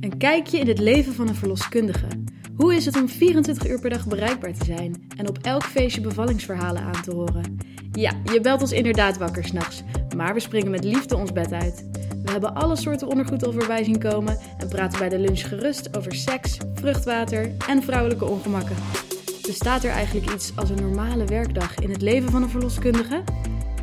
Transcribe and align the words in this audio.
Een 0.00 0.16
kijkje 0.18 0.58
in 0.58 0.68
het 0.68 0.78
leven 0.78 1.14
van 1.14 1.28
een 1.28 1.34
verloskundige. 1.34 2.06
Hoe 2.56 2.74
is 2.74 2.84
het 2.84 2.96
om 2.96 3.08
24 3.08 3.68
uur 3.68 3.80
per 3.80 3.90
dag 3.90 4.06
bereikbaar 4.06 4.52
te 4.52 4.64
zijn 4.64 5.06
en 5.16 5.28
op 5.28 5.38
elk 5.42 5.62
feestje 5.62 6.00
bevallingsverhalen 6.00 6.82
aan 6.82 7.02
te 7.02 7.14
horen? 7.14 7.56
Ja, 7.92 8.12
je 8.32 8.40
belt 8.40 8.60
ons 8.60 8.72
inderdaad 8.72 9.18
wakker 9.18 9.44
s'nachts, 9.44 9.82
maar 10.16 10.34
we 10.34 10.40
springen 10.40 10.70
met 10.70 10.84
liefde 10.84 11.16
ons 11.16 11.32
bed 11.32 11.52
uit. 11.52 11.84
We 12.24 12.30
hebben 12.30 12.54
alle 12.54 12.76
soorten 12.76 13.08
ondergoed 13.08 13.46
al 13.46 13.54
zien 13.82 13.98
komen 13.98 14.38
en 14.58 14.68
praten 14.68 14.98
bij 14.98 15.08
de 15.08 15.18
lunch 15.18 15.48
gerust 15.48 15.96
over 15.96 16.14
seks, 16.14 16.56
vruchtwater 16.74 17.50
en 17.68 17.82
vrouwelijke 17.82 18.24
ongemakken. 18.24 18.76
Bestaat 19.46 19.84
er 19.84 19.90
eigenlijk 19.90 20.32
iets 20.32 20.52
als 20.56 20.70
een 20.70 20.82
normale 20.82 21.24
werkdag 21.24 21.74
in 21.74 21.90
het 21.90 22.02
leven 22.02 22.30
van 22.30 22.42
een 22.42 22.50
verloskundige? 22.50 23.22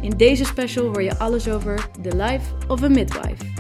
In 0.02 0.18
deze 0.18 0.46
special 0.46 0.86
hoor 0.86 1.04
je 1.04 1.18
alles 1.18 1.50
over 1.50 1.90
The 2.02 2.16
Life 2.16 2.68
of 2.68 2.84
a 2.84 2.88
Midwife. 2.88 3.55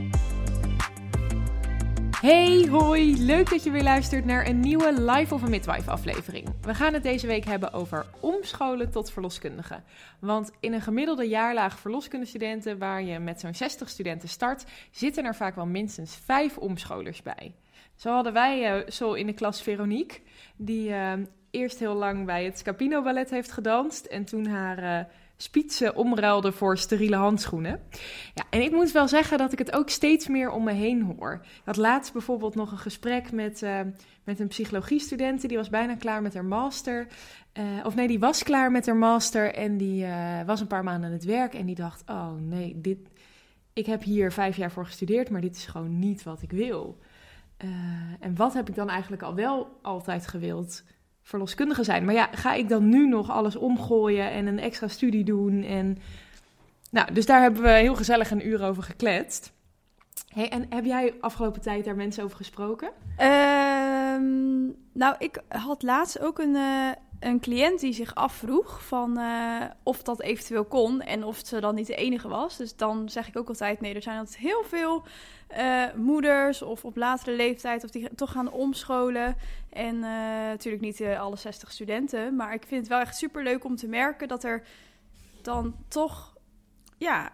Hey, 2.25 2.67
hoi! 2.69 3.25
Leuk 3.25 3.49
dat 3.49 3.63
je 3.63 3.71
weer 3.71 3.83
luistert 3.83 4.25
naar 4.25 4.47
een 4.47 4.59
nieuwe 4.59 5.01
Life 5.01 5.33
of 5.33 5.43
a 5.43 5.47
Midwife 5.47 5.91
aflevering. 5.91 6.47
We 6.61 6.73
gaan 6.73 6.93
het 6.93 7.03
deze 7.03 7.27
week 7.27 7.45
hebben 7.45 7.73
over 7.73 8.05
omscholen 8.19 8.91
tot 8.91 9.11
verloskundige. 9.11 9.81
Want 10.19 10.51
in 10.59 10.73
een 10.73 10.81
gemiddelde 10.81 11.27
jaarlaag 11.27 11.79
verloskundestudenten, 11.79 12.77
waar 12.77 13.03
je 13.03 13.19
met 13.19 13.39
zo'n 13.39 13.53
60 13.53 13.89
studenten 13.89 14.29
start, 14.29 14.65
zitten 14.91 15.25
er 15.25 15.35
vaak 15.35 15.55
wel 15.55 15.65
minstens 15.65 16.15
5 16.15 16.57
omscholers 16.57 17.21
bij. 17.21 17.55
Zo 17.95 18.11
hadden 18.11 18.33
wij 18.33 18.77
uh, 18.77 18.89
zo 18.89 19.13
in 19.13 19.25
de 19.25 19.33
klas 19.33 19.61
Veronique, 19.61 20.19
die 20.55 20.89
uh, 20.89 21.13
eerst 21.51 21.79
heel 21.79 21.95
lang 21.95 22.25
bij 22.25 22.45
het 22.45 22.57
Scapino 22.57 23.01
Ballet 23.01 23.29
heeft 23.29 23.51
gedanst 23.51 24.05
en 24.05 24.25
toen 24.25 24.45
haar... 24.45 24.83
Uh, 24.83 25.13
spitsen 25.37 25.95
omruilde 25.95 26.51
voor 26.51 26.77
steriele 26.77 27.15
handschoenen. 27.15 27.79
Ja, 28.33 28.43
en 28.49 28.61
ik 28.61 28.71
moet 28.71 28.91
wel 28.91 29.07
zeggen 29.07 29.37
dat 29.37 29.51
ik 29.51 29.59
het 29.59 29.71
ook 29.71 29.89
steeds 29.89 30.27
meer 30.27 30.49
om 30.49 30.63
me 30.63 30.71
heen 30.71 31.01
hoor. 31.01 31.39
Ik 31.41 31.61
had 31.65 31.77
laatst 31.77 32.13
bijvoorbeeld 32.13 32.55
nog 32.55 32.71
een 32.71 32.77
gesprek 32.77 33.31
met, 33.31 33.61
uh, 33.61 33.79
met 34.23 34.39
een 34.39 34.47
psychologiestudent. 34.47 35.47
Die 35.47 35.57
was 35.57 35.69
bijna 35.69 35.95
klaar 35.95 36.21
met 36.21 36.33
haar 36.33 36.45
master. 36.45 37.07
Uh, 37.53 37.85
of 37.85 37.95
nee, 37.95 38.07
die 38.07 38.19
was 38.19 38.43
klaar 38.43 38.71
met 38.71 38.85
haar 38.85 38.95
master 38.95 39.53
en 39.53 39.77
die 39.77 40.05
uh, 40.05 40.41
was 40.45 40.59
een 40.59 40.67
paar 40.67 40.83
maanden 40.83 41.09
aan 41.09 41.15
het 41.15 41.25
werk. 41.25 41.53
En 41.53 41.65
die 41.65 41.75
dacht, 41.75 42.03
oh 42.09 42.31
nee, 42.39 42.81
dit, 42.81 42.97
ik 43.73 43.85
heb 43.85 44.03
hier 44.03 44.31
vijf 44.31 44.57
jaar 44.57 44.71
voor 44.71 44.85
gestudeerd, 44.85 45.29
maar 45.29 45.41
dit 45.41 45.55
is 45.55 45.65
gewoon 45.65 45.99
niet 45.99 46.23
wat 46.23 46.41
ik 46.41 46.51
wil. 46.51 46.99
en 48.19 48.35
wat 48.35 48.53
heb 48.53 48.69
ik 48.69 48.75
dan 48.75 48.89
eigenlijk 48.89 49.21
al 49.21 49.35
wel 49.35 49.79
altijd 49.81 50.27
gewild? 50.27 50.83
Verloskundige 51.25 51.83
zijn. 51.83 52.05
Maar 52.05 52.13
ja, 52.13 52.29
ga 52.31 52.53
ik 52.53 52.69
dan 52.69 52.89
nu 52.89 53.07
nog 53.07 53.31
alles 53.31 53.55
omgooien 53.55 54.31
en 54.31 54.45
een 54.47 54.59
extra 54.59 54.87
studie 54.87 55.23
doen? 55.23 55.63
En... 55.63 55.97
Nou, 56.91 57.13
dus 57.13 57.25
daar 57.25 57.41
hebben 57.41 57.61
we 57.61 57.69
heel 57.69 57.95
gezellig 57.95 58.31
een 58.31 58.47
uur 58.47 58.63
over 58.63 58.83
gekletst. 58.83 59.53
Hey, 60.33 60.49
en 60.49 60.65
heb 60.69 60.85
jij 60.85 61.13
afgelopen 61.19 61.61
tijd 61.61 61.85
daar 61.85 61.95
mensen 61.95 62.23
over 62.23 62.37
gesproken? 62.37 62.87
Um, 62.87 64.75
nou, 64.93 65.15
ik 65.17 65.41
had 65.47 65.83
laatst 65.83 66.19
ook 66.19 66.39
een, 66.39 66.55
uh, 66.55 66.91
een 67.19 67.39
cliënt 67.39 67.79
die 67.79 67.93
zich 67.93 68.15
afvroeg 68.15 68.85
van 68.85 69.19
uh, 69.19 69.61
of 69.83 70.03
dat 70.03 70.21
eventueel 70.21 70.65
kon 70.65 71.01
en 71.01 71.23
of 71.23 71.41
ze 71.45 71.59
dan 71.59 71.75
niet 71.75 71.87
de 71.87 71.95
enige 71.95 72.27
was. 72.27 72.57
Dus 72.57 72.75
dan 72.75 73.09
zeg 73.09 73.27
ik 73.27 73.37
ook 73.37 73.47
altijd: 73.47 73.81
nee, 73.81 73.93
er 73.93 74.01
zijn 74.01 74.17
altijd 74.17 74.37
heel 74.37 74.63
veel 74.67 75.03
uh, 75.57 75.93
moeders 75.95 76.61
of 76.61 76.85
op 76.85 76.95
latere 76.95 77.35
leeftijd 77.35 77.83
of 77.83 77.89
die 77.89 78.15
toch 78.15 78.31
gaan 78.31 78.51
omscholen. 78.51 79.35
En 79.69 79.99
natuurlijk 80.49 80.83
niet 80.83 81.01
alle 81.01 81.35
60 81.35 81.71
studenten, 81.71 82.35
maar 82.35 82.53
ik 82.53 82.65
vind 82.67 82.81
het 82.81 82.89
wel 82.89 82.99
echt 82.99 83.17
super 83.17 83.43
leuk 83.43 83.63
om 83.63 83.75
te 83.75 83.87
merken 83.87 84.27
dat 84.27 84.43
er 84.43 84.63
dan 85.41 85.75
toch, 85.87 86.37
ja, 86.97 87.31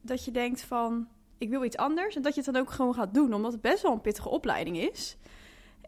dat 0.00 0.24
je 0.24 0.30
denkt 0.30 0.62
van 0.62 1.08
ik 1.38 1.48
wil 1.48 1.64
iets 1.64 1.76
anders 1.76 2.16
en 2.16 2.22
dat 2.22 2.34
je 2.34 2.42
het 2.42 2.52
dan 2.52 2.62
ook 2.62 2.70
gewoon 2.70 2.94
gaat 2.94 3.14
doen, 3.14 3.32
omdat 3.34 3.52
het 3.52 3.60
best 3.60 3.82
wel 3.82 3.92
een 3.92 4.00
pittige 4.00 4.28
opleiding 4.28 4.76
is. 4.76 5.16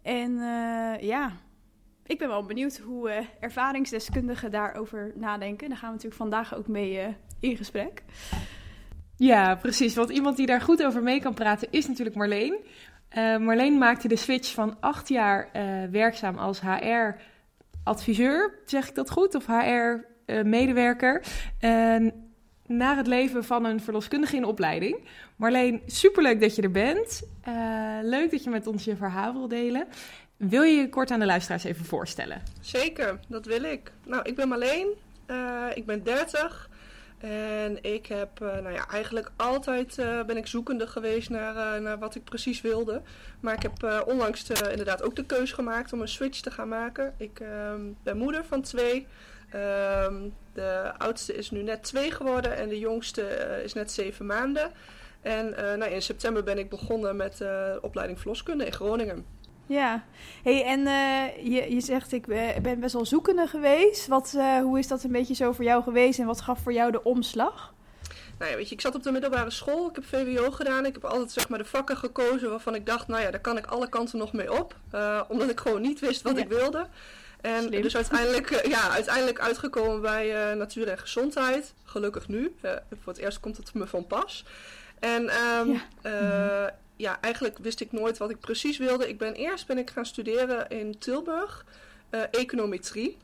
En 0.03 0.37
ja, 1.01 1.33
ik 2.07 2.19
ben 2.19 2.29
wel 2.29 2.45
benieuwd 2.45 2.77
hoe 2.79 3.27
ervaringsdeskundigen 3.41 4.51
daarover 4.51 5.13
nadenken. 5.15 5.69
Daar 5.69 5.79
gaan 5.79 5.89
we 5.89 5.95
natuurlijk 5.95 6.23
vandaag 6.23 6.55
ook 6.55 6.69
mee 6.69 7.17
in 7.41 7.57
gesprek. 7.57 8.03
Ja, 9.17 9.55
precies. 9.55 9.95
Want 9.95 10.11
iemand 10.11 10.37
die 10.37 10.47
daar 10.47 10.61
goed 10.61 10.85
over 10.85 11.03
mee 11.03 11.21
kan 11.21 11.35
praten 11.35 11.69
is 11.71 11.87
natuurlijk 11.89 12.17
Marleen. 12.17 12.57
Marleen 13.41 13.79
maakte 13.79 14.09
de 14.09 14.17
switch 14.17 14.53
van 14.53 14.77
acht 14.81 15.09
jaar 15.09 15.51
werkzaam 15.91 16.39
als 16.39 16.61
HR-adviseur, 16.61 18.59
zeg 18.65 18.89
ik 18.89 18.95
dat 18.95 19.11
goed? 19.11 19.35
Of 19.35 19.47
HR-medewerker. 19.47 21.23
naar 22.67 22.97
het 22.97 23.07
leven 23.07 23.45
van 23.45 23.65
een 23.65 23.81
verloskundige 23.81 24.37
in 24.37 24.45
opleiding. 24.45 24.99
Marleen, 25.37 25.83
superleuk 25.87 26.41
dat 26.41 26.55
je 26.55 26.63
er 26.63 26.71
bent. 26.71 27.23
Uh, 27.49 27.99
leuk 28.03 28.31
dat 28.31 28.45
je 28.45 28.51
met 28.51 28.67
ons 28.67 28.85
je 28.85 28.97
verhaal 28.97 29.33
wil 29.33 29.49
delen. 29.49 29.87
Wil 30.37 30.63
je 30.63 30.77
je 30.77 30.89
kort 30.89 31.11
aan 31.11 31.19
de 31.19 31.27
luisteraars 31.27 31.65
even 31.65 31.85
voorstellen? 31.85 32.43
Zeker, 32.61 33.19
dat 33.29 33.47
wil 33.47 33.63
ik. 33.63 33.93
Nou, 34.05 34.23
ik 34.23 34.35
ben 34.35 34.49
Marleen, 34.49 34.89
uh, 35.27 35.67
ik 35.75 35.87
ben 35.87 36.03
30 36.03 36.71
en 37.19 37.83
ik 37.83 38.07
heb, 38.07 38.41
uh, 38.43 38.49
nou 38.49 38.73
ja, 38.73 38.89
eigenlijk 38.89 39.31
altijd 39.37 39.97
ben 40.27 40.37
ik 40.37 40.47
zoekende 40.47 40.87
geweest 40.87 41.31
naar, 41.31 41.83
naar 41.83 41.99
wat 41.99 42.15
ik 42.15 42.25
precies 42.25 42.61
wilde. 42.61 43.03
Maar 43.41 43.55
ik 43.55 43.63
heb 43.63 44.05
onlangs 44.07 44.45
de, 44.45 44.71
inderdaad 44.71 45.03
ook 45.03 45.17
de 45.17 45.25
keuze 45.25 45.55
gemaakt 45.55 45.93
om 45.93 46.01
een 46.01 46.09
switch 46.09 46.41
te 46.41 46.51
gaan 46.51 46.69
maken. 46.69 47.15
Ik 47.17 47.41
ehm, 47.41 47.81
ben 48.03 48.17
moeder 48.17 48.45
van 48.45 48.63
twee. 48.63 49.07
Um, 49.55 50.35
de 50.53 50.93
oudste 50.99 51.35
is 51.35 51.51
nu 51.51 51.63
net 51.63 51.83
twee 51.83 52.11
geworden 52.11 52.57
en 52.57 52.69
de 52.69 52.79
jongste 52.79 53.23
is 53.65 53.73
net 53.73 53.93
zeven 53.93 54.27
maanden. 54.27 54.71
En 55.23 55.51
nou, 55.51 55.85
in 55.85 56.03
september 56.03 56.43
ben 56.43 56.59
ik 56.59 56.69
begonnen 56.69 57.17
met 57.17 57.41
uh, 57.41 57.77
opleiding 57.81 58.19
verloskunde 58.19 58.65
in 58.65 58.73
Groningen. 58.73 59.27
Ja, 59.67 60.05
hey, 60.43 60.65
en 60.65 60.81
uh, 60.81 61.53
je, 61.53 61.75
je 61.75 61.81
zegt 61.81 62.13
ik 62.13 62.27
ben 62.63 62.81
best 62.81 62.93
wel 62.93 63.07
zoekende 63.07 63.47
geweest. 63.47 64.07
Wat, 64.07 64.37
hoe 64.63 64.79
is 64.79 64.89
dat 64.89 65.03
een 65.03 65.13
beetje 65.13 65.35
zo 65.35 65.53
voor 65.53 65.65
jou 65.65 65.83
geweest 65.83 66.19
en 66.19 66.27
wat 66.27 66.41
gaf 66.41 66.61
voor 66.63 66.73
jou 66.73 66.91
de 66.91 67.05
omslag? 67.05 67.75
Nou 68.39 68.51
ja, 68.51 68.57
weet 68.57 68.69
je, 68.69 68.75
ik 68.75 68.81
zat 68.81 68.95
op 68.95 69.03
de 69.03 69.11
middelbare 69.11 69.51
school, 69.51 69.89
ik 69.89 69.95
heb 69.95 70.05
VWO 70.05 70.51
gedaan. 70.51 70.87
Ik 70.87 70.93
heb 70.93 71.05
altijd 71.05 71.31
zeg 71.31 71.49
maar 71.49 71.59
de 71.59 71.65
vakken 71.65 71.97
gekozen 71.97 72.51
waarvan 72.51 72.75
ik 72.75 72.87
dacht, 72.87 73.09
nou 73.09 73.23
ja, 73.23 73.31
daar 73.31 73.41
kan 73.41 73.57
ik 73.57 73.67
alle 73.67 73.89
kanten 73.89 74.19
nog 74.19 74.33
mee 74.33 74.53
op. 74.53 74.77
omdat 75.29 75.51
ik 75.51 75.61
gewoon 75.61 75.81
niet 75.81 76.01
wist 76.01 76.23
wat 76.23 76.37
ja. 76.37 76.43
ik 76.43 76.49
wilde. 76.49 76.87
En 77.41 77.63
Slim. 77.63 77.83
dus 77.83 77.97
uiteindelijk, 77.97 78.67
ja, 78.67 78.91
uiteindelijk 78.91 79.41
uitgekomen 79.41 80.01
bij 80.01 80.55
natuur 80.55 80.89
en 80.89 80.99
gezondheid. 80.99 81.75
Gelukkig 81.85 82.29
nu. 82.29 82.55
voor 83.03 83.13
het 83.13 83.19
eerst 83.19 83.41
komt 83.41 83.57
het 83.57 83.75
me 83.75 83.87
van 83.87 84.07
pas. 84.07 84.45
En 84.99 85.23
um, 85.23 85.83
ja. 86.03 86.75
Ja. 86.97 87.21
eigenlijk 87.21 87.59
wist 87.59 87.81
ik 87.81 87.93
nooit 87.93 88.19
wat 88.19 88.31
ik 88.31 88.41
precies 88.41 88.79
wilde. 88.79 89.09
Ik 89.09 89.19
ben 89.19 89.35
eerst 89.35 89.67
ben 89.67 89.79
ik 89.79 89.91
gaan 89.91 90.07
studeren 90.07 90.69
in 90.69 90.99
Tilburg, 90.99 91.65
uh, 92.11 92.21
econometrie. 92.31 93.17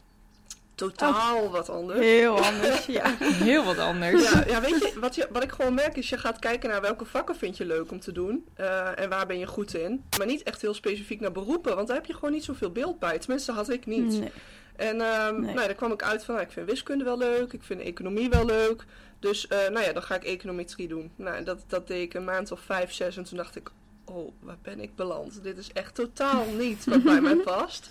Totaal 0.74 1.42
oh, 1.42 1.52
wat 1.52 1.70
anders. 1.70 1.98
Heel 1.98 2.38
anders, 2.38 2.86
ja. 2.98 3.16
Heel 3.18 3.64
wat 3.64 3.78
anders. 3.78 4.32
Ja, 4.32 4.44
ja 4.46 4.60
weet 4.60 4.78
je 4.78 4.92
wat, 5.00 5.14
je, 5.14 5.28
wat 5.30 5.42
ik 5.42 5.52
gewoon 5.52 5.74
merk 5.74 5.96
is, 5.96 6.08
je 6.08 6.18
gaat 6.18 6.38
kijken 6.38 6.68
naar 6.68 6.80
welke 6.80 7.04
vakken 7.04 7.36
vind 7.36 7.56
je 7.56 7.64
leuk 7.64 7.90
om 7.90 8.00
te 8.00 8.12
doen. 8.12 8.46
Uh, 8.60 8.98
en 8.98 9.08
waar 9.08 9.26
ben 9.26 9.38
je 9.38 9.46
goed 9.46 9.74
in. 9.74 10.04
Maar 10.18 10.26
niet 10.26 10.42
echt 10.42 10.60
heel 10.60 10.74
specifiek 10.74 11.20
naar 11.20 11.32
beroepen, 11.32 11.76
want 11.76 11.88
daar 11.88 11.96
heb 11.96 12.06
je 12.06 12.14
gewoon 12.14 12.32
niet 12.32 12.44
zoveel 12.44 12.70
beeld 12.70 12.98
bij. 12.98 13.18
Tenminste, 13.18 13.52
had 13.52 13.70
ik 13.70 13.86
niet. 13.86 14.18
Nee. 14.18 14.32
En 14.76 15.00
um, 15.00 15.40
nee. 15.40 15.54
nou, 15.54 15.66
daar 15.66 15.74
kwam 15.74 15.92
ik 15.92 16.02
uit 16.02 16.24
van, 16.24 16.34
nou, 16.34 16.46
ik 16.46 16.52
vind 16.52 16.68
wiskunde 16.68 17.04
wel 17.04 17.18
leuk, 17.18 17.52
ik 17.52 17.62
vind 17.62 17.80
economie 17.80 18.28
wel 18.28 18.44
leuk. 18.44 18.84
Dus 19.18 19.44
uh, 19.44 19.58
nou 19.58 19.80
ja, 19.80 19.92
dan 19.92 20.02
ga 20.02 20.14
ik 20.14 20.24
econometrie 20.24 20.88
doen. 20.88 21.12
Nou, 21.16 21.44
dat, 21.44 21.64
dat 21.66 21.86
deed 21.86 22.02
ik 22.02 22.14
een 22.14 22.24
maand 22.24 22.52
of 22.52 22.60
vijf, 22.60 22.92
zes 22.92 23.16
en 23.16 23.24
toen 23.24 23.36
dacht 23.36 23.56
ik, 23.56 23.70
oh, 24.04 24.32
waar 24.40 24.58
ben 24.62 24.80
ik 24.80 24.96
beland? 24.96 25.42
Dit 25.42 25.58
is 25.58 25.72
echt 25.72 25.94
totaal 25.94 26.44
niet 26.46 26.84
wat 26.84 27.02
bij 27.02 27.20
mij 27.20 27.36
past. 27.54 27.88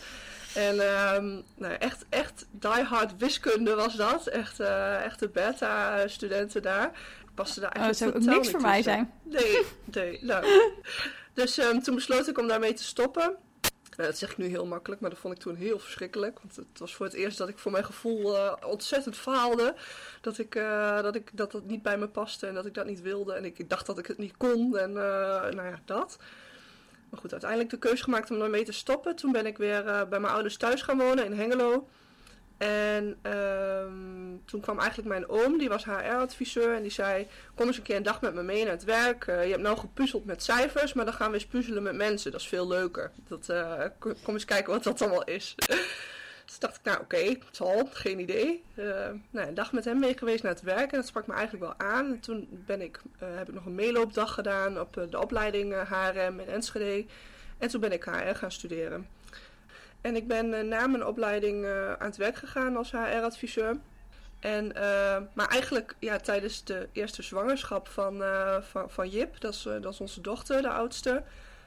En 0.53 0.79
um, 1.15 1.43
nou, 1.55 1.73
echt, 1.73 2.05
echt 2.09 2.47
diehard 2.51 3.17
wiskunde 3.17 3.75
was 3.75 3.95
dat. 3.95 4.27
Echt, 4.27 4.59
uh, 4.59 5.03
echt 5.03 5.19
de 5.19 5.29
beta-studenten 5.29 6.61
daar. 6.61 6.85
Ik 7.21 7.35
paste 7.35 7.59
daar 7.59 7.71
eigenlijk 7.71 8.15
oh, 8.15 8.21
zou 8.21 8.33
ook 8.33 8.37
niks 8.37 8.51
voor 8.51 8.61
mij 8.61 8.81
zijn. 8.81 9.11
Nee, 9.23 9.61
nee. 9.83 10.19
Nou. 10.21 10.45
dus 11.33 11.57
um, 11.57 11.81
toen 11.81 11.95
besloot 11.95 12.27
ik 12.27 12.37
om 12.37 12.47
daarmee 12.47 12.73
te 12.73 12.83
stoppen. 12.83 13.35
Dat 14.01 14.17
zeg 14.17 14.31
ik 14.31 14.37
nu 14.37 14.45
heel 14.45 14.65
makkelijk, 14.65 15.01
maar 15.01 15.09
dat 15.09 15.19
vond 15.19 15.33
ik 15.33 15.39
toen 15.39 15.55
heel 15.55 15.79
verschrikkelijk. 15.79 16.39
Want 16.39 16.55
het 16.55 16.79
was 16.79 16.95
voor 16.95 17.05
het 17.05 17.15
eerst 17.15 17.37
dat 17.37 17.49
ik 17.49 17.57
voor 17.57 17.71
mijn 17.71 17.85
gevoel 17.85 18.35
uh, 18.35 18.53
ontzettend 18.65 19.17
faalde. 19.17 19.75
Dat, 20.21 20.37
ik, 20.37 20.55
uh, 20.55 21.01
dat, 21.01 21.15
ik, 21.15 21.29
dat 21.33 21.51
dat 21.51 21.65
niet 21.65 21.81
bij 21.81 21.97
me 21.97 22.07
paste 22.07 22.47
en 22.47 22.53
dat 22.53 22.65
ik 22.65 22.73
dat 22.73 22.85
niet 22.85 23.01
wilde. 23.01 23.33
En 23.33 23.45
ik, 23.45 23.69
dacht 23.69 23.85
dat 23.85 23.97
ik 23.97 24.05
het 24.05 24.17
niet 24.17 24.37
kon 24.37 24.77
en 24.77 24.89
uh, 24.89 24.95
nou 24.95 25.63
ja, 25.63 25.79
dat. 25.85 26.17
Maar 27.09 27.19
goed, 27.19 27.31
uiteindelijk 27.31 27.69
de 27.69 27.77
keuze 27.77 28.03
gemaakt 28.03 28.31
om 28.31 28.41
ermee 28.41 28.63
te 28.63 28.71
stoppen. 28.71 29.15
Toen 29.15 29.31
ben 29.31 29.45
ik 29.45 29.57
weer 29.57 29.83
bij 29.83 30.19
mijn 30.19 30.33
ouders 30.33 30.57
thuis 30.57 30.81
gaan 30.81 30.97
wonen 30.97 31.25
in 31.25 31.33
Hengelo. 31.33 31.87
En 32.61 33.17
um, 33.31 34.41
toen 34.45 34.61
kwam 34.61 34.79
eigenlijk 34.79 35.09
mijn 35.09 35.29
oom, 35.29 35.57
die 35.57 35.69
was 35.69 35.85
HR-adviseur, 35.85 36.75
en 36.75 36.81
die 36.81 36.91
zei: 36.91 37.27
Kom 37.55 37.67
eens 37.67 37.77
een 37.77 37.83
keer 37.83 37.95
een 37.95 38.03
dag 38.03 38.21
met 38.21 38.33
me 38.33 38.43
mee 38.43 38.63
naar 38.63 38.73
het 38.73 38.83
werk. 38.83 39.27
Uh, 39.27 39.43
je 39.43 39.49
hebt 39.49 39.61
nou 39.61 39.77
gepuzzeld 39.77 40.25
met 40.25 40.43
cijfers, 40.43 40.93
maar 40.93 41.05
dan 41.05 41.13
gaan 41.13 41.27
we 41.27 41.33
eens 41.33 41.45
puzzelen 41.45 41.83
met 41.83 41.95
mensen. 41.95 42.31
Dat 42.31 42.41
is 42.41 42.47
veel 42.47 42.67
leuker. 42.67 43.11
Dat, 43.27 43.49
uh, 43.49 43.83
kom 43.99 44.33
eens 44.33 44.45
kijken 44.45 44.73
wat 44.73 44.83
dat 44.83 45.01
allemaal 45.01 45.23
is. 45.23 45.55
Dus 46.45 46.59
dacht 46.59 46.75
ik, 46.75 46.83
nou 46.83 46.99
oké, 46.99 47.17
het 47.17 47.39
zal, 47.51 47.89
geen 47.91 48.19
idee. 48.19 48.63
Uh, 48.75 48.85
nou, 49.29 49.47
een 49.47 49.53
dag 49.53 49.71
met 49.71 49.85
hem 49.85 49.99
mee 49.99 50.17
geweest 50.17 50.43
naar 50.43 50.51
het 50.51 50.61
werk 50.61 50.91
en 50.91 50.97
dat 50.97 51.07
sprak 51.07 51.27
me 51.27 51.33
eigenlijk 51.33 51.63
wel 51.63 51.87
aan. 51.89 52.05
En 52.05 52.19
toen 52.19 52.47
ben 52.65 52.81
ik, 52.81 53.01
heb 53.17 53.47
ik 53.47 53.53
nog 53.53 53.65
een 53.65 53.75
meeloopdag 53.75 54.33
gedaan 54.33 54.79
op 54.79 55.07
de 55.09 55.19
opleiding 55.19 55.73
HRM 55.87 56.39
in 56.39 56.47
Enschede. 56.47 57.05
En 57.57 57.67
toen 57.67 57.81
ben 57.81 57.91
ik 57.91 58.03
HR 58.03 58.35
gaan 58.35 58.51
studeren. 58.51 59.07
En 60.01 60.15
ik 60.15 60.27
ben 60.27 60.67
na 60.67 60.87
mijn 60.87 61.05
opleiding 61.05 61.65
aan 61.67 62.07
het 62.07 62.17
werk 62.17 62.35
gegaan 62.35 62.77
als 62.77 62.91
HR-adviseur. 62.91 63.77
En, 64.39 64.71
maar 65.33 65.47
eigenlijk 65.47 65.95
ja, 65.99 66.17
tijdens 66.17 66.63
de 66.63 66.87
eerste 66.91 67.21
zwangerschap 67.21 67.87
van, 67.87 68.23
van, 68.61 68.89
van 68.89 69.09
Jip, 69.09 69.39
dat 69.39 69.53
is, 69.53 69.61
dat 69.81 69.93
is 69.93 69.99
onze 69.99 70.21
dochter, 70.21 70.61
de 70.61 70.69
oudste. 70.69 71.23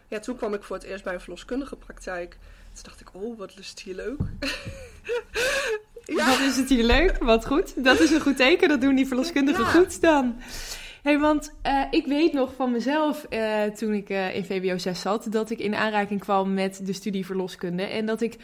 Ja, 0.08 0.18
toen 0.18 0.36
kwam 0.36 0.54
ik 0.54 0.62
voor 0.62 0.76
het 0.76 0.84
eerst 0.84 1.04
bij 1.04 1.14
een 1.14 1.20
verloskundige 1.20 1.76
praktijk. 1.76 2.36
Toen 2.72 2.82
dacht 2.82 3.00
ik, 3.00 3.08
oh, 3.12 3.38
wat 3.38 3.52
is 3.58 3.68
het 3.68 3.80
hier 3.80 3.94
leuk. 3.94 4.18
ja. 6.16 6.28
Wat 6.28 6.38
is 6.38 6.56
het 6.56 6.68
hier 6.68 6.84
leuk? 6.84 7.18
Wat 7.18 7.46
goed. 7.46 7.84
Dat 7.84 8.00
is 8.00 8.10
een 8.10 8.20
goed 8.20 8.36
teken. 8.36 8.68
Dat 8.68 8.80
doen 8.80 8.94
die 8.94 9.06
verloskundigen 9.06 9.66
goed 9.66 10.00
dan. 10.00 10.40
Hey, 11.04 11.18
want 11.18 11.54
uh, 11.66 11.84
ik 11.90 12.06
weet 12.06 12.32
nog 12.32 12.54
van 12.54 12.72
mezelf, 12.72 13.26
uh, 13.30 13.64
toen 13.64 13.92
ik 13.92 14.10
uh, 14.10 14.34
in 14.34 14.44
VWO 14.44 14.78
6 14.78 15.00
zat, 15.00 15.32
dat 15.32 15.50
ik 15.50 15.58
in 15.58 15.74
aanraking 15.74 16.20
kwam 16.20 16.54
met 16.54 16.86
de 16.86 16.92
studie 16.92 17.26
verloskunde. 17.26 17.82
En 17.82 18.06
dat 18.06 18.20
ik 18.20 18.36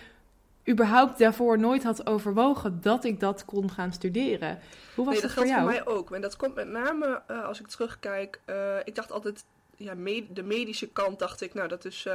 überhaupt 0.68 1.18
daarvoor 1.18 1.58
nooit 1.58 1.82
had 1.82 2.06
overwogen 2.06 2.80
dat 2.80 3.04
ik 3.04 3.20
dat 3.20 3.44
kon 3.44 3.70
gaan 3.70 3.92
studeren. 3.92 4.58
Hoe 4.94 5.04
was 5.04 5.14
nee, 5.14 5.22
dat, 5.22 5.32
voor 5.32 5.46
jou? 5.46 5.64
Dat 5.64 5.70
geldt 5.70 5.82
voor 5.82 5.92
mij 5.92 5.98
ook. 5.98 6.12
En 6.12 6.20
dat 6.20 6.36
komt 6.36 6.54
met 6.54 6.68
name 6.68 7.22
als 7.26 7.60
ik 7.60 7.66
terugkijk. 7.66 8.40
ik 8.84 8.94
dacht 8.94 9.12
altijd, 9.12 9.44
ja, 9.76 9.94
med 9.94 10.24
de 10.36 10.42
medische 10.42 10.88
kant 10.88 11.18
dacht 11.18 11.40
ik, 11.40 11.54
nou 11.54 11.68
dat 11.68 11.84
is 11.84 12.06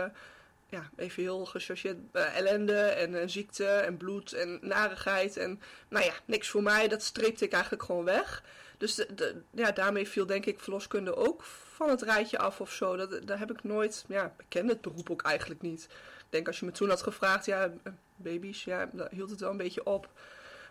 ja, 0.70 0.90
even 0.96 1.24
heel 1.24 1.46
gechargeerd 1.46 1.98
uh, 2.14 2.38
ellende 2.38 2.80
en, 2.80 3.22
en, 3.22 3.30
ziekte 3.30 3.66
en 3.66 3.98
bloed 3.98 4.34
en 4.34 4.60
narigheid. 4.62 5.38
En 5.38 5.62
nou 5.90 6.06
ja, 6.06 6.14
niks 6.26 6.50
voor 6.50 6.64
mij. 6.64 6.88
Dat 6.88 7.04
streepte 7.04 7.46
ik 7.46 7.52
eigenlijk 7.52 7.84
gewoon 7.84 8.06
weg. 8.06 8.44
Dus 8.77 8.95
de, 8.95 9.42
ja, 9.51 9.72
daarmee 9.72 10.07
viel 10.07 10.25
denk 10.25 10.45
ik 10.45 10.60
verloskunde 10.60 11.16
ook 11.16 11.44
van 11.44 11.89
het 11.89 12.01
rijtje 12.01 12.38
af 12.38 12.62
of 12.62 12.72
zo. 12.72 12.95
Dat, 12.95 13.27
daar 13.27 13.39
heb 13.39 13.51
ik 13.51 13.63
nooit, 13.63 14.06
ja, 14.07 14.33
ik 14.38 14.45
ken 14.48 14.68
het 14.68 14.81
beroep 14.81 15.10
ook 15.10 15.22
eigenlijk 15.22 15.62
niet. 15.62 15.83
Ik 16.18 16.25
denk 16.30 16.48
als 16.48 16.60
je 16.60 16.66
me 16.66 16.72
toen 16.72 16.89
had 16.89 17.01
gevraagd, 17.01 17.45
ja, 17.45 17.63
eh, 17.83 17.94
baby's, 18.16 18.63
ja, 18.63 18.89
dan 18.94 19.07
hield 19.12 19.30
het 19.30 19.39
wel 19.39 19.51
een 19.51 19.57
beetje 19.57 19.86
op. 19.86 20.10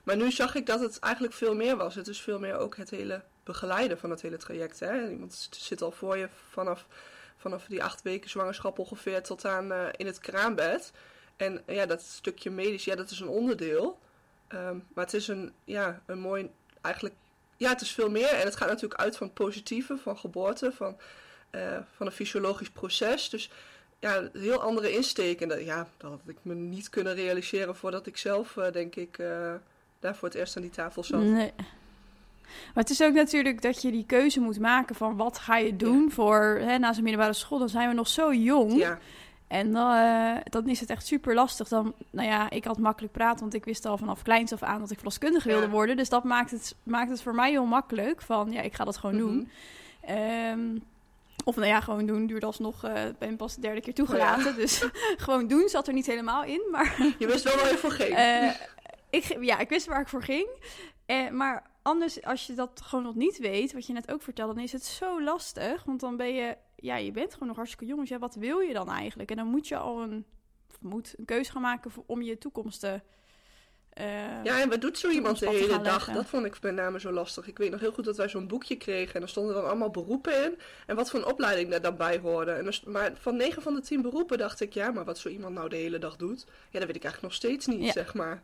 Maar 0.03 0.17
nu 0.17 0.31
zag 0.31 0.55
ik 0.55 0.67
dat 0.67 0.81
het 0.81 0.99
eigenlijk 0.99 1.35
veel 1.35 1.55
meer 1.55 1.77
was. 1.77 1.95
Het 1.95 2.09
is 2.09 2.21
veel 2.21 2.39
meer 2.39 2.57
ook 2.57 2.77
het 2.77 2.91
hele 2.91 3.23
begeleiden 3.45 3.99
van 3.99 4.11
het 4.11 4.23
hele 4.23 4.37
traject. 4.37 4.81
Hè? 4.81 5.09
Iemand 5.09 5.49
zit 5.51 5.83
al 5.83 5.93
voor 5.93 6.17
je 6.17 6.29
vanaf 6.51 6.87
vanaf 7.37 7.67
die 7.67 7.83
acht 7.83 8.03
weken 8.03 8.31
zwangerschap 8.31 8.79
ongeveer 8.79 9.23
tot 9.23 9.45
aan 9.45 9.73
uh, 9.73 9.87
in 9.97 10.07
het 10.07 10.19
kraambed. 10.19 10.93
En 11.37 11.63
ja, 11.67 11.87
dat 11.87 12.03
stukje 12.03 12.51
medisch, 12.51 12.85
ja, 12.85 12.95
dat 12.95 13.11
is 13.11 13.21
een 13.21 13.29
onderdeel. 13.29 13.99
Um, 14.49 14.87
maar 14.95 15.05
het 15.05 15.15
is 15.15 15.29
een, 15.29 15.53
ja, 15.65 16.03
een 16.07 16.19
mooi, 16.19 16.51
eigenlijk, 16.81 17.15
ja, 17.57 17.69
het 17.69 17.81
is 17.81 17.91
veel 17.91 18.11
meer. 18.11 18.29
En 18.29 18.45
het 18.45 18.57
gaat 18.57 18.69
natuurlijk 18.69 19.01
uit 19.01 19.17
van 19.17 19.27
het 19.27 19.37
positieve, 19.37 19.97
van 19.97 20.19
geboorte, 20.19 20.73
van, 20.73 20.97
uh, 21.55 21.61
van 21.97 22.07
een 22.07 22.13
fysiologisch 22.13 22.71
proces. 22.71 23.29
Dus 23.31 23.51
ja, 23.99 24.17
een 24.17 24.31
heel 24.33 24.61
andere 24.61 24.93
insteek. 24.93 25.41
En 25.41 25.49
dat, 25.49 25.65
ja, 25.65 25.89
dat 25.97 26.11
had 26.11 26.21
ik 26.27 26.39
me 26.43 26.55
niet 26.55 26.91
kunnen 26.91 27.15
realiseren 27.15 27.77
voordat 27.77 28.07
ik 28.07 28.17
zelf, 28.17 28.57
uh, 28.57 28.73
denk 28.73 28.95
ik, 28.95 29.17
daar 30.01 30.17
voor 30.17 30.29
het 30.29 30.37
eerst 30.37 30.57
aan 30.57 30.63
die 30.63 30.71
tafel 30.71 31.05
zat. 31.05 31.21
Nee. 31.21 31.53
Maar 32.75 32.83
het 32.85 32.91
is 32.91 33.03
ook 33.03 33.15
natuurlijk 33.15 33.63
dat 33.63 33.83
je 33.83 33.91
die 33.91 34.07
keuze 34.07 34.41
moet 34.41 34.59
maken 34.59 34.95
van 34.95 35.17
wat 35.17 35.39
ga 35.39 35.57
je 35.57 35.77
doen 35.77 36.11
voor 36.11 36.59
hè, 36.61 36.79
na 36.79 36.93
zijn 36.93 37.05
middelbare 37.05 37.35
school. 37.35 37.59
Dan 37.59 37.69
zijn 37.69 37.89
we 37.89 37.95
nog 37.95 38.09
zo 38.09 38.33
jong. 38.33 38.77
Ja. 38.77 38.99
En 39.55 39.69
uh, 39.69 40.37
dan 40.45 40.69
is 40.69 40.81
het 40.81 40.91
echt 40.91 41.07
super 41.07 41.35
lastig. 41.35 41.69
Dan, 41.69 41.95
nou 42.11 42.29
ja, 42.29 42.51
ik 42.51 42.65
had 42.65 42.79
makkelijk 42.79 43.13
praten, 43.13 43.41
want 43.41 43.55
ik 43.55 43.65
wist 43.65 43.85
al 43.85 43.99
vanaf 43.99 44.23
kleins 44.23 44.53
af 44.53 44.63
aan 44.63 44.81
dat 44.81 44.91
ik 44.91 44.97
verloskundige 44.97 45.49
wilde 45.49 45.69
worden. 45.69 45.97
Dus 45.97 46.09
dat 46.09 46.25
maakt 46.25 46.51
het, 46.51 46.75
maakt 46.83 47.11
het 47.11 47.23
voor 47.23 47.35
mij 47.35 47.51
heel 47.51 47.67
makkelijk. 47.67 48.23
Van 48.23 48.53
ja, 48.53 48.61
ik 48.61 48.75
ga 48.75 48.85
dat 48.85 48.97
gewoon 48.97 49.17
doen. 49.19 49.51
Um, 50.51 50.83
of 51.45 51.57
nou 51.57 51.69
ja, 51.69 51.81
gewoon 51.81 52.07
doen 52.07 52.27
duurde 52.27 52.47
alsnog, 52.47 52.85
uh, 52.85 52.93
ben 53.19 53.37
pas 53.37 53.55
de 53.55 53.61
derde 53.61 53.81
keer 53.81 53.95
toegelaten. 53.95 54.47
Oh 54.47 54.51
ja. 54.51 54.57
Dus 54.57 54.89
gewoon 55.27 55.47
doen 55.47 55.69
zat 55.69 55.87
er 55.87 55.95
niet 55.95 56.07
helemaal 56.07 56.45
in. 56.45 56.63
Maar, 56.71 56.97
je 57.19 57.27
wist 57.27 57.45
wel 57.45 57.57
waar 57.57 57.71
je 57.71 57.79
voor 57.79 57.91
ging. 57.91 58.19
Uh, 58.19 58.51
ik, 59.11 59.37
ja, 59.41 59.59
ik 59.59 59.69
wist 59.69 59.87
waar 59.87 60.01
ik 60.01 60.09
voor 60.09 60.23
ging. 60.23 60.49
Uh, 61.07 61.31
maar 61.31 61.63
anders, 61.83 62.23
als 62.23 62.47
je 62.47 62.55
dat 62.55 62.81
gewoon 62.85 63.05
nog 63.05 63.15
niet 63.15 63.39
weet, 63.39 63.73
wat 63.73 63.87
je 63.87 63.93
net 63.93 64.13
ook 64.13 64.23
vertelde, 64.23 64.55
dan 64.55 64.63
is 64.63 64.73
het 64.73 64.85
zo 64.85 65.23
lastig. 65.23 65.85
Want 65.85 66.01
dan 66.01 66.17
ben 66.17 66.35
je, 66.35 66.57
ja, 66.85 66.97
je 66.97 67.11
bent 67.11 67.33
gewoon 67.33 67.49
nog 67.49 67.57
hartstikke 67.57 67.87
jong. 67.87 68.01
Dus 68.01 68.09
ja, 68.09 68.19
wat 68.19 68.35
wil 68.35 68.59
je 68.59 68.73
dan 68.73 68.91
eigenlijk? 68.91 69.31
En 69.31 69.37
dan 69.37 69.47
moet 69.47 69.69
je 69.69 69.77
al 69.77 70.03
een, 70.03 70.25
moet 70.81 71.15
een 71.17 71.25
keuze 71.25 71.51
gaan 71.51 71.63
maken 71.63 71.91
voor, 71.91 72.05
om 72.07 72.23
je 72.23 72.39
toekomst 72.39 72.81
te. 72.81 73.01
Uh, 74.01 74.45
ja, 74.45 74.61
en 74.61 74.69
wat 74.69 74.81
doet 74.81 74.99
zo 74.99 75.09
iemand 75.09 75.39
de 75.39 75.49
hele 75.49 75.81
dag? 75.81 76.13
Dat 76.13 76.27
vond 76.27 76.47
ik 76.47 76.63
met 76.63 76.75
name 76.75 77.01
zo 77.01 77.11
lastig. 77.13 77.47
Ik 77.47 77.59
weet 77.59 77.71
nog 77.71 77.81
heel 77.81 77.93
goed 77.93 78.05
dat 78.05 78.17
wij 78.17 78.29
zo'n 78.29 78.47
boekje 78.47 78.77
kregen 78.77 79.15
en 79.15 79.23
er 79.23 79.29
stonden 79.29 79.55
dan 79.55 79.65
allemaal 79.67 79.91
beroepen 79.91 80.45
in. 80.45 80.59
En 80.87 80.97
wat 80.97 81.11
voor 81.11 81.21
een 81.21 81.27
opleiding 81.27 81.71
daar 81.71 81.83
dan 81.83 81.97
bij 81.97 82.19
hoorde. 82.19 82.51
En 82.51 82.67
er, 82.67 82.81
maar 82.87 83.13
van 83.15 83.37
9 83.37 83.63
van 83.63 83.75
de 83.75 83.81
10 83.81 84.03
beroepen 84.03 84.39
dacht 84.39 84.61
ik, 84.61 84.73
ja, 84.73 84.91
maar 84.91 85.05
wat 85.05 85.19
zo 85.19 85.29
iemand 85.29 85.55
nou 85.55 85.69
de 85.69 85.77
hele 85.77 85.99
dag 85.99 86.17
doet, 86.17 86.47
ja, 86.71 86.79
dat 86.79 86.87
weet 86.87 86.97
ik 86.97 87.05
eigenlijk 87.05 87.23
nog 87.23 87.33
steeds 87.35 87.67
niet, 87.67 87.85
Ja. 87.85 87.93
zeg 87.93 88.15
maar. 88.15 88.43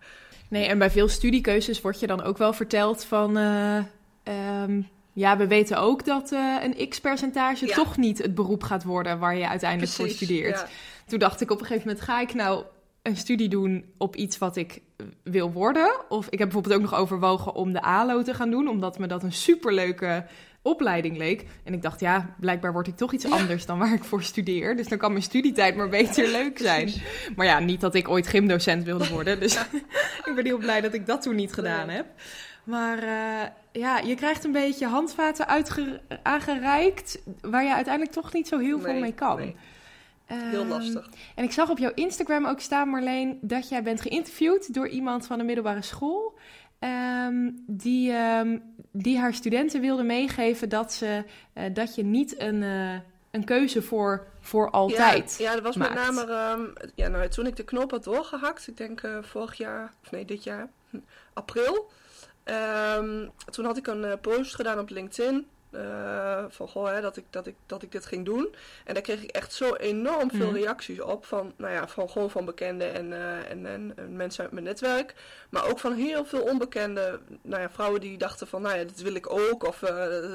Nee, 0.49 0.67
en 0.67 0.79
bij 0.79 0.91
veel 0.91 1.09
studiekeuzes 1.09 1.81
wordt 1.81 2.01
je 2.01 2.07
dan 2.07 2.23
ook 2.23 2.39
wel 2.39 2.53
verteld 2.53 3.05
van... 3.05 3.37
eh, 3.37 3.85
ehm, 4.23 4.83
ja, 5.13 5.37
we 5.37 5.47
weten 5.47 5.79
ook 5.79 6.05
dat 6.05 6.33
eh, 6.33 6.57
een 6.63 6.89
x-percentage 6.89 7.67
Ja. 7.67 7.75
toch 7.75 7.97
niet 7.97 8.19
het 8.19 8.35
beroep 8.35 8.63
gaat 8.63 8.85
worden 8.85 9.19
waar 9.19 9.37
je 9.37 9.49
uiteindelijk 9.49 9.93
voor 9.93 10.09
studeert. 10.09 10.59
ja. 10.59 10.69
Toen 11.07 11.19
dacht 11.19 11.41
ik 11.41 11.51
op 11.51 11.61
een 11.61 11.67
gegeven 11.67 11.89
moment, 11.89 12.05
ga 12.07 12.21
ik 12.21 12.35
nou 12.35 12.65
een 13.03 13.17
studie 13.17 13.49
doen 13.49 13.85
op 13.99 14.17
iets 14.17 14.39
wat 14.39 14.57
ik 14.57 14.81
eh, 14.97 15.07
wil 15.23 15.53
worden? 15.53 15.93
Of 16.09 16.27
ik 16.27 16.39
heb 16.39 16.49
bijvoorbeeld 16.49 16.75
ook 16.75 16.91
nog 16.91 17.01
overwogen 17.01 17.55
om 17.55 17.73
de 17.73 17.83
ALO 17.83 18.23
te 18.23 18.35
gaan 18.35 18.51
doen, 18.51 18.69
omdat 18.69 18.99
me 18.99 19.07
dat 19.07 19.23
een 19.23 19.33
superleuke 19.33 20.27
opleiding 20.63 21.17
leek. 21.17 21.45
En 21.65 21.73
ik 21.73 21.83
dacht, 21.83 22.01
ja, 22.01 22.35
blijkbaar 22.41 22.73
word 22.73 22.87
ik 22.87 22.97
toch 22.97 23.13
iets 23.13 23.31
anders 23.31 23.67
dan 23.67 23.79
waar 23.79 23.93
ik 23.93 24.05
voor 24.05 24.23
studeer. 24.23 24.77
Dus 24.77 24.89
dan 24.89 24.99
kan 24.99 25.11
mijn 25.11 25.23
studietijd 25.23 25.77
maar 25.77 25.89
beter 25.89 26.29
leuk 26.39 26.59
zijn. 26.59 26.93
Maar 27.37 27.47
ja, 27.47 27.59
niet 27.59 27.81
dat 27.81 27.95
ik 27.95 28.09
ooit 28.09 28.27
gymdocent 28.27 28.85
wilde 28.85 29.09
worden. 29.09 29.41
Dus 29.41 29.55
ik 30.27 30.33
ben 30.35 30.45
heel 30.45 30.59
blij 30.59 30.81
dat 30.81 30.95
ik 30.95 31.07
dat 31.07 31.23
toen 31.23 31.35
niet 31.37 31.53
gedaan 31.53 31.89
heb. 31.89 32.07
Maar 32.71 32.99
eh, 32.99 33.49
ja, 33.73 33.99
je 33.99 34.15
krijgt 34.15 34.45
een 34.45 34.53
beetje 34.53 34.87
handvaten 34.87 35.47
aangereikt... 36.23 37.23
waar 37.41 37.65
je 37.65 37.75
uiteindelijk 37.75 38.15
toch 38.15 38.33
niet 38.33 38.49
zo 38.49 38.59
heel 38.59 38.81
veel 38.81 38.95
mee 38.95 39.15
kan. 39.15 39.37
nee. 39.37 39.57
Heel 40.27 40.61
Ehm, 40.61 40.69
lastig. 40.69 41.09
En 41.35 41.45
ik 41.45 41.53
zag 41.53 41.71
op 41.71 41.79
jouw 41.79 41.93
Instagram 41.95 42.47
ook 42.47 42.61
staan, 42.61 42.89
Marleen... 42.89 43.39
dat 43.41 43.69
jij 43.69 43.83
bent 43.83 44.01
geïnterviewd 44.01 44.75
door 44.75 44.89
iemand 44.89 45.27
van 45.27 45.39
de 45.39 45.45
middelbare 45.45 45.83
school... 45.83 46.39
ehm, 46.79 47.51
die, 47.67 48.13
ehm, 48.13 48.59
die 48.91 49.19
haar 49.19 49.35
studenten 49.35 49.81
wilde 49.81 50.03
meegeven 50.03 50.69
dat, 50.69 50.93
ze, 50.93 51.25
eh, 51.53 51.65
dat 51.73 51.95
je 51.95 52.05
niet 52.05 52.41
een, 52.41 52.63
eh, 52.63 52.95
een 53.31 53.45
keuze 53.45 53.83
voor, 53.83 54.27
voor 54.41 54.71
altijd... 54.71 55.37
Ja, 55.39 55.49
ja 55.49 55.55
dat 55.55 55.63
was 55.63 55.77
maakt. 55.77 55.95
met 55.95 56.03
name 56.05 56.33
ehm, 56.33 56.89
ja, 56.95 57.09
nou, 57.09 57.29
toen 57.29 57.47
ik 57.47 57.57
de 57.57 57.65
knop 57.65 57.91
had 57.91 58.05
doorgehakt. 58.05 58.69
Ik 58.69 58.77
denk 58.77 59.01
vorig 59.21 59.55
jaar, 59.55 59.93
of 60.05 60.11
nee, 60.11 60.25
dit 60.25 60.45
jaar, 60.45 60.69
hm, 60.91 60.99
april. 61.33 61.91
Ehm, 62.51 63.29
toen 63.51 63.65
had 63.65 63.77
ik 63.77 63.87
een 63.87 64.05
eh, 64.05 64.13
post 64.21 64.55
gedaan 64.55 64.79
op 64.79 64.91
LinkedIn. 64.91 65.49
eh, 65.71 66.45
van 66.49 66.69
goh, 66.69 66.87
hè, 66.93 67.01
dat, 67.01 67.17
ik, 67.17 67.25
dat, 67.31 67.47
ik, 67.47 67.55
dat 67.67 67.83
ik 67.83 67.93
dit 67.93 68.07
ging 68.07 68.25
doen. 68.25 68.55
En 68.85 68.95
daar 68.95 69.03
kreeg 69.03 69.23
ik 69.23 69.31
echt 69.31 69.53
zo 69.53 69.75
enorm 69.75 70.31
veel 70.31 70.47
Mhm. 70.51 70.55
reacties 70.57 71.01
op. 71.01 71.25
Van, 71.27 71.53
nou 71.57 71.73
ja, 71.73 71.89
van 71.89 72.11
gewoon 72.11 72.31
van 72.31 72.45
bekenden 72.45 72.93
en, 72.95 73.13
eh, 73.13 73.51
en, 73.51 73.67
en, 73.67 73.93
en 73.97 74.17
mensen 74.17 74.43
uit 74.45 74.53
mijn 74.53 74.65
netwerk. 74.65 75.15
Maar 75.51 75.69
ook 75.71 75.79
van 75.79 75.93
heel 75.93 76.25
veel 76.25 76.43
onbekende 76.43 77.21
nou 77.43 77.63
ja, 77.63 77.71
vrouwen 77.71 78.01
die 78.01 78.19
dachten 78.19 78.47
van, 78.47 78.63
nou 78.63 78.77
ja, 78.79 78.85
dit 78.85 79.03
wil 79.03 79.15
ik 79.15 79.31
ook. 79.31 79.65
Of 79.65 79.83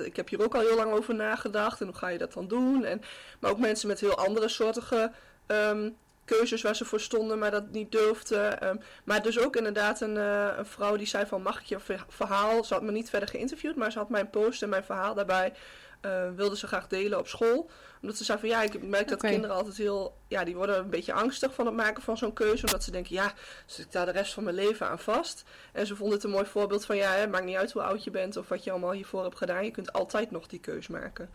ik 0.06 0.16
heb 0.16 0.30
hier 0.30 0.44
ook 0.44 0.56
al 0.56 0.62
heel 0.62 0.76
lang 0.76 0.92
over 0.92 1.16
nagedacht. 1.16 1.80
En 1.82 1.88
hoe 1.88 1.96
ga 1.96 2.08
je 2.08 2.18
dat 2.18 2.34
dan 2.34 2.48
doen? 2.48 2.84
En, 2.86 3.02
maar 3.40 3.52
ook 3.52 3.60
mensen 3.60 3.88
met 3.88 4.00
heel 4.00 4.16
andere 4.18 4.48
soortige 4.48 5.12
ehm, 5.48 5.90
keuzes 6.26 6.62
waar 6.62 6.76
ze 6.76 6.86
voor 6.86 7.00
stonden, 7.00 7.40
maar 7.40 7.52
dat 7.52 7.72
niet 7.72 7.92
durfden. 7.92 8.62
Ehm, 8.62 8.76
maar 9.04 9.22
dus 9.22 9.40
ook 9.40 9.56
inderdaad 9.56 10.02
een, 10.02 10.18
eh, 10.18 10.48
een 10.58 10.66
vrouw 10.66 10.96
die 10.96 11.08
zei 11.08 11.26
van, 11.26 11.42
mag 11.42 11.60
ik 11.60 11.66
je 11.66 11.80
ver- 11.80 12.06
verhaal? 12.08 12.64
Ze 12.64 12.74
had 12.74 12.84
me 12.84 12.92
niet 12.92 13.10
verder 13.10 13.30
geïnterviewd, 13.30 13.76
maar 13.76 13.92
ze 13.92 13.98
had 13.98 14.10
mijn 14.10 14.30
post 14.30 14.64
en 14.64 14.70
mijn 14.70 14.84
verhaal 14.84 15.14
daarbij. 15.14 15.54
eh, 16.02 16.30
wilde 16.36 16.58
ze 16.58 16.68
graag 16.68 16.88
delen 16.88 17.20
op 17.20 17.28
school. 17.28 17.70
Omdat 18.02 18.18
ze 18.18 18.24
zei 18.24 18.40
van 18.40 18.50
ja, 18.50 18.62
ik 18.62 18.84
merk 18.84 19.08
dat 19.08 19.20
kinderen 19.32 19.56
altijd 19.56 19.78
heel. 19.78 20.18
Ja, 20.28 20.44
die 20.44 20.56
worden 20.56 20.78
een 20.78 20.90
beetje 20.90 21.14
angstig 21.14 21.54
van 21.54 21.66
het 21.66 21.76
maken 21.76 22.04
van 22.04 22.18
zo'n 22.18 22.34
keuze. 22.34 22.66
Omdat 22.66 22.84
ze 22.84 22.92
denken, 22.92 23.14
ja, 23.16 23.34
zit 23.66 23.86
ik 23.86 23.92
daar 23.92 24.06
de 24.06 24.12
rest 24.12 24.34
van 24.34 24.44
mijn 24.44 24.56
leven 24.56 24.88
aan 24.88 25.00
vast. 25.00 25.44
En 25.72 25.88
ze 25.88 25.96
vonden 25.96 26.16
het 26.16 26.24
een 26.26 26.32
mooi 26.32 26.46
voorbeeld 26.46 26.86
van 26.86 26.96
ja, 26.96 27.12
het 27.12 27.32
maakt 27.32 27.46
niet 27.46 27.56
uit 27.56 27.72
hoe 27.72 27.82
oud 27.82 28.04
je 28.04 28.12
bent 28.12 28.38
of 28.38 28.48
wat 28.50 28.64
je 28.64 28.72
allemaal 28.72 28.92
hiervoor 28.92 29.24
hebt 29.24 29.38
gedaan. 29.38 29.66
Je 29.66 29.72
kunt 29.72 29.94
altijd 29.94 30.32
nog 30.32 30.48
die 30.48 30.60
keus 30.60 30.88
maken. 30.88 31.30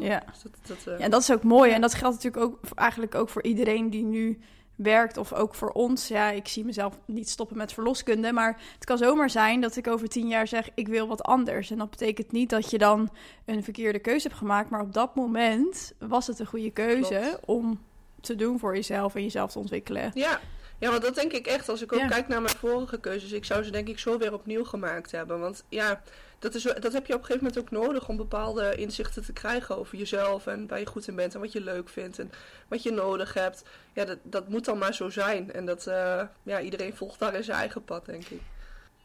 Ja. 0.00 0.22
Dus 0.32 0.42
dat, 0.42 0.52
dat, 0.66 0.94
eh, 0.94 1.00
Ja, 1.00 1.08
dat 1.08 1.20
is 1.20 1.32
ook 1.32 1.42
mooi. 1.42 1.72
En 1.72 1.80
dat 1.80 1.94
geldt 1.94 2.14
natuurlijk 2.22 2.44
ook 2.44 2.58
eigenlijk 2.74 3.14
ook 3.14 3.28
voor 3.28 3.42
iedereen 3.42 3.90
die 3.90 4.04
nu 4.04 4.38
werkt. 4.76 5.16
Of 5.16 5.32
ook 5.32 5.54
voor 5.54 5.70
ons. 5.70 6.08
Ja, 6.08 6.30
ik 6.30 6.48
zie 6.48 6.64
mezelf 6.64 6.98
niet 7.04 7.28
stoppen 7.28 7.56
met 7.56 7.72
verloskunde. 7.72 8.32
Maar 8.32 8.60
het 8.74 8.84
kan 8.84 8.98
zomaar 8.98 9.30
zijn 9.30 9.60
dat 9.60 9.76
ik 9.76 9.86
over 9.86 10.08
tien 10.08 10.28
jaar 10.28 10.48
zeg: 10.48 10.68
ik 10.74 10.88
wil 10.88 11.06
wat 11.08 11.22
anders. 11.22 11.70
En 11.70 11.78
dat 11.78 11.90
betekent 11.90 12.32
niet 12.32 12.50
dat 12.50 12.70
je 12.70 12.78
dan 12.78 13.10
een 13.44 13.64
verkeerde 13.64 13.98
keuze 13.98 14.26
hebt 14.26 14.38
gemaakt. 14.38 14.70
Maar 14.70 14.80
op 14.80 14.92
dat 14.92 15.14
moment 15.14 15.92
was 15.98 16.26
het 16.26 16.38
een 16.38 16.46
goede 16.46 16.70
keuze 16.70 17.20
Klopt. 17.20 17.44
om 17.44 17.80
te 18.20 18.34
doen 18.34 18.58
voor 18.58 18.74
jezelf 18.74 19.14
en 19.14 19.22
jezelf 19.22 19.52
te 19.52 19.58
ontwikkelen. 19.58 20.10
Ja, 20.14 20.40
Ja, 20.78 20.90
want 20.90 21.02
dat 21.02 21.14
denk 21.14 21.32
ik 21.32 21.46
echt. 21.46 21.68
Als 21.68 21.82
ik 21.82 21.92
ook 21.92 22.00
Ja. 22.00 22.06
kijk 22.06 22.28
naar 22.28 22.42
mijn 22.42 22.56
vorige 22.56 23.00
keuzes, 23.00 23.32
ik 23.32 23.44
zou 23.44 23.62
ze 23.62 23.70
denk 23.70 23.88
ik 23.88 23.98
zo 23.98 24.18
weer 24.18 24.32
opnieuw 24.32 24.64
gemaakt 24.64 25.10
hebben. 25.10 25.40
Want 25.40 25.64
ja, 25.68 26.02
dat, 26.38 26.54
is, 26.54 26.62
dat 26.62 26.92
heb 26.92 27.06
je 27.06 27.14
op 27.14 27.20
een 27.20 27.26
gegeven 27.26 27.46
moment 27.46 27.58
ook 27.58 27.70
nodig 27.70 28.08
om 28.08 28.16
bepaalde 28.16 28.74
inzichten 28.74 29.24
te 29.24 29.32
krijgen 29.32 29.78
over 29.78 29.98
jezelf 29.98 30.46
en 30.46 30.66
waar 30.68 30.78
je 30.78 30.86
goed 30.86 31.08
in 31.08 31.14
bent 31.14 31.34
en 31.34 31.40
wat 31.40 31.52
je 31.52 31.60
leuk 31.60 31.88
vindt 31.88 32.18
en 32.18 32.30
wat 32.68 32.82
je 32.82 32.90
nodig 32.90 33.34
hebt. 33.34 33.62
Ja, 33.92 34.04
dat, 34.04 34.18
dat 34.22 34.48
moet 34.48 34.64
dan 34.64 34.78
maar 34.78 34.94
zo 34.94 35.10
zijn. 35.10 35.52
En 35.52 35.66
dat, 35.66 35.86
eh, 35.86 36.22
ja, 36.42 36.60
iedereen 36.60 36.96
volgt 36.96 37.18
daarin 37.18 37.44
zijn 37.44 37.58
eigen 37.58 37.84
pad, 37.84 38.06
denk 38.06 38.24
ik. 38.24 38.40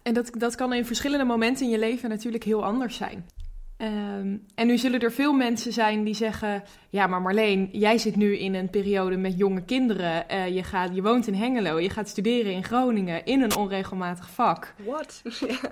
En 0.02 0.14
dat, 0.14 0.30
dat 0.38 0.56
kan 0.56 0.74
in 0.74 0.86
verschillende 0.86 1.26
momenten 1.26 1.66
in 1.66 1.72
je 1.72 1.80
leven 1.80 2.10
natuurlijk 2.10 2.44
heel 2.44 2.64
anders 2.64 2.96
zijn. 2.96 3.30
Ehm, 3.78 4.38
en 4.56 4.68
nu 4.68 4.78
zullen 4.78 5.00
er 5.00 5.12
veel 5.12 5.34
mensen 5.34 5.74
zijn 5.74 6.04
die 6.04 6.14
zeggen: 6.14 6.64
Ja, 6.90 7.08
maar 7.08 7.22
Marleen, 7.22 7.70
jij 7.72 7.98
zit 7.98 8.16
nu 8.16 8.38
in 8.38 8.54
een 8.54 8.70
periode 8.70 9.18
met 9.18 9.38
jonge 9.38 9.62
kinderen. 9.62 10.30
Eh, 10.30 10.56
je, 10.56 10.64
gaat, 10.64 10.96
je 10.96 11.02
woont 11.02 11.28
in 11.28 11.34
Hengelo, 11.36 11.80
je 11.80 11.90
gaat 11.90 12.10
studeren 12.10 12.52
in 12.52 12.64
Groningen 12.64 13.26
in 13.26 13.42
een 13.42 13.56
onregelmatig 13.56 14.30
vak. 14.30 14.74
What? 14.86 15.22
ja. 15.48 15.72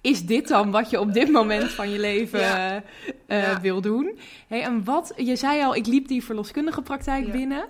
Is 0.00 0.26
dit 0.26 0.48
dan 0.48 0.70
wat 0.70 0.90
je 0.90 1.00
op 1.00 1.12
dit 1.12 1.30
moment 1.30 1.70
van 1.70 1.90
je 1.90 1.98
leven 2.10 2.40
eh, 2.40 2.82
Ja. 3.26 3.60
wil 3.60 3.80
doen? 3.80 4.18
Hey, 4.48 4.62
en 4.62 4.84
wat, 4.84 5.12
je 5.16 5.36
zei 5.36 5.62
al, 5.62 5.74
ik 5.74 5.86
liep 5.86 6.08
die 6.08 6.24
verloskundige 6.24 6.82
praktijk 6.82 7.32
binnen. 7.32 7.66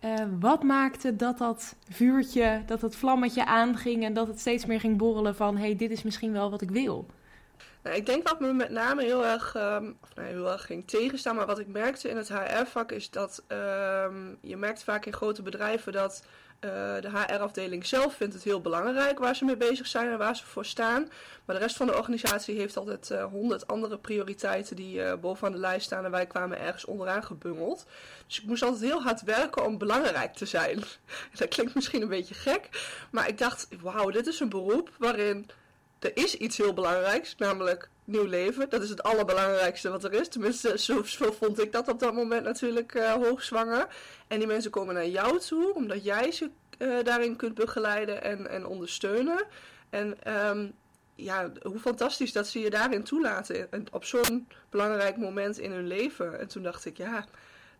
Eh, 0.00 0.14
wat 0.40 0.62
maakte 0.62 1.16
dat 1.16 1.38
dat 1.38 1.76
vuurtje, 1.90 2.62
dat 2.66 2.80
dat 2.80 2.96
vlammetje 2.96 3.44
aanging 3.44 4.04
en 4.04 4.14
dat 4.14 4.26
het 4.26 4.40
steeds 4.40 4.66
meer 4.66 4.80
ging 4.80 4.96
borrelen 4.96 5.36
van: 5.36 5.56
hey, 5.56 5.76
dit 5.76 5.90
is 5.90 6.02
misschien 6.02 6.32
wel 6.32 6.50
wat 6.50 6.62
ik 6.62 6.70
wil? 6.70 7.06
Nou, 7.82 7.96
ik 7.96 8.06
denk 8.06 8.28
wat 8.28 8.40
me 8.40 8.52
met 8.52 8.70
name 8.70 9.02
heel 9.02 9.26
erg, 9.26 9.54
ehm, 9.54 9.92
of 10.02 10.14
nee, 10.14 10.26
heel 10.26 10.50
erg 10.50 10.66
ging 10.66 10.88
tegenstaan, 10.88 11.36
maar 11.36 11.46
wat 11.46 11.58
ik 11.58 11.66
merkte 11.66 12.08
in 12.08 12.16
het 12.16 12.28
HR-vak 12.28 12.92
is 12.92 13.10
dat 13.10 13.42
ehm, 13.46 14.34
je 14.40 14.56
merkt 14.56 14.82
vaak 14.82 15.06
in 15.06 15.12
grote 15.12 15.42
bedrijven 15.42 15.92
dat 15.92 16.22
eh, 16.60 16.70
de 17.00 17.10
HR-afdeling 17.10 17.86
zelf 17.86 18.14
vindt 18.14 18.34
het 18.34 18.42
heel 18.42 18.60
belangrijk 18.60 19.18
waar 19.18 19.36
ze 19.36 19.44
mee 19.44 19.56
bezig 19.56 19.86
zijn 19.86 20.10
en 20.10 20.18
waar 20.18 20.36
ze 20.36 20.46
voor 20.46 20.64
staan. 20.64 21.10
Maar 21.44 21.56
de 21.56 21.62
rest 21.62 21.76
van 21.76 21.86
de 21.86 21.96
organisatie 21.96 22.58
heeft 22.58 22.76
altijd 22.76 23.10
eh, 23.10 23.24
honderd 23.24 23.66
andere 23.66 23.98
prioriteiten 23.98 24.76
die 24.76 25.02
eh, 25.02 25.18
bovenaan 25.18 25.52
de 25.52 25.58
lijst 25.58 25.86
staan 25.86 26.04
en 26.04 26.10
wij 26.10 26.26
kwamen 26.26 26.58
ergens 26.58 26.84
onderaan 26.84 27.24
gebungeld. 27.24 27.86
Dus 28.26 28.40
ik 28.40 28.46
moest 28.46 28.62
altijd 28.62 28.82
heel 28.82 29.02
hard 29.02 29.22
werken 29.22 29.64
om 29.64 29.78
belangrijk 29.78 30.34
te 30.34 30.46
zijn. 30.46 30.82
dat 31.38 31.48
klinkt 31.48 31.74
misschien 31.74 32.02
een 32.02 32.08
beetje 32.08 32.34
gek, 32.34 32.68
maar 33.10 33.28
ik 33.28 33.38
dacht, 33.38 33.68
wauw, 33.80 34.10
dit 34.10 34.26
is 34.26 34.40
een 34.40 34.48
beroep 34.48 34.90
waarin 34.98 35.50
er 36.00 36.16
is 36.16 36.34
iets 36.34 36.56
heel 36.56 36.72
belangrijks, 36.72 37.34
namelijk 37.36 37.88
nieuw 38.04 38.24
leven. 38.24 38.68
Dat 38.68 38.82
is 38.82 38.88
het 38.90 39.02
allerbelangrijkste 39.02 39.90
wat 39.90 40.04
er 40.04 40.12
is. 40.12 40.28
Tenminste, 40.28 40.78
zo, 40.78 41.02
vond 41.32 41.62
ik 41.62 41.72
dat 41.72 41.88
op 41.88 41.98
dat 41.98 42.14
moment 42.14 42.44
natuurlijk 42.44 42.94
eh, 42.94 43.12
hoogzwanger. 43.12 43.86
En 44.28 44.38
die 44.38 44.46
mensen 44.46 44.70
komen 44.70 44.94
naar 44.94 45.06
jou 45.06 45.38
toe, 45.38 45.74
omdat 45.74 46.04
jij 46.04 46.32
ze 46.32 46.50
eh, 46.78 46.88
daarin 47.02 47.36
kunt 47.36 47.54
begeleiden 47.54 48.22
en, 48.22 48.48
en 48.48 48.66
ondersteunen. 48.66 49.44
En 49.90 50.22
ehm, 50.22 50.68
ja, 51.14 51.52
hoe 51.62 51.78
fantastisch 51.78 52.32
dat 52.32 52.48
ze 52.48 52.60
je 52.60 52.70
daarin 52.70 53.02
toelaten. 53.02 53.72
En 53.72 53.86
op 53.92 54.04
zo'n 54.04 54.48
belangrijk 54.70 55.16
moment 55.16 55.58
in 55.58 55.72
hun 55.72 55.86
leven. 55.86 56.38
En 56.40 56.48
toen 56.48 56.62
dacht 56.62 56.84
ik, 56.84 56.96
ja, 56.96 57.26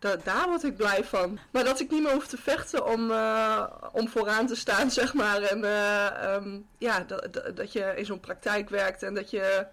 da- 0.01 0.17
daar 0.17 0.49
word 0.49 0.65
ik 0.65 0.77
blij 0.77 1.05
van. 1.05 1.39
Maar 1.51 1.65
dat 1.65 1.81
ik 1.81 1.91
niet 1.91 2.03
meer 2.03 2.13
hoef 2.13 2.27
te 2.27 2.37
vechten 2.37 2.87
om, 2.87 3.11
eh, 3.11 3.65
om 3.93 4.09
vooraan 4.09 4.47
te 4.47 4.57
staan, 4.57 4.91
zeg 5.01 5.15
maar. 5.15 5.43
En 5.43 5.65
eh, 5.65 6.35
ehm, 6.35 6.59
ja, 6.79 7.07
dat, 7.55 7.73
je 7.73 7.93
in 7.97 8.05
zo'n 8.05 8.21
praktijk 8.21 8.69
werkt 8.69 9.03
en 9.03 9.15
dat 9.15 9.31
je. 9.31 9.67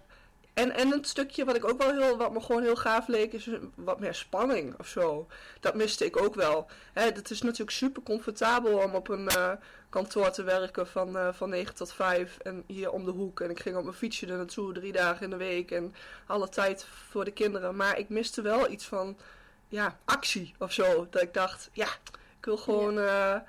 En, 0.54 0.72
en 0.72 0.92
een 0.92 1.04
stukje 1.04 1.44
wat 1.44 1.56
ik 1.56 1.68
ook 1.68 1.82
wel 1.82 1.92
heel, 1.92 2.16
wat 2.16 2.32
me 2.32 2.40
gewoon 2.40 2.62
heel 2.62 2.76
gaaf 2.76 3.08
leek, 3.08 3.32
is 3.32 3.48
wat 3.74 4.00
meer 4.00 4.14
spanning 4.14 4.74
of 4.78 4.86
zo. 4.86 5.26
Dat 5.60 5.74
miste 5.74 6.04
ik 6.04 6.22
ook 6.22 6.34
wel. 6.34 6.66
Het 6.92 7.30
is 7.30 7.42
natuurlijk 7.42 7.70
super 7.70 8.02
comfortabel 8.02 8.78
om 8.78 8.94
op 8.94 9.08
een 9.08 9.28
eh, 9.28 9.52
kantoor 9.88 10.30
te 10.30 10.42
werken 10.42 10.86
van, 10.86 11.16
eh, 11.18 11.28
van 11.32 11.48
9 11.48 11.74
tot 11.74 11.92
5 11.92 12.38
en 12.38 12.64
hier 12.66 12.90
om 12.90 13.04
de 13.04 13.10
hoek. 13.10 13.40
En 13.40 13.50
ik 13.50 13.60
ging 13.60 13.76
op 13.76 13.82
mijn 13.84 13.96
fietsje 13.96 14.26
er 14.26 14.36
naartoe 14.36 14.72
drie 14.72 14.92
dagen 14.92 15.24
in 15.24 15.30
de 15.30 15.36
week 15.36 15.70
en 15.70 15.94
alle 16.26 16.48
tijd 16.48 16.86
voor 17.08 17.24
de 17.24 17.30
kinderen. 17.30 17.76
Maar 17.76 17.98
ik 17.98 18.08
miste 18.08 18.42
wel 18.42 18.70
iets 18.70 18.84
van 18.84 19.16
ja, 19.68 19.98
actie 20.04 20.54
of 20.58 20.72
zo. 20.72 21.06
Dat 21.10 21.22
ik 21.22 21.34
dacht, 21.34 21.70
ja, 21.72 21.88
ik 22.38 22.44
wil 22.44 22.56
gewoon, 22.56 22.94
ja, 22.94 23.44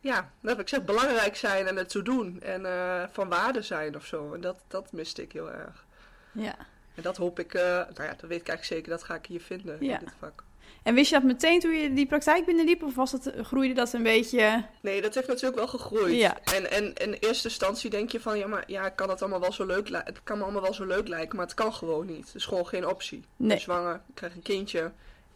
ja 0.00 0.30
dat 0.40 0.50
heb 0.50 0.60
ik 0.60 0.68
zeg, 0.68 0.84
belangrijk 0.84 1.36
zijn 1.36 1.66
en 1.66 1.76
het 1.76 1.88
toe 1.88 2.02
doen. 2.02 2.40
En 2.42 2.66
eh, 2.66 3.02
van 3.12 3.28
waarde 3.28 3.62
zijn 3.62 3.96
of 3.96 4.04
zo. 4.06 4.34
En 4.34 4.40
dat, 4.40 4.56
dat 4.68 4.92
miste 4.92 5.22
ik 5.22 5.32
heel 5.32 5.50
erg. 5.50 5.84
Ja. 6.32 6.54
En 6.94 7.02
dat 7.02 7.16
hoop 7.16 7.38
ik, 7.38 7.54
eh, 7.54 7.62
nou 7.62 8.02
ja, 8.02 8.08
dat 8.16 8.20
weet 8.20 8.40
ik 8.40 8.48
eigenlijk 8.48 8.64
zeker, 8.64 8.90
dat 8.90 9.02
ga 9.02 9.14
ik 9.14 9.26
hier 9.26 9.40
vinden 9.40 9.76
Ja. 9.80 9.98
in 9.98 10.04
dit 10.04 10.14
vak. 10.18 10.44
En 10.82 10.94
wist 10.94 11.08
je 11.10 11.14
dat 11.14 11.24
meteen 11.24 11.60
toen 11.60 11.70
je 11.72 11.92
die 11.92 12.06
praktijk 12.06 12.44
binnenliep? 12.46 12.82
Of 12.82 12.94
was 12.94 13.10
dat, 13.10 13.32
groeide 13.42 13.74
dat 13.74 13.92
een 13.92 14.02
beetje... 14.02 14.64
Nee, 14.80 15.02
dat 15.02 15.14
heeft 15.14 15.26
natuurlijk 15.26 15.56
wel 15.56 15.66
gegroeid. 15.68 16.14
Ja. 16.14 16.38
En, 16.44 16.70
en 16.70 16.94
in 16.94 17.12
eerste 17.12 17.48
instantie 17.48 17.90
denk 17.90 18.10
je 18.12 18.20
van, 18.20 18.38
ja, 18.38 18.46
maar 18.46 18.64
ja, 18.66 18.88
kan 18.88 19.08
het 19.10 19.20
allemaal 19.20 19.40
wel 19.40 19.52
zo 19.52 19.66
leuk 19.66 19.88
lijken. 19.88 20.14
Het 20.14 20.22
kan 20.22 20.36
me 20.38 20.42
allemaal 20.42 20.62
wel 20.62 20.74
zo 20.74 20.84
leuk 20.84 21.08
lijken, 21.08 21.36
maar 21.36 21.46
het 21.46 21.54
kan 21.54 21.74
gewoon 21.74 22.06
niet. 22.06 22.26
Het 22.26 22.34
is 22.34 22.44
gewoon 22.44 22.66
geen 22.66 22.86
optie. 22.86 23.18
Ik 23.18 23.24
Nee. 23.36 23.48
ben 23.48 23.60
zwanger, 23.60 23.94
ik 23.94 24.14
krijg 24.14 24.34
een 24.34 24.42
kindje, 24.42 24.92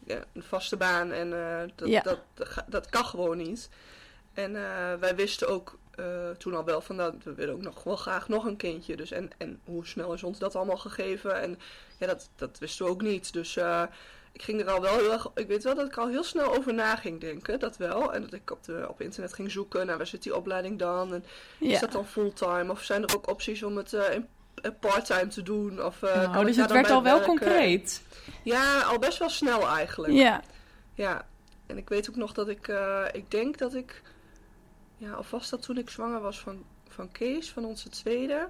ja, 0.07 0.25
een 0.33 0.43
vaste 0.43 0.77
baan 0.77 1.13
en 1.13 1.33
eh, 1.33 1.69
dat, 1.75 1.89
Ja. 1.89 2.01
dat, 2.01 2.19
dat, 2.35 2.65
dat 2.67 2.89
kan 2.91 3.05
gewoon 3.05 3.37
niet. 3.37 3.69
En 4.33 4.57
eh, 4.57 4.95
wij 5.01 5.15
wisten 5.17 5.49
ook 5.49 5.79
eh, 5.95 6.31
toen 6.31 6.55
al 6.55 6.65
wel 6.65 6.81
van, 6.81 6.97
nou, 6.97 7.15
we 7.25 7.35
willen 7.35 7.55
ook 7.55 7.63
nog 7.63 7.83
wel 7.85 7.97
graag 7.97 8.29
nog 8.29 8.45
een 8.45 8.57
kindje. 8.57 8.97
Dus 8.97 9.11
en, 9.11 9.31
en 9.39 9.61
hoe 9.65 9.87
snel 9.87 10.13
is 10.13 10.23
ons 10.23 10.39
dat 10.39 10.57
allemaal 10.57 10.77
gegeven? 10.77 11.41
En 11.41 11.59
ja, 11.99 12.07
dat, 12.07 12.29
dat 12.37 12.59
wisten 12.59 12.85
we 12.85 12.91
ook 12.91 13.03
niet. 13.03 13.33
Dus 13.33 13.57
eh, 13.57 13.83
ik 14.33 14.43
ging 14.43 14.61
er 14.61 14.71
al 14.71 14.81
wel 14.81 14.97
heel 14.97 15.13
erg. 15.13 15.27
Ik 15.35 15.47
weet 15.47 15.65
wel 15.65 15.75
dat 15.75 15.87
ik 15.87 15.97
al 15.97 16.09
heel 16.09 16.25
snel 16.25 16.55
over 16.57 16.75
na 16.75 16.97
ging 16.97 17.21
denken, 17.21 17.59
dat 17.59 17.77
wel. 17.77 18.13
En 18.13 18.23
dat 18.23 18.33
ik 18.33 18.51
op, 18.51 18.65
de, 18.65 18.87
op 18.89 19.01
internet 19.01 19.33
ging 19.35 19.51
zoeken 19.51 19.87
naar 19.87 19.97
waar 19.97 20.07
zit 20.07 20.23
die 20.23 20.37
opleiding 20.37 20.79
dan? 20.79 21.15
En 21.15 21.25
Ja. 21.59 21.73
is 21.73 21.81
dat 21.81 21.93
dan 21.93 22.07
fulltime? 22.07 22.71
Of 22.73 22.83
zijn 22.83 23.03
er 23.03 23.15
ook 23.17 23.29
opties 23.31 23.63
om 23.63 23.77
het 23.77 23.93
eh, 23.93 24.15
in- 24.15 24.21
eh, 24.21 24.27
parttime 24.73 25.27
te 25.27 25.43
doen? 25.43 25.85
Of, 25.85 26.03
eh, 26.03 26.23
kan 26.23 26.39
oh, 26.39 26.45
dus 26.45 26.57
het 26.57 26.71
werd 26.71 26.91
al 26.91 27.03
wel 27.03 27.21
concreet. 27.21 28.03
Ja, 28.43 28.81
al 28.81 28.99
best 28.99 29.19
wel 29.19 29.29
snel 29.29 29.69
eigenlijk. 29.69 30.13
Ja. 30.13 30.43
Ja, 30.95 31.27
en 31.67 31.77
ik 31.77 31.89
weet 31.89 32.11
ook 32.11 32.17
nog 32.17 32.33
dat 32.33 32.49
ik, 32.49 32.69
eh, 32.69 33.05
ik 33.13 33.31
denk 33.31 33.59
dat 33.59 33.75
ik, 33.75 34.03
ja, 34.97 35.19
of 35.19 35.31
was 35.31 35.51
dat 35.51 35.63
toen 35.63 35.79
ik 35.79 35.91
zwanger 35.91 36.21
was 36.21 36.41
van, 36.41 36.65
van 36.89 37.13
Kees, 37.13 37.51
van 37.51 37.65
onze 37.65 37.89
tweede. 37.89 38.49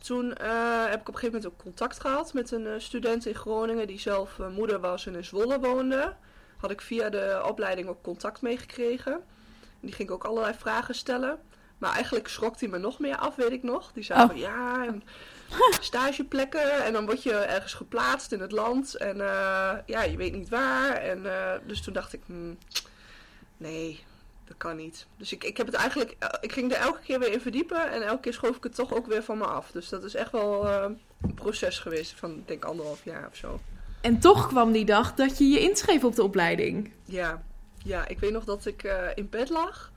Toen 0.00 0.34
eh, 0.34 0.84
heb 0.84 1.00
ik 1.00 1.08
op 1.08 1.14
een 1.14 1.20
gegeven 1.20 1.34
moment 1.34 1.46
ook 1.46 1.62
contact 1.62 2.00
gehad 2.00 2.32
met 2.32 2.50
een 2.50 2.66
eh, 2.66 2.72
student 2.78 3.26
in 3.26 3.34
Groningen 3.34 3.86
die 3.86 3.98
zelf 3.98 4.38
eh, 4.38 4.48
moeder 4.48 4.80
was 4.80 5.06
en 5.06 5.14
in 5.14 5.24
Zwolle 5.24 5.60
woonde. 5.60 6.14
Had 6.56 6.70
ik 6.70 6.80
via 6.80 7.08
de 7.08 7.42
opleiding 7.46 7.88
ook 7.88 8.02
contact 8.02 8.42
meegekregen. 8.42 9.12
En 9.12 9.86
die 9.86 9.92
ging 9.92 10.08
ik 10.08 10.14
ook 10.14 10.24
allerlei 10.24 10.54
vragen 10.54 10.94
stellen. 10.94 11.38
Maar 11.80 11.92
eigenlijk 11.92 12.28
schrok 12.28 12.60
hij 12.60 12.68
me 12.68 12.78
nog 12.78 12.98
meer 12.98 13.16
af, 13.16 13.34
weet 13.34 13.50
ik 13.52 13.62
nog. 13.62 13.92
Die 13.92 14.04
zei 14.04 14.20
Oh. 14.22 14.26
van 14.26 14.38
ja, 14.38 14.86
en 14.86 15.02
stageplekken 15.80 16.84
en 16.84 16.92
dan 16.92 17.04
word 17.06 17.22
je 17.22 17.32
ergens 17.34 17.74
geplaatst 17.74 18.32
in 18.32 18.40
het 18.40 18.52
land. 18.52 18.94
En 18.94 19.20
eh, 19.20 19.76
ja, 19.86 20.02
je 20.02 20.16
weet 20.16 20.32
niet 20.32 20.48
waar. 20.48 20.92
En, 20.92 21.26
eh, 21.26 21.58
dus 21.66 21.82
toen 21.82 21.92
dacht 21.92 22.12
ik, 22.12 22.20
hmm, 22.26 22.58
nee, 23.56 24.04
dat 24.44 24.56
kan 24.56 24.76
niet. 24.76 25.06
Dus 25.16 25.32
ik, 25.32 25.44
ik 25.44 25.56
heb 25.56 25.66
het 25.66 25.74
eigenlijk, 25.74 26.16
eh, 26.18 26.28
ik 26.40 26.52
ging 26.52 26.72
er 26.72 26.78
elke 26.78 27.00
keer 27.00 27.18
weer 27.18 27.32
in 27.32 27.40
verdiepen 27.40 27.90
en 27.90 28.02
elke 28.02 28.20
keer 28.20 28.32
schoof 28.32 28.56
ik 28.56 28.62
het 28.62 28.74
toch 28.74 28.94
ook 28.94 29.06
weer 29.06 29.22
van 29.22 29.38
me 29.38 29.44
af. 29.44 29.70
Dus 29.70 29.88
dat 29.88 30.04
is 30.04 30.14
echt 30.14 30.32
wel 30.32 30.66
een 30.68 31.34
proces 31.34 31.78
geweest 31.78 32.12
van, 32.18 32.30
ik 32.30 32.48
denk 32.48 32.64
anderhalf 32.64 33.04
jaar 33.04 33.26
of 33.30 33.36
zo. 33.36 33.60
En 34.00 34.18
toch 34.18 34.48
kwam 34.48 34.72
die 34.72 34.84
dag 34.84 35.14
dat 35.14 35.38
je 35.38 35.48
je 35.48 35.60
inschreef 35.60 36.04
op 36.04 36.14
de 36.14 36.22
opleiding. 36.22 36.92
Ja, 37.04 37.42
ja 37.84 38.08
ik 38.08 38.20
weet 38.20 38.32
nog 38.32 38.44
dat 38.44 38.66
ik 38.66 38.82
in 39.14 39.28
bed 39.28 39.48
lag. 39.48 39.90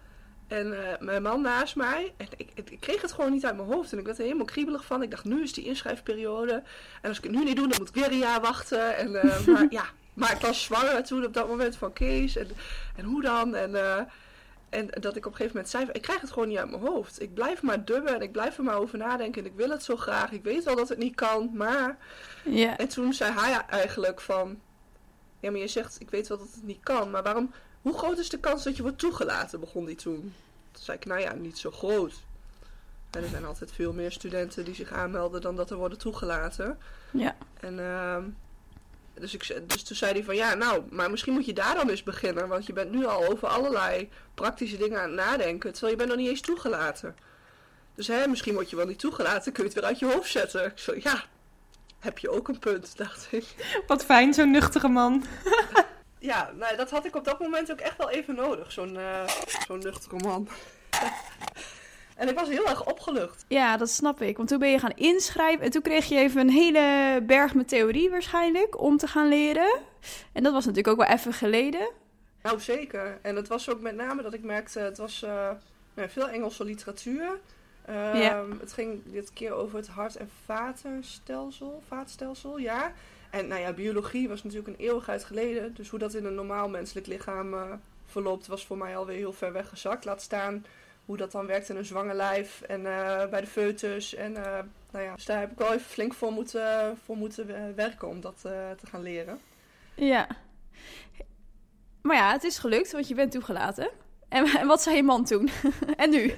En 0.53 0.91
eh, 0.91 0.99
mijn 0.99 1.21
man 1.21 1.41
naast 1.41 1.75
mij. 1.75 2.13
En 2.17 2.27
ik, 2.37 2.49
ik, 2.53 2.69
ik 2.69 2.79
kreeg 2.79 3.01
het 3.01 3.11
gewoon 3.11 3.31
niet 3.31 3.45
uit 3.45 3.55
mijn 3.55 3.67
hoofd. 3.67 3.91
En 3.91 3.97
ik 3.97 4.05
werd 4.05 4.17
er 4.17 4.23
helemaal 4.23 4.45
kriebelig 4.45 4.85
van. 4.85 5.01
Ik 5.01 5.11
dacht, 5.11 5.25
nu 5.25 5.43
is 5.43 5.53
die 5.53 5.65
inschrijfperiode. 5.65 6.63
En 7.01 7.09
als 7.09 7.17
ik 7.17 7.23
het 7.23 7.33
nu 7.33 7.43
niet 7.43 7.55
doe, 7.55 7.67
dan 7.67 7.79
moet 7.79 7.89
ik 7.89 7.95
weer 7.95 8.11
een 8.11 8.17
jaar 8.17 8.41
wachten. 8.41 8.95
En, 8.95 9.15
eh, 9.15 9.45
maar 9.53 9.67
ja, 9.69 9.85
maar 10.13 10.31
ik 10.31 10.39
was 10.39 10.63
zwanger 10.63 11.03
toen 11.03 11.25
op 11.25 11.33
dat 11.33 11.47
moment 11.47 11.75
van 11.75 11.93
Kees. 11.93 12.35
En, 12.35 12.47
en 12.95 13.05
hoe 13.05 13.21
dan? 13.21 13.55
En, 13.55 13.75
eh, 13.75 14.01
en 14.69 14.87
dat 14.87 15.15
ik 15.15 15.25
op 15.25 15.31
een 15.31 15.37
gegeven 15.37 15.55
moment 15.55 15.69
zei, 15.69 15.87
ik 15.91 16.01
krijg 16.01 16.21
het 16.21 16.31
gewoon 16.31 16.47
niet 16.47 16.57
uit 16.57 16.69
mijn 16.69 16.81
hoofd. 16.81 17.21
Ik 17.21 17.33
blijf 17.33 17.61
maar 17.61 17.85
dubben 17.85 18.15
en 18.15 18.21
ik 18.21 18.31
blijf 18.31 18.57
er 18.57 18.63
maar 18.63 18.77
over 18.77 18.97
nadenken. 18.97 19.41
En 19.41 19.47
ik 19.47 19.55
wil 19.55 19.69
het 19.69 19.83
zo 19.83 19.95
graag. 19.95 20.31
Ik 20.31 20.43
weet 20.43 20.63
wel 20.63 20.75
dat 20.75 20.89
het 20.89 20.97
niet 20.97 21.15
kan, 21.15 21.49
maar... 21.53 21.97
En 22.77 22.87
toen 22.87 23.13
zei 23.13 23.33
hij 23.33 23.65
eigenlijk 23.69 24.21
van... 24.21 24.59
Ja, 25.39 25.51
maar 25.51 25.59
je 25.59 25.67
zegt, 25.67 25.99
ik 25.99 26.09
weet 26.09 26.27
wel 26.27 26.37
dat 26.37 26.51
het 26.53 26.63
niet 26.63 26.83
kan, 26.83 27.11
maar 27.11 27.23
waarom... 27.23 27.53
Hoe 27.83 27.97
groot 27.97 28.17
is 28.17 28.29
de 28.29 28.39
kans 28.39 28.63
dat 28.63 28.75
je 28.75 28.81
wordt 28.81 28.97
toegelaten, 28.97 29.59
begon 29.59 29.85
hij 29.85 29.95
toen. 29.95 30.33
Toen 30.71 30.83
zei 30.83 30.97
ik, 30.97 31.05
nou 31.05 31.19
ja, 31.19 31.33
niet 31.33 31.57
zo 31.57 31.71
groot. 31.71 32.13
En 33.11 33.23
er 33.23 33.29
zijn 33.29 33.45
altijd 33.45 33.71
veel 33.71 33.93
meer 33.93 34.11
studenten 34.11 34.65
die 34.65 34.75
zich 34.75 34.91
aanmelden 34.91 35.41
dan 35.41 35.55
dat 35.55 35.71
er 35.71 35.77
worden 35.77 35.97
toegelaten. 35.97 36.77
Ja. 37.11 37.35
En 37.59 37.79
ehm, 37.79 38.23
dus, 39.13 39.33
ik, 39.33 39.61
dus 39.67 39.83
toen 39.83 39.95
zei 39.95 40.13
hij 40.13 40.23
van, 40.23 40.35
ja, 40.35 40.53
nou, 40.53 40.83
maar 40.89 41.11
misschien 41.11 41.33
moet 41.33 41.45
je 41.45 41.53
daar 41.53 41.75
dan 41.75 41.89
eens 41.89 42.03
beginnen. 42.03 42.47
Want 42.47 42.65
je 42.65 42.73
bent 42.73 42.91
nu 42.91 43.05
al 43.05 43.27
over 43.27 43.47
allerlei 43.47 44.09
praktische 44.33 44.77
dingen 44.77 44.99
aan 45.01 45.07
het 45.07 45.27
nadenken, 45.27 45.71
terwijl 45.71 45.91
je 45.91 45.97
bent 45.97 46.09
nog 46.09 46.19
niet 46.19 46.29
eens 46.29 46.41
toegelaten. 46.41 47.15
Dus 47.95 48.07
hè, 48.07 48.27
misschien 48.27 48.53
word 48.53 48.69
je 48.69 48.75
wel 48.75 48.85
niet 48.85 48.99
toegelaten, 48.99 49.51
kun 49.51 49.63
je 49.63 49.69
het 49.69 49.79
weer 49.79 49.89
uit 49.89 49.99
je 49.99 50.05
hoofd 50.05 50.31
zetten. 50.31 50.65
Ik 50.65 50.77
zo, 50.79 50.93
ja, 50.97 51.23
heb 51.99 52.17
je 52.17 52.29
ook 52.29 52.47
een 52.47 52.59
punt, 52.59 52.97
dacht 52.97 53.27
ik. 53.31 53.45
Wat 53.87 54.05
fijn, 54.05 54.33
zo'n 54.33 54.51
nuchtere 54.51 54.87
man. 54.87 55.23
Ja, 56.23 56.51
nou, 56.57 56.75
dat 56.75 56.89
had 56.89 57.05
ik 57.05 57.15
op 57.15 57.25
dat 57.25 57.39
moment 57.39 57.71
ook 57.71 57.79
echt 57.79 57.97
wel 57.97 58.09
even 58.09 58.35
nodig, 58.35 58.71
zo'n 58.71 58.97
eh 58.97 59.27
zo'n 59.67 59.79
nuchtere 59.79 60.17
man. 60.17 60.47
En 62.15 62.29
ik 62.29 62.39
was 62.39 62.49
heel 62.49 62.67
erg 62.67 62.85
opgelucht. 62.85 63.45
Ja, 63.47 63.77
dat 63.77 63.89
snap 63.89 64.21
ik. 64.21 64.37
Want 64.37 64.49
toen 64.49 64.59
ben 64.59 64.69
je 64.69 64.79
gaan 64.79 64.95
inschrijven 64.95 65.65
en 65.65 65.71
toen 65.71 65.81
kreeg 65.81 66.05
je 66.05 66.15
even 66.15 66.41
een 66.41 66.49
hele 66.49 67.19
berg 67.23 67.53
met 67.53 67.67
theorie 67.67 68.09
waarschijnlijk 68.09 68.81
om 68.81 68.97
te 68.97 69.07
gaan 69.07 69.27
leren. 69.27 69.79
En 70.33 70.43
dat 70.43 70.53
was 70.53 70.65
natuurlijk 70.65 70.99
ook 70.99 71.07
wel 71.07 71.17
even 71.17 71.33
geleden. 71.33 71.91
Nou, 72.41 72.59
zeker. 72.59 73.19
En 73.21 73.35
het 73.35 73.47
was 73.47 73.69
ook 73.69 73.81
met 73.81 73.95
name 73.95 74.21
dat 74.21 74.33
ik 74.33 74.43
merkte, 74.43 74.79
het 74.79 74.97
was 74.97 75.23
uh, 75.23 75.49
nou, 75.93 76.09
veel 76.09 76.29
Engelse 76.29 76.63
literatuur. 76.63 77.39
Um, 77.89 77.95
ja. 77.95 78.45
Het 78.59 78.73
ging 78.73 79.01
dit 79.05 79.33
keer 79.33 79.53
over 79.53 79.77
het 79.77 79.87
hart- 79.87 80.15
en 80.15 80.29
vatenstelsel, 80.45 81.81
vaatstelsel, 81.87 82.57
ja. 82.57 82.93
En 83.33 83.47
nou 83.47 83.61
ja, 83.61 83.73
biologie 83.73 84.27
was 84.27 84.43
natuurlijk 84.43 84.69
een 84.69 84.85
eeuwigheid 84.85 85.23
geleden. 85.23 85.73
Dus 85.73 85.89
hoe 85.89 85.99
dat 85.99 86.13
in 86.13 86.25
een 86.25 86.35
normaal 86.35 86.69
menselijk 86.69 87.07
lichaam 87.07 87.53
uh, 87.53 87.73
verloopt, 88.05 88.47
was 88.47 88.65
voor 88.65 88.77
mij 88.77 88.97
alweer 88.97 89.17
heel 89.17 89.33
ver 89.33 89.53
weggezakt. 89.53 90.05
Laat 90.05 90.21
staan 90.21 90.65
hoe 91.05 91.17
dat 91.17 91.31
dan 91.31 91.45
werkt 91.45 91.69
in 91.69 91.75
een 91.75 91.85
zwanger 91.85 92.15
lijf 92.15 92.61
en 92.61 92.81
uh, 92.81 93.25
bij 93.25 93.41
de 93.41 93.47
foetus. 93.47 94.15
En 94.15 94.31
uh, 94.31 94.59
nou 94.91 95.05
ja, 95.05 95.15
dus 95.15 95.25
daar 95.25 95.39
heb 95.39 95.51
ik 95.51 95.57
wel 95.57 95.73
even 95.73 95.85
flink 95.85 96.13
voor 96.13 96.31
moeten, 96.31 96.97
voor 97.05 97.17
moeten 97.17 97.75
werken 97.75 98.07
om 98.07 98.21
dat 98.21 98.39
te 98.41 98.85
gaan 98.89 99.01
leren. 99.01 99.39
Ja. 99.95 100.27
Maar 102.01 102.15
ja, 102.15 102.31
het 102.31 102.43
is 102.43 102.57
gelukt, 102.57 102.91
want 102.91 103.07
je 103.07 103.15
bent 103.15 103.31
toegelaten. 103.31 103.89
En, 104.33 104.45
en 104.45 104.67
wat 104.67 104.81
zei 104.81 104.95
je 104.95 105.03
man 105.03 105.25
toen? 105.25 105.49
en 105.95 106.09
nu? 106.09 106.33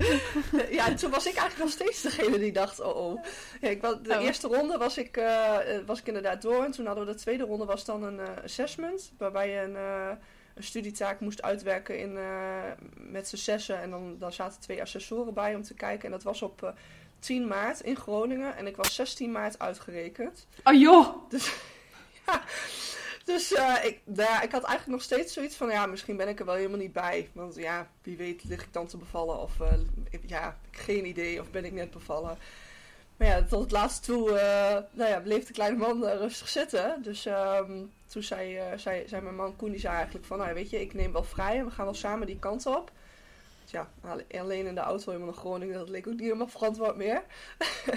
ja, 0.78 0.94
toen 0.94 1.10
was 1.10 1.26
ik 1.26 1.34
eigenlijk 1.34 1.58
nog 1.58 1.70
steeds 1.70 2.02
degene 2.02 2.38
die 2.38 2.52
dacht, 2.52 2.80
oh 2.80 2.96
oh. 2.96 3.24
Ja, 3.60 3.68
ik, 3.68 3.80
de 3.80 3.98
oh. 4.08 4.22
eerste 4.22 4.46
ronde 4.46 4.78
was 4.78 4.98
ik, 4.98 5.16
uh, 5.16 5.56
was 5.86 5.98
ik 5.98 6.06
inderdaad 6.06 6.42
door. 6.42 6.64
En 6.64 6.70
toen 6.70 6.86
hadden 6.86 7.06
we 7.06 7.12
de 7.12 7.18
tweede 7.18 7.44
ronde 7.44 7.64
was 7.64 7.84
dan 7.84 8.02
een 8.02 8.18
uh, 8.18 8.24
assessment. 8.44 9.12
Waarbij 9.18 9.50
je 9.50 9.60
een, 9.60 9.72
uh, 9.72 10.10
een 10.54 10.62
studietaak 10.62 11.20
moest 11.20 11.42
uitwerken 11.42 11.98
in, 11.98 12.18
met 12.96 13.28
z'n 13.28 13.36
zessen. 13.36 13.80
En 13.80 13.90
dan, 13.90 14.16
dan 14.18 14.32
zaten 14.32 14.60
twee 14.60 14.82
assessoren 14.82 15.34
bij 15.34 15.54
om 15.54 15.62
te 15.62 15.74
kijken. 15.74 16.04
En 16.04 16.10
dat 16.10 16.22
was 16.22 16.42
op 16.42 16.74
10 17.18 17.46
maart 17.46 17.80
in 17.80 17.96
Groningen. 17.96 18.56
En 18.56 18.66
ik 18.66 18.76
was 18.76 18.94
16 18.94 19.32
maart 19.32 19.58
uitgerekend. 19.58 20.46
Oh 20.64 20.80
joh! 20.80 21.28
Dus 21.28 21.54
ja... 22.26 22.42
Dus 23.28 23.52
uh, 23.52 23.84
ik, 23.84 24.00
nou 24.04 24.28
ja, 24.28 24.42
ik 24.42 24.52
had 24.52 24.62
eigenlijk 24.62 24.86
nog 24.86 25.02
steeds 25.02 25.32
zoiets 25.32 25.56
van, 25.56 25.70
ja, 25.70 25.86
misschien 25.86 26.16
ben 26.16 26.28
ik 26.28 26.38
er 26.38 26.44
wel 26.44 26.54
helemaal 26.54 26.78
niet 26.78 26.92
bij. 26.92 27.28
Want 27.32 27.54
ja, 27.54 27.88
wie 28.02 28.16
weet 28.16 28.44
lig 28.44 28.62
ik 28.62 28.72
dan 28.72 28.86
te 28.86 28.96
bevallen 28.96 29.40
of 29.40 29.58
uh, 29.60 29.72
ja, 30.26 30.56
geen 30.70 31.06
idee 31.06 31.40
of 31.40 31.50
ben 31.50 31.64
ik 31.64 31.72
net 31.72 31.90
bevallen. 31.90 32.38
Maar 33.16 33.28
ja, 33.28 33.42
tot 33.42 33.60
het 33.60 33.70
laatste 33.70 34.12
toe 34.12 34.28
uh, 34.28 34.36
nou 34.90 35.10
ja, 35.10 35.20
bleef 35.20 35.46
de 35.46 35.52
kleine 35.52 35.76
man 35.76 36.04
rustig 36.04 36.48
zitten. 36.48 37.02
Dus 37.02 37.26
um, 37.26 37.92
toen 38.06 38.22
zei, 38.22 38.60
zei, 38.76 39.08
zei 39.08 39.22
mijn 39.22 39.36
man 39.36 39.56
Koen, 39.56 39.70
die 39.70 39.80
zei 39.80 39.94
eigenlijk 39.94 40.26
van, 40.26 40.38
nou 40.38 40.54
weet 40.54 40.70
je, 40.70 40.80
ik 40.80 40.94
neem 40.94 41.12
wel 41.12 41.24
vrij 41.24 41.58
en 41.58 41.64
we 41.64 41.70
gaan 41.70 41.84
wel 41.84 41.94
samen 41.94 42.26
die 42.26 42.38
kant 42.38 42.66
op. 42.66 42.92
Dus 43.62 43.70
ja, 43.70 43.90
alleen 44.40 44.66
in 44.66 44.74
de 44.74 44.80
auto 44.80 45.04
helemaal 45.06 45.32
naar 45.32 45.40
Groningen, 45.40 45.78
dat 45.78 45.88
leek 45.88 46.06
ook 46.06 46.12
niet 46.12 46.22
helemaal 46.22 46.48
verantwoord 46.48 46.96
meer. 46.96 47.22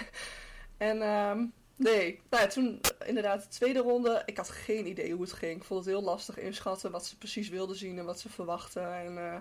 en... 0.78 1.02
Um, 1.02 1.54
Nee, 1.82 2.22
nou 2.30 2.50
toen 2.50 2.82
inderdaad 3.06 3.42
de 3.42 3.48
tweede 3.48 3.80
ronde. 3.80 4.22
Ik 4.26 4.38
had 4.38 4.50
geen 4.50 4.88
idee 4.88 5.12
hoe 5.12 5.22
het 5.22 5.34
ging. 5.34 5.58
Ik 5.58 5.64
vond 5.64 5.86
het 5.86 5.94
heel 5.94 6.04
lastig 6.04 6.38
inschatten 6.38 6.92
wat 6.92 7.06
ze 7.06 7.18
precies 7.18 7.50
wilden 7.50 7.76
zien 7.76 7.98
en 7.98 8.06
wat 8.06 8.20
ze 8.20 8.30
verwachten. 8.30 8.94
En, 8.94 9.14
uh, 9.18 9.36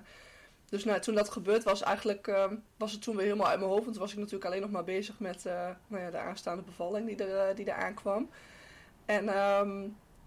dus 0.69 0.85
nou, 0.85 1.01
toen 1.01 1.15
dat 1.15 1.31
gebeurd 1.31 1.63
was, 1.65 1.83
eigenlijk 1.83 2.27
uh, 2.27 2.53
was 2.77 2.93
het 2.93 3.03
toen 3.03 3.17
weer 3.17 3.25
helemaal 3.25 3.49
uit 3.49 3.59
mijn 3.59 3.71
hoofd. 3.71 3.83
Want 3.83 3.95
toen 3.95 4.05
was 4.05 4.13
ik 4.13 4.19
natuurlijk 4.19 4.45
alleen 4.45 4.61
nog 4.61 4.71
maar 4.71 4.85
bezig 4.85 5.19
met 5.19 5.47
uh, 5.47 5.69
nou 5.87 6.03
ja, 6.03 6.11
de 6.11 6.19
aanstaande 6.19 6.63
bevalling 6.63 7.07
die 7.07 7.27
er, 7.27 7.55
die 7.55 7.73
aankwam. 7.73 8.31
En 9.05 9.25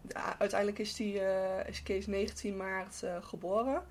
ja, 0.07 0.39
uiteindelijk 0.39 0.79
is, 0.79 0.95
die, 0.95 1.21
is 1.67 1.83
Kees 1.83 2.07
19 2.07 2.57
maart 2.57 3.03
geboren. 3.21 3.83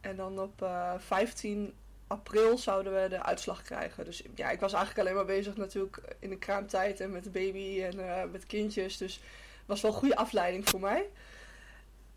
En 0.00 0.16
dan 0.16 0.40
op 0.40 0.68
15 0.98 1.74
april 2.06 2.58
zouden 2.58 3.02
we 3.02 3.08
de 3.08 3.22
uitslag 3.22 3.62
krijgen. 3.62 4.04
Dus 4.04 4.22
ja, 4.34 4.50
ik 4.50 4.60
was 4.60 4.72
eigenlijk 4.72 5.02
alleen 5.02 5.16
maar 5.16 5.36
bezig 5.36 5.56
natuurlijk 5.56 5.98
in 6.18 6.30
de 6.30 6.38
kraamtijd 6.38 7.00
en 7.00 7.10
met 7.10 7.24
de 7.24 7.30
baby 7.30 7.82
en 7.82 7.98
uh, 7.98 8.22
met 8.32 8.46
kindjes. 8.46 8.96
Dus 8.96 9.14
het 9.14 9.66
was 9.66 9.80
wel 9.80 9.90
een 9.90 9.96
goede 9.96 10.16
afleiding 10.16 10.68
voor 10.68 10.80
mij. 10.80 11.08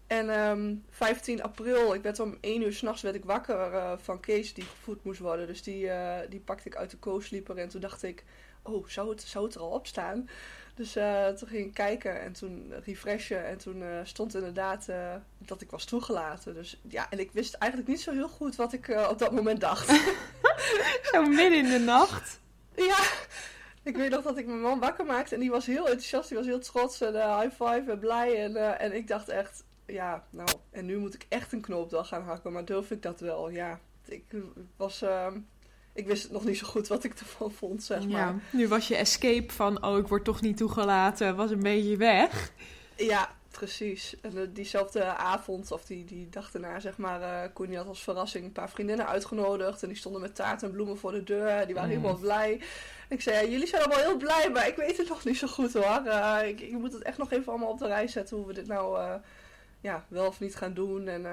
En 0.07 0.29
um, 0.29 0.35
ehm, 0.35 0.75
15 0.89 1.43
april, 1.43 1.93
ik 1.93 2.01
werd 2.01 2.19
om 2.19 2.37
1 2.41 2.61
uur 2.61 2.73
s'nachts 2.73 3.01
werd 3.01 3.15
ik 3.15 3.25
wakker 3.25 3.73
uh, 3.73 3.93
van 3.97 4.19
Kees 4.19 4.53
die 4.53 4.63
gevoed 4.63 5.03
moest 5.03 5.19
worden. 5.19 5.47
Dus 5.47 5.63
die, 5.63 5.83
uh, 5.83 6.17
die 6.29 6.39
pakte 6.39 6.67
ik 6.67 6.75
uit 6.75 6.91
de 6.91 6.99
co-sleeper 6.99 7.57
en 7.57 7.69
toen 7.69 7.81
dacht 7.81 8.03
ik, 8.03 8.23
oh, 8.61 8.87
zou 8.87 9.09
het, 9.09 9.21
zou 9.21 9.45
het 9.45 9.55
er 9.55 9.61
al 9.61 9.69
op 9.69 9.87
staan? 9.87 10.29
Dus 10.79 10.97
uh, 10.97 11.27
toen 11.27 11.47
ging 11.47 11.65
ik 11.65 11.73
kijken 11.73 12.21
en 12.21 12.33
toen 12.33 12.73
refreshen. 12.83 13.45
En 13.45 13.57
toen 13.57 13.81
uh, 13.81 13.99
stond 14.03 14.35
inderdaad 14.35 14.87
uh, 14.89 15.15
dat 15.37 15.61
ik 15.61 15.71
was 15.71 15.85
toegelaten. 15.85 16.53
Dus 16.53 16.81
ja, 16.87 17.09
en 17.09 17.19
ik 17.19 17.31
wist 17.31 17.53
eigenlijk 17.53 17.91
niet 17.91 18.01
zo 18.01 18.11
heel 18.11 18.29
goed 18.29 18.55
wat 18.55 18.73
ik 18.73 18.87
op 19.09 19.19
dat 19.19 19.31
moment 19.31 19.61
dacht. 19.61 19.89
zo 21.11 21.25
midden 21.25 21.57
in 21.57 21.69
de 21.69 21.79
nacht? 21.79 22.39
Ja, 22.75 22.97
ik 23.83 23.95
weet 23.95 24.09
nog 24.09 24.23
dat 24.23 24.37
ik 24.37 24.45
mijn 24.45 24.61
man 24.61 24.79
wakker 24.79 25.05
maakte. 25.05 25.33
En 25.33 25.41
die 25.41 25.51
was 25.51 25.65
heel 25.65 25.85
enthousiast, 25.85 26.27
die 26.27 26.37
was 26.37 26.47
heel 26.47 26.59
trots. 26.59 27.01
En 27.01 27.13
high 27.13 27.63
five 27.63 27.83
en 27.87 27.99
blij. 27.99 28.43
En, 28.43 28.79
en 28.79 28.95
ik 28.95 29.07
dacht 29.07 29.29
echt, 29.29 29.63
ja, 29.85 30.25
nou, 30.29 30.49
en 30.71 30.85
nu 30.85 30.97
moet 30.97 31.13
ik 31.13 31.25
echt 31.29 31.53
een 31.53 31.61
knoop 31.61 31.93
gaan 31.93 32.23
hakken. 32.23 32.51
Maar 32.51 32.65
durf 32.65 32.91
ik 32.91 33.01
dat 33.01 33.19
wel? 33.19 33.49
Ja, 33.49 33.79
ik 34.05 34.23
was 34.75 35.01
ehm, 35.01 35.39
ik 35.99 36.07
wist 36.07 36.31
nog 36.31 36.45
niet 36.45 36.57
zo 36.57 36.67
goed 36.67 36.87
wat 36.87 37.03
ik 37.03 37.13
ervan 37.13 37.51
vond, 37.51 37.83
zeg 37.83 38.07
maar. 38.07 38.19
Ja, 38.19 38.35
nu 38.51 38.67
was 38.67 38.87
je 38.87 38.95
escape 38.95 39.53
van, 39.53 39.83
oh, 39.83 39.97
ik 39.97 40.07
word 40.07 40.23
toch 40.23 40.41
niet 40.41 40.57
toegelaten, 40.57 41.35
was 41.35 41.51
een 41.51 41.63
beetje 41.63 41.97
weg. 41.97 42.51
Ja, 42.95 43.29
precies. 43.51 44.15
En 44.21 44.37
uh, 44.37 44.47
diezelfde 44.53 45.03
avond, 45.03 45.71
of 45.71 45.85
die, 45.85 46.05
die 46.05 46.29
dag 46.29 46.51
daarna, 46.51 46.79
zeg 46.79 46.97
maar, 46.97 47.21
uh, 47.21 47.53
Koen 47.53 47.75
had 47.75 47.87
als 47.87 48.03
verrassing 48.03 48.45
een 48.45 48.51
paar 48.51 48.69
vriendinnen 48.69 49.07
uitgenodigd. 49.07 49.81
En 49.83 49.87
die 49.87 49.97
stonden 49.97 50.21
met 50.21 50.35
taart 50.35 50.63
en 50.63 50.71
bloemen 50.71 50.97
voor 50.97 51.11
de 51.11 51.23
deur. 51.23 51.65
Die 51.65 51.75
waren 51.75 51.89
mm. 51.89 51.95
helemaal 51.95 52.19
blij. 52.19 52.61
ik 53.09 53.21
zei, 53.21 53.45
ja, 53.45 53.51
jullie 53.51 53.67
zijn 53.67 53.81
allemaal 53.81 54.03
heel 54.03 54.17
blij, 54.17 54.49
maar 54.53 54.67
ik 54.67 54.75
weet 54.75 54.97
het 54.97 55.09
nog 55.09 55.25
niet 55.25 55.37
zo 55.37 55.47
goed 55.47 55.73
hoor. 55.73 56.01
Uh, 56.05 56.37
ik, 56.43 56.61
ik, 56.61 56.71
moet 56.71 56.93
het 56.93 57.01
echt 57.01 57.17
nog 57.17 57.31
even 57.31 57.51
allemaal 57.51 57.69
op 57.69 57.79
de 57.79 57.87
rij 57.87 58.07
zetten 58.07 58.37
hoe 58.37 58.45
we 58.47 58.53
dit 58.53 58.67
nou 58.67 59.19
ja, 59.81 60.05
wel 60.07 60.27
of 60.27 60.39
niet 60.39 60.55
gaan 60.55 60.73
doen. 60.73 61.07
En 61.07 61.25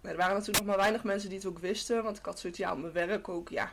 er 0.00 0.16
waren 0.16 0.32
natuurlijk 0.34 0.58
nog 0.58 0.66
maar 0.66 0.76
weinig 0.76 1.04
mensen 1.04 1.28
die 1.28 1.38
het 1.38 1.46
ook 1.46 1.58
wisten. 1.58 2.02
Want 2.02 2.18
ik 2.18 2.24
had 2.24 2.38
zoiets, 2.38 2.58
ja, 2.58 2.72
op 2.72 2.78
mijn 2.78 2.92
werk 2.92 3.28
ook, 3.28 3.48
ja. 3.48 3.72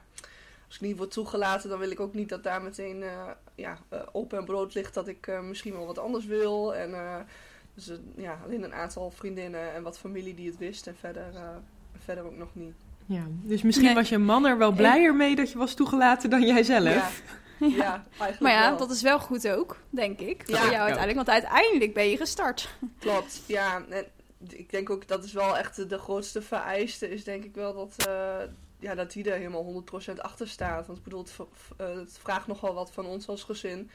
Als 0.68 0.76
ik 0.76 0.82
niet 0.82 0.98
word 0.98 1.12
toegelaten, 1.12 1.70
dan 1.70 1.80
wil 1.80 1.92
ik 1.92 2.00
ook 2.00 2.14
niet 2.14 2.30
dat 2.30 2.44
daar 2.44 2.62
meteen 2.62 3.02
uh, 3.02 3.30
ja, 3.56 3.78
uh, 3.94 4.00
open 4.12 4.38
en 4.38 4.46
brood 4.46 4.74
ligt 4.74 4.94
dat 4.94 5.08
ik 5.08 5.28
uh, 5.28 5.40
misschien 5.40 5.74
wel 5.74 5.86
wat 5.86 6.00
anders 6.00 6.26
wil. 6.26 6.76
En 6.76 7.26
dus 7.74 7.92
ja, 8.16 8.40
alleen 8.46 8.64
een 8.64 8.74
aantal 8.74 9.12
vriendinnen 9.12 9.74
en 9.74 9.84
wat 9.84 10.00
familie 10.00 10.34
die 10.34 10.48
het 10.48 10.58
wist 10.58 10.88
en 10.88 10.96
verder, 11.00 11.34
verder 12.06 12.24
ook 12.24 12.38
nog 12.38 12.50
niet. 12.54 12.74
Ja, 13.06 13.24
dus 13.30 13.62
misschien 13.62 13.94
was 13.94 14.10
je 14.10 14.18
man 14.18 14.46
er 14.46 14.58
wel 14.58 14.72
blijer 14.72 15.16
mee 15.16 15.36
dat 15.36 15.52
je 15.52 15.58
was 15.58 15.74
toegelaten 15.74 16.30
dan 16.30 16.46
jij 16.46 16.64
zelf. 16.64 16.94
Ja. 16.94 17.10
Ja, 17.60 18.04
maar 18.40 18.52
ja, 18.52 18.76
dat 18.76 18.92
is 18.92 19.02
wel 19.02 19.20
goed 19.20 19.48
ook, 19.48 19.78
denk 19.90 20.20
ik. 20.20 20.44
Voor 20.46 20.56
jou 20.56 20.76
uiteindelijk, 20.76 21.16
want 21.16 21.30
uiteindelijk 21.30 21.94
ben 21.94 22.10
je 22.10 22.18
gestart. 22.18 22.70
Klopt, 23.00 23.42
ja. 23.46 23.84
En 23.90 24.06
ik 24.54 24.70
denk 24.70 24.90
ook 24.90 25.08
dat 25.08 25.24
is 25.24 25.34
wel 25.34 25.58
echt 25.58 25.90
de, 25.90 25.98
grootste 25.98 26.42
vereiste, 26.42 27.10
is 27.10 27.24
denk 27.24 27.44
ik 27.44 27.56
wel 27.56 27.74
dat, 27.74 28.08
uh, 28.08 28.38
ja, 28.80 28.96
dat 28.96 29.12
die 29.12 29.32
er 29.32 29.38
helemaal 29.38 29.84
100% 30.10 30.14
achter 30.16 30.48
staat. 30.48 30.86
Want 30.88 30.98
ik 30.98 31.04
bedoel, 31.04 31.24
het, 31.24 31.38
uh, 31.82 31.96
het, 31.96 32.18
vraagt 32.18 32.48
nogal 32.48 32.74
wat 32.74 32.92
van 32.92 33.06
ons 33.06 33.28
als 33.28 33.44
gezin. 33.44 33.90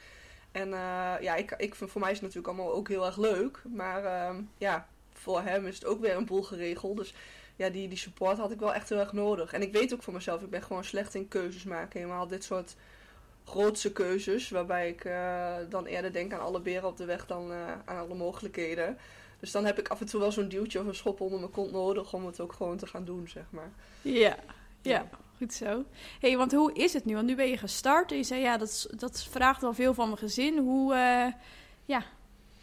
En 0.52 0.68
uh, 0.68 1.14
ja, 1.20 1.34
ik, 1.34 1.54
ik 1.56 1.74
vind, 1.74 1.90
voor 1.90 2.00
mij 2.00 2.10
is 2.10 2.20
het 2.20 2.26
natuurlijk 2.26 2.54
allemaal 2.54 2.74
ook 2.74 2.88
heel 2.88 3.06
erg 3.06 3.16
leuk. 3.16 3.62
Maar 3.74 4.04
ehm, 4.04 4.42
ja, 4.58 4.88
voor 5.12 5.42
hem 5.42 5.66
is 5.66 5.74
het 5.74 5.84
ook 5.84 6.00
weer 6.00 6.16
een 6.16 6.26
boel 6.26 6.42
geregeld. 6.42 6.96
Dus 6.96 7.14
ja, 7.56 7.68
die, 7.68 7.88
die 7.88 7.98
support 7.98 8.38
had 8.38 8.50
ik 8.50 8.60
wel 8.60 8.74
echt 8.74 8.88
heel 8.88 8.98
erg 8.98 9.12
nodig. 9.12 9.52
En 9.52 9.62
ik 9.62 9.72
weet 9.72 9.94
ook 9.94 10.02
voor 10.02 10.12
mezelf, 10.12 10.42
ik 10.42 10.50
ben 10.50 10.62
gewoon 10.62 10.84
slecht 10.84 11.14
in 11.14 11.28
keuzes 11.28 11.64
maken. 11.64 12.00
Helemaal 12.00 12.26
dit 12.26 12.44
soort 12.44 12.76
grootse 13.44 13.92
keuzes. 13.92 14.50
Waarbij 14.50 14.88
ik 14.88 15.08
dan 15.70 15.86
eerder 15.86 16.12
denk 16.12 16.32
aan 16.32 16.40
alle 16.40 16.60
beren 16.60 16.88
op 16.88 16.96
de 16.96 17.04
weg 17.04 17.26
dan 17.26 17.52
aan 17.84 17.98
alle 17.98 18.14
mogelijkheden. 18.14 18.98
Dus 19.40 19.50
dan 19.50 19.64
heb 19.64 19.78
ik 19.78 19.88
af 19.88 20.00
en 20.00 20.06
toe 20.06 20.20
wel 20.20 20.32
zo'n 20.32 20.48
duwtje 20.48 20.80
of 20.80 20.86
een 20.86 20.94
schop 20.94 21.20
onder 21.20 21.38
mijn 21.38 21.52
kont 21.52 21.72
nodig 21.72 22.12
om 22.12 22.26
het 22.26 22.40
ook 22.40 22.52
gewoon 22.52 22.76
te 22.76 22.86
gaan 22.86 23.04
doen, 23.04 23.28
zeg 23.28 23.44
maar. 23.50 23.72
Ja, 24.02 24.36
ja. 24.82 25.08
Goed 25.36 25.54
zo. 25.54 25.84
hey, 26.20 26.36
want 26.36 26.52
hoe 26.52 26.72
is 26.72 26.92
het 26.92 27.04
nu? 27.04 27.14
Want 27.14 27.26
nu 27.26 27.34
ben 27.34 27.48
je 27.48 27.56
gestart 27.56 28.10
en 28.10 28.16
je 28.16 28.22
zei 28.22 28.40
ja, 28.40 28.56
dat, 28.56 28.88
dat 28.96 29.22
vraagt 29.30 29.60
wel 29.60 29.72
veel 29.72 29.94
van 29.94 30.06
mijn 30.06 30.18
gezin. 30.18 30.58
Hoe, 30.58 30.94
uh, 30.94 31.32
ja, 31.84 32.04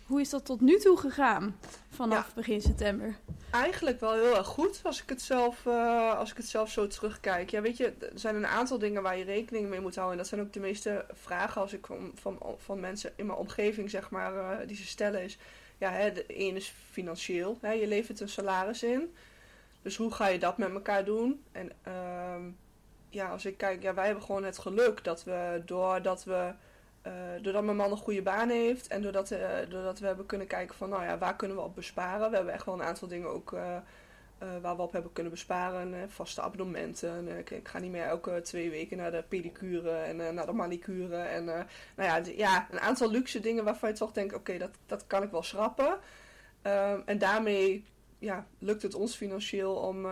hoe 0.05 0.21
is 0.21 0.29
dat 0.29 0.45
tot 0.45 0.61
nu 0.61 0.79
toe 0.79 0.97
gegaan 0.97 1.59
vanaf 1.89 2.33
begin 2.33 2.61
september? 2.61 3.15
Eigenlijk 3.51 3.99
wel 3.99 4.13
heel 4.13 4.35
erg 4.35 4.47
goed 4.47 4.79
als 4.83 5.01
ik, 5.01 5.09
het 5.09 5.21
zelf, 5.21 5.65
uh, 5.65 6.17
als 6.17 6.31
ik 6.31 6.37
het 6.37 6.47
zelf 6.47 6.71
zo 6.71 6.87
terugkijk. 6.87 7.49
Ja, 7.49 7.61
weet 7.61 7.77
je, 7.77 7.93
er 7.99 8.19
zijn 8.19 8.35
een 8.35 8.47
aantal 8.47 8.79
dingen 8.79 9.01
waar 9.01 9.17
je 9.17 9.23
rekening 9.23 9.69
mee 9.69 9.81
moet 9.81 9.95
houden. 9.95 10.17
En 10.17 10.23
dat 10.23 10.31
zijn 10.31 10.41
ook 10.41 10.53
de 10.53 10.59
meeste 10.59 11.05
vragen 11.13 11.61
als 11.61 11.73
ik 11.73 11.85
van, 11.85 12.11
van, 12.15 12.37
van 12.57 12.79
mensen 12.79 13.13
in 13.15 13.25
mijn 13.25 13.39
omgeving, 13.39 13.89
zeg 13.89 14.09
maar, 14.09 14.33
uh, 14.33 14.67
die 14.67 14.77
ze 14.77 14.87
stellen 14.87 15.23
is 15.23 15.37
ja, 15.77 15.91
hè, 15.91 16.11
de 16.11 16.25
een 16.27 16.55
is 16.55 16.73
financieel. 16.91 17.57
Hè, 17.61 17.71
je 17.71 17.87
levert 17.87 18.19
een 18.19 18.29
salaris 18.29 18.83
in. 18.83 19.13
Dus 19.81 19.95
hoe 19.95 20.13
ga 20.13 20.27
je 20.27 20.39
dat 20.39 20.57
met 20.57 20.73
elkaar 20.73 21.05
doen? 21.05 21.43
En 21.51 21.71
uh, 21.87 22.53
ja, 23.09 23.29
als 23.29 23.45
ik 23.45 23.57
kijk, 23.57 23.81
ja, 23.81 23.93
wij 23.93 24.05
hebben 24.05 24.23
gewoon 24.23 24.43
het 24.43 24.57
geluk 24.57 25.03
dat 25.03 25.23
we 25.23 25.61
doordat 25.65 26.23
we. 26.23 26.51
Uh, 27.07 27.13
doordat 27.41 27.63
mijn 27.63 27.77
man 27.77 27.91
een 27.91 27.97
goede 27.97 28.21
baan 28.21 28.49
heeft 28.49 28.87
en 28.87 29.01
doordat, 29.01 29.31
uh, 29.31 29.39
doordat 29.69 29.99
we 29.99 30.05
hebben 30.05 30.25
kunnen 30.25 30.47
kijken 30.47 30.75
van, 30.75 30.89
nou 30.89 31.03
ja, 31.03 31.17
waar 31.17 31.35
kunnen 31.35 31.57
we 31.57 31.63
op 31.63 31.75
besparen? 31.75 32.29
We 32.29 32.35
hebben 32.35 32.53
echt 32.53 32.65
wel 32.65 32.73
een 32.73 32.83
aantal 32.83 33.07
dingen 33.07 33.29
ook 33.29 33.55
eh, 34.37 34.47
waar 34.61 34.75
we 34.75 34.81
op 34.81 34.91
hebben 34.91 35.13
kunnen 35.13 35.31
besparen. 35.31 36.11
vaste 36.11 36.41
abonnementen. 36.41 37.27
Eh, 37.27 37.37
ik, 37.37 37.49
ik 37.49 37.67
ga 37.67 37.79
niet 37.79 37.91
meer 37.91 38.03
elke 38.03 38.41
twee 38.41 38.69
weken 38.69 38.97
naar 38.97 39.11
de 39.11 39.23
pedicure 39.27 39.91
en 39.91 40.27
eh, 40.27 40.33
naar 40.33 40.45
de 40.45 40.51
manicure. 40.51 41.15
En 41.15 41.45
nou 41.45 41.65
ja, 41.95 42.21
ja, 42.35 42.67
een 42.71 42.79
aantal 42.79 43.11
luxe 43.11 43.39
dingen 43.39 43.63
waarvan 43.63 43.89
je 43.89 43.95
toch 43.95 44.11
denkt, 44.11 44.33
oké, 44.33 44.57
dat, 44.57 44.71
dat 44.85 45.07
kan 45.07 45.23
ik 45.23 45.31
wel 45.31 45.43
schrappen. 45.43 45.99
Ehm, 46.61 47.01
en 47.05 47.17
daarmee 47.17 47.85
ja, 48.19 48.47
lukt 48.59 48.81
het 48.81 48.93
ons 48.95 49.15
financieel 49.15 49.75
om, 49.75 50.07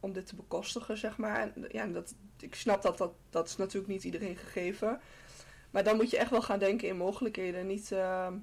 om 0.00 0.12
dit 0.12 0.26
te 0.26 0.36
bekostigen, 0.36 0.96
zeg 0.96 1.16
maar. 1.16 1.40
En, 1.40 1.64
ja, 1.68 1.86
dat, 1.86 2.14
ik 2.40 2.54
snap 2.54 2.82
dat, 2.82 2.98
dat 2.98 3.12
dat 3.30 3.48
is 3.48 3.56
natuurlijk 3.56 3.92
niet 3.92 4.04
iedereen 4.04 4.36
gegeven. 4.36 5.00
Maar 5.70 5.84
dan 5.84 5.96
moet 5.96 6.10
je 6.10 6.18
echt 6.18 6.30
wel 6.30 6.42
gaan 6.42 6.58
denken 6.58 6.88
in 6.88 6.96
mogelijkheden. 6.96 7.66
Niet, 7.66 7.92
ehm, 7.92 8.34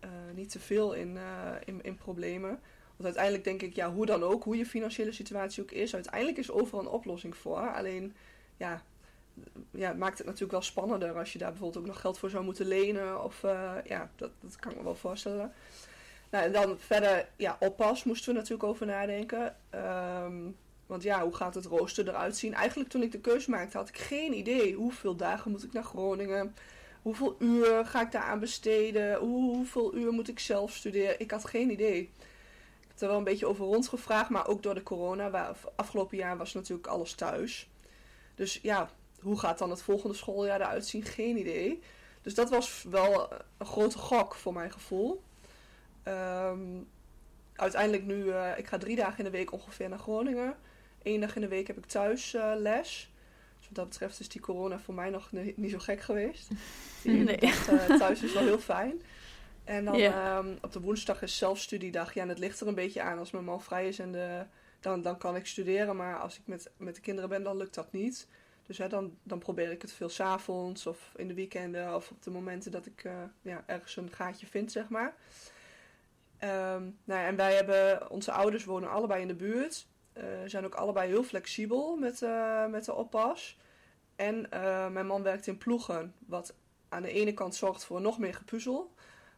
eh, 0.00 0.10
niet 0.34 0.50
te 0.50 0.60
veel 0.60 0.92
in, 0.92 1.18
in, 1.64 1.82
in 1.82 1.96
problemen. 1.96 2.60
Want 3.00 3.16
uiteindelijk 3.16 3.44
denk 3.44 3.70
ik, 3.70 3.76
ja, 3.76 3.92
hoe 3.92 4.06
dan 4.06 4.22
ook, 4.22 4.44
hoe 4.44 4.56
je 4.56 4.66
financiële 4.66 5.12
situatie 5.12 5.62
ook 5.62 5.70
is, 5.70 5.94
uiteindelijk 5.94 6.38
is 6.38 6.50
overal 6.50 6.80
een 6.80 6.88
oplossing 6.88 7.36
voor. 7.36 7.74
Alleen, 7.74 8.14
ja, 8.56 8.82
ja, 9.70 9.92
maakt 9.92 10.16
het 10.18 10.26
natuurlijk 10.26 10.52
wel 10.52 10.62
spannender 10.62 11.18
als 11.18 11.32
je 11.32 11.38
daar 11.38 11.50
bijvoorbeeld 11.50 11.82
ook 11.82 11.90
nog 11.90 12.00
geld 12.00 12.18
voor 12.18 12.30
zou 12.30 12.44
moeten 12.44 12.66
lenen. 12.66 13.24
Of 13.24 13.44
eh, 13.44 13.72
ja, 13.84 14.10
dat, 14.16 14.30
dat 14.40 14.56
kan 14.56 14.70
ik 14.70 14.76
me 14.76 14.84
wel 14.84 14.94
voorstellen. 14.94 15.52
Nou, 16.30 16.44
en 16.44 16.52
dan 16.52 16.78
verder, 16.78 17.28
ja, 17.36 17.56
oppas 17.60 18.04
moesten 18.04 18.32
we 18.32 18.38
natuurlijk 18.38 18.68
over 18.68 18.86
nadenken. 18.86 19.56
Ehm, 19.70 20.38
want 20.86 21.02
ja, 21.02 21.22
hoe 21.22 21.34
gaat 21.34 21.54
het 21.54 21.66
rooster 21.66 22.08
eruit 22.08 22.36
zien? 22.36 22.54
Eigenlijk 22.54 22.90
toen 22.90 23.02
ik 23.02 23.12
de 23.12 23.20
keuze 23.20 23.50
maakte, 23.50 23.76
had 23.76 23.88
ik 23.88 23.98
geen 23.98 24.34
idee. 24.36 24.74
Hoeveel 24.74 25.16
dagen 25.16 25.50
moet 25.50 25.64
ik 25.64 25.72
naar 25.72 25.84
Groningen? 25.84 26.54
Hoeveel 27.02 27.36
uur 27.38 27.86
ga 27.86 28.00
ik 28.00 28.12
daaraan 28.12 28.40
besteden? 28.40 29.18
Hoe, 29.18 29.54
hoeveel 29.54 29.94
uur 29.94 30.12
moet 30.12 30.28
ik 30.28 30.38
zelf 30.38 30.72
studeren? 30.74 31.20
Ik 31.20 31.30
had 31.30 31.44
geen 31.44 31.70
idee. 31.70 32.10
Er 33.00 33.08
wel 33.08 33.18
een 33.18 33.24
beetje 33.24 33.46
over 33.46 33.64
rondgevraagd, 33.64 34.30
maar 34.30 34.46
ook 34.46 34.62
door 34.62 34.74
de 34.74 34.82
corona. 34.82 35.30
Waar, 35.30 35.56
afgelopen 35.76 36.16
jaar 36.16 36.36
was 36.36 36.52
natuurlijk 36.54 36.86
alles 36.88 37.14
thuis. 37.14 37.68
Dus 38.34 38.58
ja, 38.62 38.90
hoe 39.20 39.38
gaat 39.38 39.58
dan 39.58 39.70
het 39.70 39.82
volgende 39.82 40.16
schooljaar 40.16 40.60
eruit 40.60 40.86
zien? 40.86 41.02
Geen 41.04 41.38
idee. 41.38 41.80
Dus 42.22 42.34
dat 42.34 42.50
was 42.50 42.84
wel 42.90 43.32
een 43.58 43.66
grote 43.66 43.98
gok 43.98 44.34
voor 44.34 44.52
mijn 44.52 44.72
gevoel. 44.72 45.22
Ehm, 46.02 46.60
uiteindelijk 47.54 48.04
nu, 48.04 48.30
eh, 48.30 48.58
ik 48.58 48.66
ga 48.66 48.78
drie 48.78 48.96
dagen 48.96 49.18
in 49.18 49.24
de 49.24 49.30
week 49.30 49.52
ongeveer 49.52 49.88
naar 49.88 49.98
Groningen. 49.98 50.56
Eén 51.02 51.20
dag 51.20 51.34
in 51.34 51.40
de 51.40 51.48
week 51.48 51.66
heb 51.66 51.76
ik 51.78 51.86
thuis 51.86 52.34
eh, 52.34 52.52
les. 52.56 53.10
Dus 53.58 53.66
wat 53.68 53.76
dat 53.76 53.88
betreft 53.88 54.20
is 54.20 54.28
die 54.28 54.40
corona 54.40 54.78
voor 54.78 54.94
mij 54.94 55.10
nog 55.10 55.32
ni- 55.32 55.52
niet 55.56 55.70
zo 55.70 55.78
gek 55.78 56.00
geweest. 56.00 56.48
Die 57.02 57.12
Nee. 57.24 57.36
dag 57.40 57.68
eh, 57.68 57.96
thuis 57.98 58.22
is 58.22 58.32
wel 58.32 58.42
heel 58.42 58.58
fijn. 58.58 59.02
En 59.70 59.84
dan 59.84 59.94
ehm, 59.94 60.56
op 60.60 60.72
de 60.72 60.80
woensdag 60.80 61.22
is 61.22 61.36
zelfstudiedag. 61.36 62.14
Ja, 62.14 62.22
en 62.22 62.28
het 62.28 62.38
ligt 62.38 62.60
er 62.60 62.66
een 62.66 62.74
beetje 62.74 63.02
aan. 63.02 63.18
Als 63.18 63.30
mijn 63.30 63.44
man 63.44 63.62
vrij 63.62 63.88
is 63.88 63.98
en 63.98 64.12
de, 64.12 64.44
dan, 64.80 65.02
dan 65.02 65.18
kan 65.18 65.36
ik 65.36 65.46
studeren. 65.46 65.96
Maar 65.96 66.18
als 66.18 66.36
ik 66.36 66.42
met, 66.44 66.70
met 66.76 66.94
de 66.94 67.00
kinderen 67.00 67.30
ben, 67.30 67.42
dan 67.42 67.56
lukt 67.56 67.74
dat 67.74 67.92
niet. 67.92 68.28
Dus 68.66 68.78
hè, 68.78 68.88
dan, 68.88 69.16
dan 69.22 69.38
probeer 69.38 69.70
ik 69.70 69.82
het 69.82 69.92
veel 69.92 70.08
s'avonds 70.08 70.86
of 70.86 71.12
in 71.16 71.28
de 71.28 71.34
weekenden 71.34 71.94
of 71.94 72.10
op 72.10 72.22
de 72.22 72.30
momenten 72.30 72.70
dat 72.70 72.86
ik 72.86 73.04
eh, 73.04 73.12
ja, 73.42 73.62
ergens 73.66 73.96
een 73.96 74.12
gaatje 74.12 74.46
vind, 74.46 74.72
zeg 74.72 74.88
maar. 74.88 75.14
Ehm, 76.38 76.82
nou 77.04 77.20
ja, 77.20 77.26
en 77.26 77.36
wij 77.36 77.54
hebben, 77.54 78.10
onze 78.10 78.32
ouders 78.32 78.64
wonen 78.64 78.90
allebei 78.90 79.22
in 79.22 79.28
de 79.28 79.34
buurt. 79.34 79.86
Eh, 80.12 80.24
zijn 80.46 80.64
ook 80.64 80.74
allebei 80.74 81.08
heel 81.08 81.22
flexibel 81.22 81.96
met, 81.96 82.22
eh, 82.22 82.66
met 82.66 82.84
de 82.84 82.94
oppas. 82.94 83.58
En 84.16 84.46
mijn 84.92 85.06
man 85.06 85.22
werkt 85.22 85.46
in 85.46 85.58
ploegen, 85.58 86.14
wat 86.26 86.54
aan 86.88 87.02
de 87.02 87.12
ene 87.12 87.34
kant 87.34 87.54
zorgt 87.54 87.84
voor 87.84 88.00
nog 88.00 88.18
meer 88.18 88.34
gepuzzel. 88.34 88.92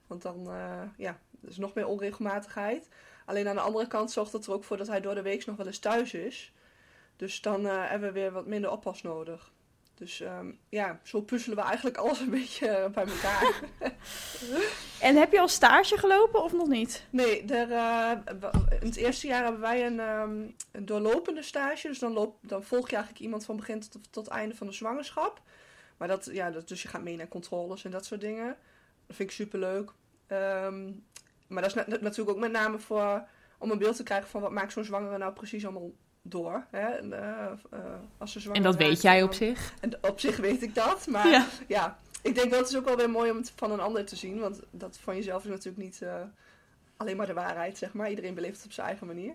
Want 0.07 0.23
dan, 0.23 0.51
eh, 0.51 0.83
ja, 0.97 1.19
is 1.41 1.57
nog 1.57 1.75
meer 1.75 1.87
onregelmatigheid. 1.87 2.88
Alleen 3.27 3.49
aan 3.49 3.55
de 3.55 3.61
andere 3.61 3.87
kant 3.87 4.11
zorgt 4.11 4.33
het 4.33 4.47
er 4.47 4.53
ook 4.53 4.65
voor 4.65 4.77
dat 4.77 4.87
hij 4.87 5.01
door 5.01 5.15
de 5.15 5.23
week 5.23 5.47
nog 5.47 5.57
wel 5.57 5.67
eens 5.67 5.79
thuis 5.79 6.15
is. 6.15 6.53
Dus 7.17 7.41
dan 7.41 7.67
eh, 7.67 7.88
hebben 7.88 8.12
we 8.12 8.21
weer 8.21 8.33
wat 8.33 8.47
minder 8.47 8.71
oppas 8.71 9.03
nodig. 9.03 9.53
Dus 9.95 10.21
ehm, 10.21 10.53
ja, 10.69 11.01
zo 11.03 11.21
puzzelen 11.21 11.57
we 11.57 11.62
eigenlijk 11.62 11.97
alles 11.97 12.21
een 12.21 12.31
beetje 12.31 12.69
eh, 12.69 12.91
bij 12.91 13.05
elkaar. 13.07 13.61
En 15.01 15.17
heb 15.17 15.33
je 15.33 15.41
al 15.41 15.49
stage 15.49 15.99
gelopen 15.99 16.43
of 16.43 16.53
nog 16.53 16.69
niet? 16.69 17.07
Nee, 17.11 17.45
er, 17.45 17.69
in 18.81 18.87
het 18.87 18.97
eerste 18.97 19.27
jaar 19.27 19.43
hebben 19.43 19.61
wij 19.61 19.87
een, 19.87 20.01
ehm, 20.01 20.47
een 20.73 20.87
doorlopende 20.87 21.43
stage. 21.43 21.88
Dus 21.88 21.99
dan, 21.99 22.12
loop, 22.12 22.37
dan 22.41 22.62
volg 22.62 22.88
je 22.88 22.95
eigenlijk 22.95 23.25
iemand 23.25 23.45
van 23.45 23.57
begin 23.57 23.81
tot, 23.81 24.12
tot 24.12 24.29
einde 24.29 24.55
van 24.55 24.67
de 24.67 24.73
zwangerschap. 24.73 25.43
Maar 25.97 26.09
dat, 26.09 26.29
ja, 26.33 26.51
dat, 26.51 26.69
dus 26.69 26.83
je 26.83 26.88
gaat 26.88 27.03
mee 27.03 27.17
naar 27.17 27.29
controles 27.29 27.85
en 27.85 27.91
dat 27.91 28.05
soort 28.05 28.21
dingen. 28.21 28.57
Dat 29.12 29.20
vind 29.20 29.31
ik 29.31 29.37
superleuk. 29.37 29.90
Ehm, 30.27 30.85
maar 31.46 31.62
dat 31.62 31.77
is 31.77 31.85
na- 31.87 31.96
natuurlijk 32.01 32.37
ook 32.37 32.42
met 32.42 32.53
name 32.53 32.79
voor, 32.79 33.25
om 33.59 33.70
een 33.70 33.79
beeld 33.79 33.96
te 33.96 34.03
krijgen 34.03 34.29
van 34.29 34.40
wat 34.40 34.51
maakt 34.51 34.72
zo'n 34.72 34.85
zwangere 34.85 35.18
nou 35.18 35.33
precies 35.33 35.64
allemaal 35.64 35.90
door. 36.22 36.66
Hè? 36.70 36.87
En, 36.88 37.12
eh, 37.12 37.46
eh, 37.70 37.79
als 38.18 38.33
ze 38.33 38.40
zwanger 38.40 38.59
En 38.59 38.64
dat 38.64 38.77
weet 38.77 39.03
jij 39.03 39.18
dan- 39.18 39.29
op 39.29 39.35
zich. 39.35 39.75
en 39.81 39.92
op 40.01 40.20
zich 40.20 40.37
weet 40.37 40.62
ik 40.62 40.75
dat, 40.75 41.07
maar 41.07 41.29
Ja. 41.29 41.46
ja. 41.68 41.98
ik 42.22 42.35
denk 42.35 42.51
dat 42.51 42.59
het 42.61 42.68
is 42.68 42.77
ook 42.77 42.85
wel 42.85 42.96
weer 42.96 43.11
mooi 43.11 43.31
om 43.31 43.37
het 43.37 43.53
van 43.57 43.70
een 43.72 43.81
ander 43.81 44.05
te 44.05 44.16
zien. 44.16 44.38
Want 44.38 44.61
dat 44.70 44.98
van 44.98 45.16
jezelf 45.16 45.42
is 45.44 45.51
natuurlijk 45.51 45.83
niet 45.85 46.03
eh, 46.03 46.20
alleen 46.96 47.16
maar 47.16 47.27
de 47.27 47.33
waarheid, 47.33 47.79
zeg 47.79 47.92
maar. 47.92 48.11
Iedereen 48.11 48.35
beleeft 48.35 48.57
het 48.57 48.64
op 48.66 48.72
zijn 48.72 48.87
eigen 48.87 49.07
manier. 49.07 49.35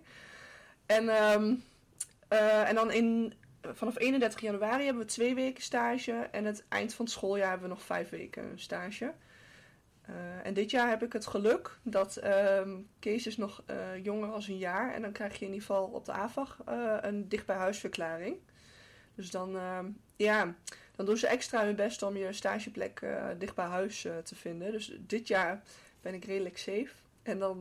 En, 0.85 1.09
ehm, 1.09 1.53
eh, 2.27 2.69
en 2.69 2.75
dan 2.75 2.91
in, 2.91 3.33
vanaf 3.73 3.99
31 3.99 4.41
januari 4.41 4.83
hebben 4.85 5.03
we 5.03 5.09
twee 5.11 5.35
weken 5.35 5.63
stage. 5.63 6.11
En 6.11 6.45
het 6.45 6.65
eind 6.69 6.93
van 6.93 7.05
het 7.05 7.13
schooljaar 7.13 7.49
hebben 7.49 7.67
we 7.69 7.73
nog 7.75 7.83
vijf 7.83 8.09
weken 8.09 8.51
stage. 8.59 9.13
Eh, 10.07 10.45
en 10.45 10.53
dit 10.53 10.71
jaar 10.71 10.89
heb 10.89 11.03
ik 11.03 11.13
het 11.13 11.27
geluk 11.27 11.77
dat 11.83 12.15
ehm, 12.15 12.75
Kees 12.99 13.27
is 13.27 13.37
nog 13.37 13.63
eh, 13.65 14.03
jonger 14.03 14.31
als 14.31 14.47
een 14.47 14.57
jaar. 14.57 14.93
En 14.93 15.01
dan 15.01 15.11
krijg 15.11 15.33
je 15.33 15.45
in 15.45 15.51
ieder 15.53 15.67
geval 15.67 15.85
op 15.85 16.05
de 16.05 16.11
AVAG 16.11 16.57
eh, 16.65 16.97
een 17.01 17.29
dichtbijhuisverklaring. 17.29 18.37
Dus 19.15 19.31
dan, 19.31 19.55
ehm, 19.55 19.85
ja, 20.15 20.55
dan 20.95 21.05
doen 21.05 21.17
ze 21.17 21.27
extra 21.27 21.65
hun 21.65 21.75
best 21.75 22.03
om 22.03 22.17
je 22.17 22.33
stageplek 22.33 23.05
dicht 23.37 23.55
bij 23.55 23.65
huis 23.65 24.01
te 24.23 24.35
vinden. 24.35 24.71
Dus 24.71 24.97
dit 24.99 25.27
jaar 25.27 25.61
ben 26.01 26.13
ik 26.13 26.25
redelijk 26.25 26.57
safe. 26.57 26.89
En 27.23 27.39
dan 27.39 27.59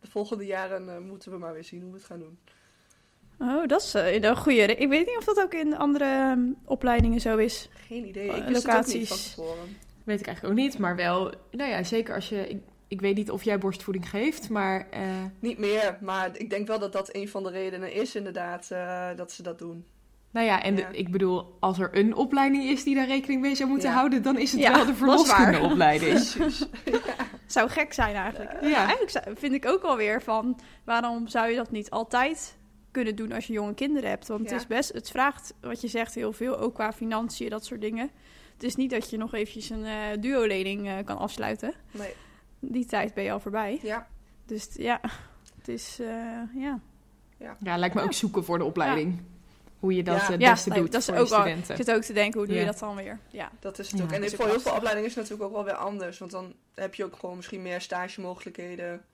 de 0.00 0.08
volgende 0.08 0.46
jaren 0.46 1.06
moeten 1.06 1.30
we 1.30 1.38
maar 1.38 1.52
weer 1.52 1.64
zien 1.64 1.82
hoe 1.82 1.90
we 1.90 1.96
het 1.96 2.06
gaan 2.06 2.18
doen. 2.18 2.38
Oh, 3.38 3.66
dat 3.66 3.82
is 3.82 3.94
een 3.94 4.36
goede. 4.36 4.62
Ik 4.62 4.88
weet 4.88 5.06
niet 5.06 5.16
of 5.16 5.24
dat 5.24 5.40
ook 5.40 5.54
in 5.54 5.76
andere 5.76 6.04
ehm, 6.04 6.40
opleidingen 6.64 7.20
zo 7.20 7.36
is. 7.36 7.68
Geen 7.86 8.06
idee. 8.06 8.28
Ik 8.28 8.44
wist 8.44 8.62
het 8.62 8.76
ook 8.76 8.86
niet 8.86 9.04
locaties. 9.04 9.08
van 9.08 9.16
tevoren. 9.16 9.76
Weet 10.08 10.20
ik 10.20 10.26
eigenlijk 10.26 10.58
ook 10.58 10.64
niet, 10.64 10.78
maar 10.78 10.96
wel, 10.96 11.32
nou 11.50 11.70
ja, 11.70 11.82
zeker 11.82 12.14
als 12.14 12.28
je. 12.28 12.48
Ik, 12.48 12.58
ik 12.88 13.00
weet 13.00 13.14
niet 13.16 13.30
of 13.30 13.42
jij 13.42 13.58
borstvoeding 13.58 14.08
geeft, 14.10 14.48
maar 14.50 14.86
eh, 14.90 15.00
Niet 15.38 15.58
meer, 15.58 15.98
maar 16.00 16.30
ik 16.32 16.50
denk 16.50 16.66
wel 16.66 16.78
dat 16.78 16.92
dat 16.92 17.14
een 17.14 17.28
van 17.28 17.42
de 17.42 17.50
redenen 17.50 17.92
is 17.92 18.14
inderdaad 18.14 18.70
eh, 18.70 19.08
dat 19.16 19.32
ze 19.32 19.42
dat 19.42 19.58
doen. 19.58 19.84
nou 20.30 20.46
ja, 20.46 20.62
en 20.62 20.74
de- 20.74 20.86
ik 20.92 21.10
bedoel, 21.10 21.56
als 21.60 21.78
er 21.78 21.96
een 21.98 22.14
opleiding 22.14 22.64
is 22.64 22.84
die 22.84 22.94
daar 22.94 23.06
rekening 23.06 23.40
mee 23.40 23.54
zou 23.54 23.68
moeten 23.68 23.88
Ja. 23.88 23.94
houden, 23.94 24.22
dan 24.22 24.38
is 24.38 24.52
het 24.52 24.60
Ja, 24.60 24.72
wel 24.72 24.86
de 24.86 24.94
verloskundeopleiding. 24.94 26.12
Precies. 26.36 26.66
Zou 27.46 27.68
gek 27.68 27.92
zijn 27.92 28.14
eigenlijk. 28.14 28.52
Ja. 28.62 28.86
Eigenlijk 28.86 29.38
vind 29.38 29.54
ik 29.54 29.66
ook 29.66 29.82
alweer 29.82 30.22
van... 30.22 30.60
waarom 30.84 31.28
zou 31.28 31.48
je 31.50 31.56
dat 31.56 31.70
niet 31.70 31.90
altijd 31.90 32.56
kunnen 32.90 33.16
doen 33.16 33.32
als 33.32 33.46
je 33.46 33.52
jonge 33.52 33.74
kinderen 33.74 34.10
hebt? 34.10 34.28
Want 34.28 34.40
Ja. 34.44 34.52
het 34.52 34.60
is 34.60 34.66
best... 34.66 34.92
Het 34.92 35.10
vraagt, 35.10 35.54
wat 35.60 35.80
je 35.80 35.88
zegt, 35.88 36.14
heel 36.14 36.32
veel. 36.32 36.58
Ook 36.58 36.74
qua 36.74 36.92
financiën, 36.92 37.50
dat 37.50 37.64
soort 37.64 37.80
dingen. 37.80 38.10
Het 38.58 38.66
is 38.66 38.76
niet 38.76 38.90
dat 38.90 39.10
je 39.10 39.16
nog 39.16 39.34
eventjes 39.34 39.70
een 39.70 39.84
eh 39.84 40.20
duo-lening 40.20 40.86
eh, 40.88 40.94
kan 41.04 41.18
afsluiten. 41.18 41.74
Nee, 41.90 42.12
Die 42.60 42.86
tijd 42.86 43.14
ben 43.14 43.24
je 43.24 43.32
al 43.32 43.40
voorbij. 43.40 43.78
ja. 43.82 44.06
Dus 44.46 44.68
ja, 44.72 45.00
het 45.58 45.68
is... 45.68 45.98
eh, 46.00 46.06
ja. 46.54 46.80
Ja, 47.60 47.76
lijkt 47.76 47.94
me 47.94 48.02
ook 48.02 48.12
zoeken 48.12 48.44
voor 48.44 48.58
de 48.58 48.64
opleiding. 48.64 49.22
Hoe 49.78 49.94
je 49.94 50.02
dat 50.02 50.20
Ja. 50.20 50.30
het 50.32 50.40
Ja, 50.40 50.50
beste 50.50 50.74
doet 50.74 50.92
dat 50.92 51.00
is 51.00 51.06
voor 51.06 51.16
ook 51.16 51.26
studenten. 51.26 51.70
Ik 51.78 51.84
zit 51.84 51.94
ook 51.94 52.02
te 52.02 52.12
denken, 52.12 52.38
hoe 52.38 52.46
doe 52.48 52.56
Ja. 52.56 52.62
je 52.62 52.66
dat 52.70 52.78
dan 52.78 52.94
weer? 52.96 53.18
Ja. 53.30 53.50
Dat 53.60 53.78
is 53.78 53.90
het 53.90 53.98
Ja. 53.98 54.04
ook. 54.04 54.10
En 54.12 54.30
voor 54.30 54.46
heel 54.46 54.60
veel 54.60 54.72
opleidingen 54.72 55.08
is 55.08 55.14
het 55.14 55.22
natuurlijk 55.24 55.42
ook 55.50 55.54
wel 55.56 55.64
weer 55.64 55.74
anders. 55.74 56.18
Want 56.18 56.30
dan 56.30 56.54
heb 56.74 56.94
je 56.94 57.04
ook 57.04 57.16
gewoon 57.16 57.36
misschien 57.36 57.62
meer 57.62 57.80
stagemogelijkheden 57.80 59.04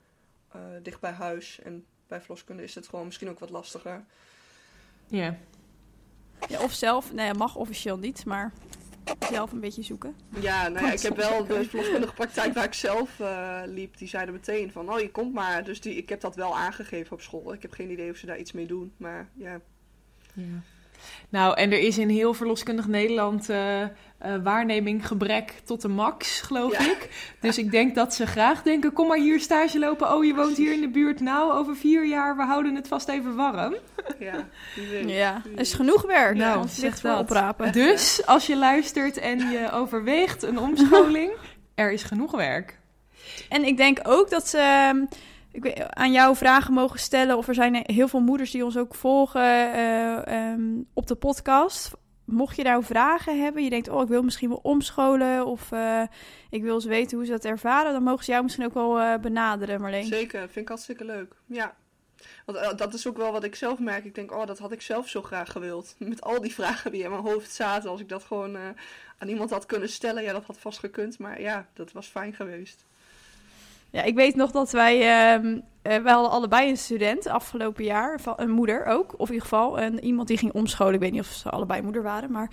eh, 0.53 0.61
dicht 0.83 1.01
bij 1.01 1.11
huis. 1.13 1.61
En 1.63 1.85
bij 2.09 2.21
verloskunde 2.21 2.63
is 2.63 2.75
het 2.75 2.89
gewoon 2.89 3.05
misschien 3.05 3.29
ook 3.31 3.39
wat 3.39 3.51
lastiger. 3.51 4.05
Ja. 5.07 5.37
ja 6.49 6.61
of 6.63 6.73
zelf, 6.73 7.13
nee, 7.13 7.35
mag 7.35 7.57
officieel 7.57 7.99
niet, 7.99 8.25
maar 8.25 8.53
zelf 9.31 9.53
een 9.53 9.61
beetje 9.61 9.83
zoeken. 9.83 10.15
Ja, 10.41 10.69
nou 10.69 10.87
ja, 10.87 10.93
ik 10.93 11.01
heb 11.01 11.17
wel 11.17 11.47
de 11.47 11.65
verloskundige 11.65 12.15
praktijk 12.15 12.55
waar 12.55 12.65
ik 12.65 12.75
zelf 12.75 13.21
eh, 13.21 13.61
liep. 13.67 13.99
Die 13.99 14.09
zeiden 14.09 14.35
meteen 14.35 14.73
van, 14.73 14.93
oh 14.93 15.01
je 15.01 15.11
komt 15.11 15.35
maar. 15.35 15.65
Dus 15.65 15.81
die, 15.81 15.97
ik 15.97 16.09
heb 16.09 16.21
dat 16.21 16.37
wel 16.37 16.57
aangegeven 16.57 17.13
op 17.13 17.21
school. 17.21 17.53
Ik 17.53 17.63
heb 17.63 17.73
geen 17.73 17.91
idee 17.91 18.11
of 18.11 18.17
ze 18.17 18.27
daar 18.27 18.39
iets 18.39 18.53
mee 18.53 18.67
doen. 18.67 18.93
Maar 18.97 19.29
ja, 19.35 19.61
Ja. 20.35 20.63
Nou, 21.29 21.57
en 21.57 21.73
er 21.73 21.79
is 21.79 21.99
in 21.99 22.09
heel 22.09 22.35
verloskundig 22.35 22.87
Nederland 22.87 23.49
eh, 23.49 23.83
eh, 23.83 23.89
waarneming 24.43 25.07
gebrek 25.07 25.53
tot 25.65 25.81
de 25.83 25.89
max, 25.89 26.41
geloof 26.41 26.73
Ja. 26.73 26.81
ik. 26.91 27.09
Dus 27.41 27.59
ik 27.59 27.71
denk 27.71 27.95
dat 27.95 28.15
ze 28.15 28.27
graag 28.27 28.63
denken, 28.63 28.93
kom 28.93 29.07
maar 29.09 29.19
hier 29.19 29.41
stage 29.41 29.79
lopen. 29.79 30.13
Oh, 30.15 30.25
je 30.25 30.35
woont 30.35 30.57
hier 30.57 30.73
in 30.73 30.81
de 30.81 30.89
buurt. 30.89 31.21
Nou, 31.21 31.53
over 31.53 31.77
vier 31.77 32.07
jaar, 32.07 32.37
we 32.37 32.43
houden 32.43 32.75
het 32.75 32.89
vast 32.89 33.09
even 33.09 33.37
warm. 33.37 33.75
ja. 34.19 34.49
Ja, 35.07 35.43
er 35.55 35.61
is 35.61 35.75
genoeg 35.75 36.03
werk. 36.03 36.37
Nou, 36.37 36.69
zeg 36.69 36.83
ligt 36.83 37.01
wel 37.01 37.13
dat. 37.13 37.23
oprapen. 37.23 37.73
Dus 37.73 38.27
als 38.27 38.47
je 38.47 38.57
luistert 38.57 39.17
en 39.17 39.39
je 39.51 39.71
overweegt 39.81 40.43
een 40.43 40.59
omscholing, 40.59 41.33
er 41.75 41.93
is 41.93 42.03
genoeg 42.03 42.31
werk. 42.31 42.79
En 43.49 43.65
ik 43.65 43.77
denk 43.77 43.99
ook 44.03 44.31
dat 44.31 44.49
ze... 44.49 45.07
ik 45.55 45.63
weet, 45.63 45.95
aan 45.95 46.13
jou 46.13 46.37
vragen 46.37 46.73
mogen 46.73 46.99
stellen. 46.99 47.37
Of 47.37 47.49
er 47.49 47.55
zijn 47.55 47.83
heel 47.83 48.09
veel 48.09 48.21
moeders 48.21 48.51
die 48.51 48.65
ons 48.65 48.77
ook 48.77 48.95
volgen 48.95 49.73
eh, 49.73 50.27
ehm, 50.27 50.63
op 50.93 51.07
de 51.07 51.15
podcast. 51.15 51.91
Mocht 52.25 52.57
je 52.57 52.63
nou 52.63 52.85
vragen 52.85 53.43
hebben, 53.43 53.65
je 53.65 53.71
denkt, 53.71 53.89
oh, 53.89 54.03
ik 54.03 54.09
wil 54.09 54.23
misschien 54.23 54.49
wel 54.49 54.61
omscholen 54.63 55.47
of 55.47 55.73
eh, 55.73 56.03
ik 56.51 56.63
wil 56.63 56.75
eens 56.75 56.85
weten 56.85 57.17
hoe 57.17 57.27
ze 57.27 57.33
dat 57.33 57.45
ervaren, 57.45 57.93
dan 57.93 58.03
mogen 58.03 58.25
ze 58.25 58.31
jou 58.31 58.43
misschien 58.43 58.65
ook 58.65 58.75
wel 58.75 59.01
eh, 59.01 59.19
benaderen, 59.19 59.81
Marleen. 59.81 60.05
Zeker, 60.05 60.41
vind 60.41 60.57
ik 60.57 60.69
hartstikke 60.69 61.05
leuk. 61.05 61.35
Ja, 61.47 61.75
want 62.47 62.79
dat 62.79 62.95
is 62.95 63.07
ook 63.07 63.17
wel 63.17 63.33
wat 63.33 63.45
ik 63.45 63.55
zelf 63.55 63.79
merk. 63.79 64.05
Ik 64.05 64.15
denk, 64.15 64.33
oh, 64.33 64.47
dat 64.47 64.59
had 64.59 64.73
ik 64.73 64.83
zelf 64.83 65.09
zo 65.09 65.23
graag 65.23 65.53
gewild. 65.53 65.95
Met 65.99 66.23
al 66.23 66.41
die 66.41 66.55
vragen 66.55 66.93
die 66.93 67.03
in 67.03 67.11
mijn 67.11 67.23
hoofd 67.23 67.53
zaten. 67.53 67.91
Als 67.91 68.01
ik 68.01 68.09
dat 68.09 68.25
gewoon 68.25 68.57
aan 69.19 69.29
iemand 69.29 69.51
had 69.51 69.67
kunnen 69.67 69.89
stellen, 69.89 70.23
ja, 70.23 70.33
dat 70.33 70.45
had 70.45 70.59
vast 70.59 70.79
gekund. 70.79 71.19
Maar 71.19 71.41
ja, 71.41 71.67
dat 71.75 71.93
was 71.93 72.07
fijn 72.07 72.35
geweest. 72.35 72.85
Ja, 73.95 74.03
ik 74.03 74.15
weet 74.15 74.37
nog 74.37 74.51
dat 74.51 74.71
wij, 74.71 74.97
uh, 74.97 75.57
wij 75.83 76.13
hadden 76.13 76.31
allebei 76.31 76.69
een 76.69 76.77
student 76.77 77.27
afgelopen 77.27 77.85
jaar, 77.85 78.21
een 78.37 78.51
moeder 78.51 78.87
ook, 78.87 79.13
of 79.13 79.29
in 79.29 79.35
ieder 79.35 79.49
geval 79.49 79.81
een, 79.81 80.05
iemand 80.05 80.29
die 80.29 80.37
ging 80.37 80.53
omscholen. 80.53 80.95
Ik 80.95 81.01
weet 81.01 81.13
niet 81.13 81.21
of 81.21 81.27
ze 81.27 81.51
allebei 81.51 81.83
moeder 81.83 82.03
waren, 82.03 82.31
maar 82.31 82.51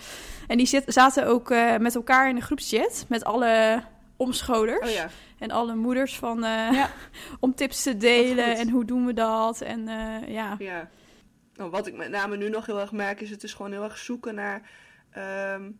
en 0.48 0.58
die 0.58 0.66
zit, 0.66 0.84
zaten 0.88 1.28
ook 1.28 1.52
uh, 1.52 1.78
met 1.78 1.96
elkaar 1.96 2.30
in 2.30 2.36
een 2.36 2.42
groepschat 2.42 3.06
met 3.10 3.24
alle 3.24 3.84
omscholers. 4.16 4.88
Oh 4.88 4.94
ja. 4.94 5.10
En 5.40 5.52
alle 5.52 5.76
moeders 5.76 6.18
van 6.18 6.38
uh, 6.38 6.72
ja. 6.72 6.90
om 7.40 7.56
tips 7.56 7.84
te 7.84 7.98
delen 7.98 8.58
en 8.58 8.70
hoe 8.70 8.86
doen 8.86 9.06
we 9.06 9.14
dat. 9.14 9.62
En 9.62 9.88
ja. 10.28 10.56
ja. 10.60 10.90
Nou, 11.56 11.70
wat 11.70 11.88
ik 11.88 11.96
met 11.96 12.10
name 12.10 12.38
nu 12.38 12.50
nog 12.50 12.66
heel 12.66 12.80
erg 12.80 12.92
merk, 12.92 13.22
is 13.22 13.30
het 13.30 13.44
is 13.44 13.54
gewoon 13.54 13.72
heel 13.72 13.84
erg 13.84 13.98
zoeken 13.98 14.36
naar. 14.36 14.70
Um, 15.56 15.80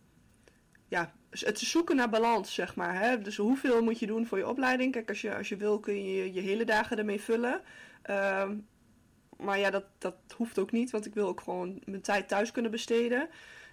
ja, 0.88 1.12
het 1.40 1.58
zoeken 1.58 1.96
naar 1.96 2.08
balans, 2.08 2.54
zeg 2.54 2.74
maar. 2.74 3.00
Hè? 3.00 3.20
Dus 3.20 3.36
hoeveel 3.36 3.82
moet 3.82 3.98
je 3.98 4.06
doen 4.06 4.26
voor 4.26 4.38
je 4.38 4.48
opleiding? 4.48 4.92
Kijk, 4.92 5.08
als 5.08 5.20
je, 5.20 5.36
als 5.36 5.48
je 5.48 5.56
wil, 5.56 5.80
kun 5.80 6.04
je 6.04 6.32
je 6.32 6.40
hele 6.40 6.64
dagen 6.64 6.98
ermee 6.98 7.20
vullen. 7.20 7.60
Um, 8.10 8.66
maar 9.36 9.58
ja, 9.58 9.70
dat, 9.70 9.84
dat 9.98 10.14
hoeft 10.36 10.58
ook 10.58 10.72
niet, 10.72 10.90
want 10.90 11.06
ik 11.06 11.14
wil 11.14 11.26
ook 11.26 11.40
gewoon 11.40 11.80
mijn 11.84 12.02
tijd 12.02 12.28
thuis 12.28 12.50
kunnen 12.50 12.70
besteden. 12.70 13.28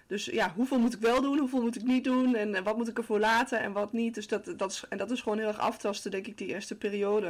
Dus 0.06 0.24
ja, 0.24 0.52
hoeveel 0.56 0.78
moet 0.78 0.94
ik 0.94 1.00
wel 1.00 1.22
doen, 1.22 1.38
hoeveel 1.38 1.62
moet 1.62 1.76
ik 1.76 1.82
niet 1.82 2.04
doen 2.04 2.34
en, 2.34 2.62
wat 2.64 2.76
moet 2.76 2.88
ik 2.88 2.98
ervoor 2.98 3.18
laten 3.18 3.60
en 3.60 3.72
wat 3.72 3.92
niet. 3.92 4.14
Dus 4.14 4.26
dat, 4.26 4.52
dat 4.56 4.70
is, 4.70 4.84
en 4.88 4.98
dat 4.98 5.10
is 5.10 5.20
gewoon 5.20 5.38
heel 5.38 5.46
erg 5.46 5.58
aftasten, 5.58 6.10
denk 6.10 6.26
ik, 6.26 6.38
die 6.38 6.48
eerste 6.48 6.74
periode. 6.74 7.28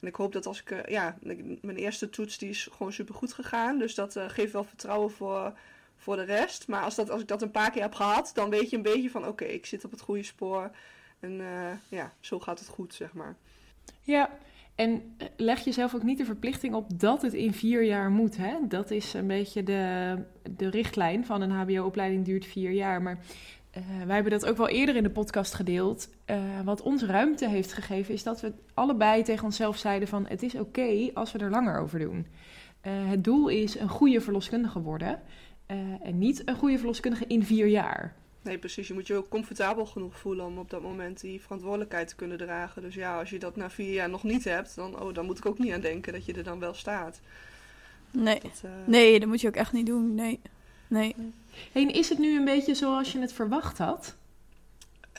En 0.00 0.08
ik 0.08 0.14
hoop 0.14 0.32
dat 0.32 0.46
als 0.46 0.60
ik, 0.60 0.88
ja, 0.90 1.16
mijn 1.60 1.76
eerste 1.76 2.10
toets 2.10 2.38
die 2.38 2.48
is 2.48 2.68
gewoon 2.72 2.92
super 2.92 3.14
goed 3.14 3.32
gegaan. 3.32 3.78
Dus 3.78 3.94
dat 3.94 4.16
uh, 4.16 4.28
geeft 4.28 4.52
wel 4.52 4.64
vertrouwen 4.64 5.10
voor, 5.10 5.58
voor 5.96 6.16
de 6.16 6.24
rest. 6.24 6.68
Maar 6.68 6.82
als, 6.82 6.94
dat, 6.94 7.10
als 7.10 7.20
ik 7.20 7.28
dat 7.28 7.42
een 7.42 7.50
paar 7.50 7.70
keer 7.70 7.82
heb 7.82 7.94
gehad, 7.94 8.30
dan 8.34 8.50
weet 8.50 8.70
je 8.70 8.76
een 8.76 8.82
beetje 8.82 9.10
van 9.10 9.26
oké, 9.26 9.44
ik 9.44 9.66
zit 9.66 9.84
op 9.84 9.90
het 9.90 10.00
goede 10.00 10.22
spoor. 10.22 10.70
En 11.20 11.32
uh, 11.32 11.70
ja, 11.88 12.12
zo 12.20 12.40
gaat 12.40 12.58
het 12.58 12.68
goed, 12.68 12.94
zeg 12.94 13.12
maar. 13.12 13.36
Ja, 14.00 14.30
en 14.74 15.16
leg 15.36 15.64
jezelf 15.64 15.94
ook 15.94 16.02
niet 16.02 16.18
de 16.18 16.24
verplichting 16.24 16.74
op 16.74 17.00
dat 17.00 17.22
het 17.22 17.32
in 17.32 17.52
vier 17.52 17.82
jaar 17.82 18.10
moet. 18.10 18.36
Hè? 18.36 18.54
Dat 18.68 18.90
is 18.90 19.14
een 19.14 19.26
beetje 19.26 19.62
de, 19.62 20.16
de 20.56 20.70
richtlijn 20.70 21.26
van 21.26 21.40
een 21.40 21.50
HBO-opleiding 21.50 22.24
duurt 22.24 22.46
vier 22.46 22.70
jaar. 22.70 23.02
Maar 23.02 23.18
uh, 23.76 23.82
wij 24.04 24.14
hebben 24.14 24.32
dat 24.32 24.46
ook 24.46 24.56
wel 24.56 24.68
eerder 24.68 24.96
in 24.96 25.02
de 25.02 25.10
podcast 25.10 25.54
gedeeld. 25.54 26.08
Wat 26.64 26.82
ons 26.82 27.02
ruimte 27.02 27.48
heeft 27.48 27.72
gegeven, 27.72 28.14
is 28.14 28.22
dat 28.22 28.40
we 28.40 28.52
allebei 28.74 29.22
tegen 29.22 29.44
onszelf 29.44 29.76
zeiden 29.76 30.08
van 30.08 30.26
het 30.28 30.42
is 30.42 30.54
oké 30.54 31.10
als 31.14 31.32
we 31.32 31.38
er 31.38 31.50
langer 31.50 31.80
over 31.80 31.98
doen. 31.98 32.26
Het 32.88 33.24
doel 33.24 33.48
is 33.48 33.78
een 33.78 33.88
goede 33.88 34.20
verloskundige 34.20 34.80
worden. 34.80 35.20
En 36.02 36.18
niet 36.18 36.42
een 36.48 36.56
goede 36.56 36.78
verloskundige 36.78 37.24
in 37.26 37.44
vier 37.44 37.66
jaar. 37.66 38.14
Nee, 38.46 38.58
precies. 38.58 38.88
Je 38.88 38.94
moet 38.94 39.06
je 39.06 39.14
ook 39.14 39.28
comfortabel 39.28 39.86
genoeg 39.86 40.18
voelen 40.18 40.46
om 40.46 40.58
op 40.58 40.70
dat 40.70 40.82
moment 40.82 41.20
die 41.20 41.40
verantwoordelijkheid 41.40 42.08
te 42.08 42.14
kunnen 42.14 42.38
dragen. 42.38 42.82
Dus 42.82 42.94
ja, 42.94 43.18
als 43.18 43.30
je 43.30 43.38
dat 43.38 43.56
na 43.56 43.70
vier 43.70 43.92
jaar 43.92 44.10
nog 44.10 44.22
niet 44.22 44.44
hebt, 44.44 44.74
dan, 44.74 45.00
oh, 45.00 45.14
dan 45.14 45.26
moet 45.26 45.38
ik 45.38 45.46
ook 45.46 45.58
niet 45.58 45.72
aan 45.72 45.80
denken 45.80 46.12
dat 46.12 46.24
je 46.24 46.32
er 46.32 46.44
dan 46.44 46.58
wel 46.58 46.74
staat. 46.74 47.20
Nee, 48.10 48.40
dat, 48.40 48.62
uh... 48.64 48.70
nee 48.84 49.20
dat 49.20 49.28
moet 49.28 49.40
je 49.40 49.48
ook 49.48 49.54
echt 49.54 49.72
niet 49.72 49.86
doen. 49.86 50.14
Nee. 50.14 50.40
nee. 50.86 51.14
En 51.72 51.90
is 51.90 52.08
het 52.08 52.18
nu 52.18 52.38
een 52.38 52.44
beetje 52.44 52.74
zoals 52.74 53.12
je 53.12 53.18
het 53.18 53.32
verwacht 53.32 53.78
had? 53.78 54.16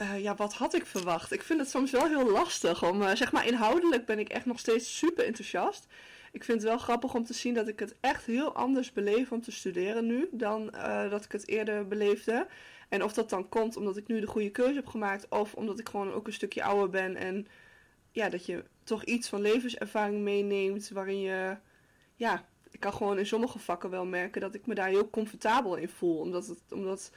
Uh, 0.02 0.22
ja, 0.22 0.34
wat 0.34 0.54
had 0.54 0.74
ik 0.74 0.86
verwacht? 0.86 1.32
Ik 1.32 1.42
vind 1.42 1.60
het 1.60 1.70
soms 1.70 1.90
wel 1.90 2.06
heel 2.06 2.30
lastig. 2.30 2.84
Om, 2.84 3.02
uh, 3.02 3.14
zeg 3.14 3.32
maar, 3.32 3.46
inhoudelijk 3.46 4.06
ben 4.06 4.18
ik 4.18 4.28
echt 4.28 4.46
nog 4.46 4.58
steeds 4.58 4.98
super 4.98 5.24
enthousiast. 5.24 5.86
Ik 6.38 6.44
vind 6.44 6.60
het 6.60 6.70
wel 6.70 6.78
grappig 6.78 7.14
om 7.14 7.24
te 7.24 7.34
zien 7.34 7.54
dat 7.54 7.68
ik 7.68 7.78
het 7.78 7.94
echt 8.00 8.24
heel 8.24 8.54
anders 8.54 8.92
beleef 8.92 9.32
om 9.32 9.42
te 9.42 9.52
studeren 9.52 10.06
nu 10.06 10.28
dan 10.32 10.70
dat 11.10 11.24
ik 11.24 11.32
het 11.32 11.48
eerder 11.48 11.88
beleefde. 11.88 12.46
En 12.88 13.04
of 13.04 13.12
dat 13.12 13.30
dan 13.30 13.48
komt 13.48 13.76
omdat 13.76 13.96
ik 13.96 14.06
nu 14.06 14.20
de 14.20 14.26
goede 14.26 14.50
keuze 14.50 14.74
heb 14.74 14.86
gemaakt, 14.86 15.28
of 15.28 15.54
omdat 15.54 15.78
ik 15.78 15.88
gewoon 15.88 16.12
ook 16.12 16.26
een 16.26 16.32
stukje 16.32 16.62
ouder 16.62 16.90
ben 16.90 17.16
en 17.16 17.46
ja, 18.10 18.28
dat 18.28 18.46
je 18.46 18.64
toch 18.84 19.04
iets 19.04 19.28
van 19.28 19.40
levenservaring 19.40 20.20
meeneemt 20.22 20.88
waarin 20.88 21.20
je, 21.20 21.56
ja, 22.14 22.44
ik 22.70 22.80
kan 22.80 22.92
gewoon 22.92 23.18
in 23.18 23.26
sommige 23.26 23.58
vakken 23.58 23.90
wel 23.90 24.04
merken 24.04 24.40
dat 24.40 24.54
ik 24.54 24.66
me 24.66 24.74
daar 24.74 24.88
heel 24.88 25.10
comfortabel 25.10 25.76
in 25.76 25.88
voel, 25.88 26.18
omdat, 26.18 26.46
het, 26.46 26.62
omdat, 26.70 27.10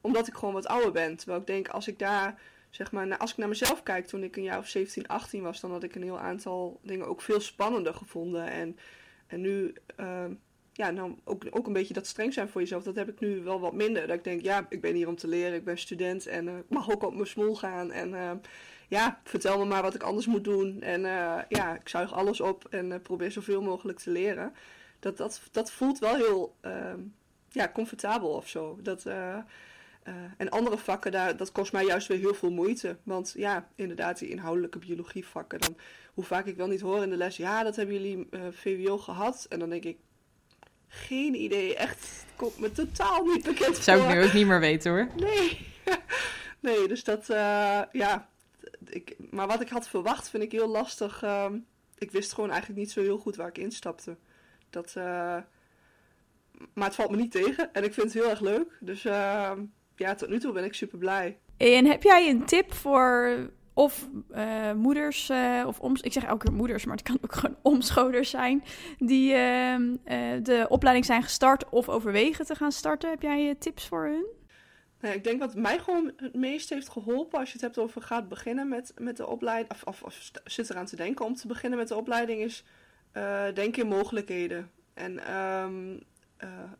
omdat 0.00 0.26
ik 0.26 0.34
gewoon 0.34 0.54
wat 0.54 0.66
ouder 0.66 0.92
ben. 0.92 1.16
Terwijl 1.16 1.40
ik 1.40 1.46
denk, 1.46 1.68
als 1.68 1.88
ik 1.88 1.98
daar, 1.98 2.40
zeg 2.76 2.92
maar, 2.92 3.16
als 3.16 3.30
ik 3.30 3.36
naar 3.36 3.48
mezelf 3.48 3.82
kijk 3.82 4.06
toen 4.06 4.22
ik 4.22 4.36
een 4.36 4.42
jaar 4.42 4.58
of 4.58 4.68
17, 4.68 5.06
18 5.06 5.42
was, 5.42 5.60
dan 5.60 5.70
had 5.70 5.82
ik 5.82 5.94
een 5.94 6.02
heel 6.02 6.18
aantal 6.18 6.80
dingen 6.82 7.06
ook 7.06 7.20
veel 7.20 7.40
spannender 7.40 7.94
gevonden. 7.94 8.50
En, 8.50 8.78
en 9.26 9.40
nu, 9.40 9.74
uh, 10.00 10.24
ja, 10.72 10.90
nou 10.90 11.16
ook, 11.24 11.44
ook 11.50 11.66
een 11.66 11.72
beetje 11.72 11.94
dat 11.94 12.06
streng 12.06 12.32
zijn 12.32 12.48
voor 12.48 12.60
jezelf, 12.60 12.82
dat 12.82 12.96
heb 12.96 13.08
ik 13.08 13.20
nu 13.20 13.42
wel 13.42 13.60
wat 13.60 13.72
minder. 13.72 14.06
Dat 14.06 14.16
ik 14.16 14.24
denk, 14.24 14.42
ja, 14.42 14.66
ik 14.68 14.80
ben 14.80 14.94
hier 14.94 15.08
om 15.08 15.16
te 15.16 15.28
leren, 15.28 15.54
ik 15.54 15.64
ben 15.64 15.78
student 15.78 16.26
en 16.26 16.46
uh, 16.46 16.58
ik 16.58 16.68
mag 16.68 16.90
ook 16.90 17.02
op 17.02 17.14
mijn 17.14 17.26
smoel 17.26 17.54
gaan. 17.54 17.92
En 17.92 18.10
uh, 18.10 18.30
ja, 18.88 19.20
vertel 19.24 19.58
me 19.58 19.64
maar 19.64 19.82
wat 19.82 19.94
ik 19.94 20.02
anders 20.02 20.26
moet 20.26 20.44
doen. 20.44 20.82
En 20.82 21.00
uh, 21.00 21.38
ja, 21.48 21.74
ik 21.74 21.88
zuig 21.88 22.12
alles 22.12 22.40
op 22.40 22.66
en 22.70 23.02
probeer 23.02 23.32
zoveel 23.32 23.62
mogelijk 23.62 23.98
te 23.98 24.10
leren. 24.10 24.54
Dat, 24.98 25.16
dat, 25.16 25.42
dat 25.52 25.70
voelt 25.70 25.98
wel 25.98 26.14
heel 26.14 26.56
ehm, 26.60 27.00
ja, 27.50 27.70
comfortabel 27.74 28.28
of 28.28 28.48
zo. 28.48 28.78
Dat, 28.82 29.06
en 30.36 30.50
andere 30.50 30.78
vakken, 30.78 31.12
daar, 31.12 31.36
dat 31.36 31.52
kost 31.52 31.72
mij 31.72 31.84
juist 31.84 32.08
weer 32.08 32.18
heel 32.18 32.34
veel 32.34 32.50
moeite. 32.50 32.96
Want 33.02 33.34
ja, 33.36 33.68
inderdaad, 33.74 34.18
die 34.18 34.28
inhoudelijke 34.28 34.78
biologievakken, 34.78 35.60
dan, 35.60 35.76
hoe 36.14 36.24
vaak 36.24 36.46
ik 36.46 36.56
wel 36.56 36.66
niet 36.66 36.80
hoor 36.80 37.02
in 37.02 37.10
de 37.10 37.16
les, 37.16 37.36
ja, 37.36 37.62
dat 37.62 37.76
hebben 37.76 37.94
jullie 37.94 38.28
VWO 38.50 38.98
gehad. 38.98 39.46
En 39.48 39.58
dan 39.58 39.68
denk 39.68 39.84
ik, 39.84 39.96
geen 40.88 41.34
idee. 41.34 41.76
Echt, 41.76 42.26
komt 42.36 42.58
me 42.58 42.72
totaal 42.72 43.24
niet 43.24 43.44
bekend 43.44 43.74
voor. 43.74 43.82
Zou 43.82 44.00
ik 44.00 44.14
nu 44.14 44.24
ook 44.24 44.32
niet 44.32 44.46
meer 44.46 44.60
weten 44.60 44.90
hoor. 44.90 45.08
Nee. 45.16 45.74
nee, 46.60 46.88
dus 46.88 47.04
dat, 47.04 47.28
uh, 47.30 47.82
ja. 47.92 48.28
Ik, 48.84 49.16
maar 49.30 49.46
wat 49.46 49.60
ik 49.60 49.68
had 49.68 49.88
verwacht 49.88 50.30
vind 50.30 50.42
ik 50.42 50.52
heel 50.52 50.68
lastig. 50.68 51.22
Uh, 51.22 51.46
ik 51.98 52.10
wist 52.10 52.32
gewoon 52.32 52.50
eigenlijk 52.50 52.80
niet 52.80 52.90
zo 52.90 53.00
heel 53.00 53.18
goed 53.18 53.36
waar 53.36 53.48
ik 53.48 53.58
instapte. 53.58 54.16
Dat, 54.70 54.94
maar 56.72 56.86
het 56.86 56.94
valt 56.94 57.10
me 57.10 57.16
niet 57.16 57.30
tegen. 57.30 57.72
En 57.72 57.84
ik 57.84 57.94
vind 57.94 58.12
het 58.12 58.22
heel 58.22 58.30
erg 58.30 58.40
leuk. 58.40 58.76
Dus 58.80 59.04
ehm, 59.04 59.64
ja, 59.96 60.14
tot 60.14 60.28
nu 60.28 60.38
toe 60.38 60.52
ben 60.52 60.64
ik 60.64 60.74
super 60.74 60.98
blij. 60.98 61.38
En 61.56 61.84
heb 61.84 62.02
jij 62.02 62.30
een 62.30 62.44
tip 62.44 62.74
voor 62.74 63.38
of 63.76 64.08
uh, 64.30 64.72
moeders, 64.72 65.30
uh, 65.30 65.64
of 65.66 65.80
om, 65.80 65.96
ik 66.00 66.12
zeg 66.12 66.24
elke 66.24 66.44
keer 66.44 66.54
moeders, 66.54 66.84
maar 66.84 66.96
het 66.96 67.04
kan 67.04 67.18
ook 67.22 67.34
gewoon 67.34 67.56
omscholers 67.74 68.30
zijn, 68.30 68.64
die 68.98 69.32
uh, 69.32 69.76
de 70.42 70.66
opleiding 70.68 71.06
zijn 71.06 71.22
gestart 71.22 71.68
of 71.68 71.88
overwegen 71.88 72.46
te 72.46 72.54
gaan 72.54 72.72
starten. 72.72 73.10
Heb 73.10 73.22
jij 73.22 73.54
tips 73.58 73.86
voor 73.86 74.04
hun? 74.04 74.26
Nou, 75.00 75.14
ik 75.14 75.24
denk 75.24 75.40
wat 75.40 75.54
mij 75.54 75.78
gewoon 75.78 76.12
het 76.16 76.34
meest 76.34 76.70
heeft 76.70 76.88
geholpen 76.88 77.38
als 77.38 77.48
je 77.48 77.54
het 77.54 77.62
hebt 77.62 77.78
over 77.78 78.02
gaat 78.02 78.28
beginnen 78.28 78.68
met, 78.68 78.92
met 78.98 79.16
de 79.16 79.26
opleiding, 79.26 79.70
of, 79.70 79.82
of, 79.82 80.02
of 80.02 80.30
zit 80.44 80.70
eraan 80.70 80.86
te 80.86 80.96
denken 80.96 81.24
om 81.24 81.34
te 81.34 81.46
beginnen 81.46 81.78
met 81.78 81.88
de 81.88 81.96
opleiding, 81.96 82.40
is 82.40 82.64
denk 83.54 83.76
in 83.76 83.86
mogelijkheden. 83.86 84.70
En 84.94 85.36
um, 85.36 86.00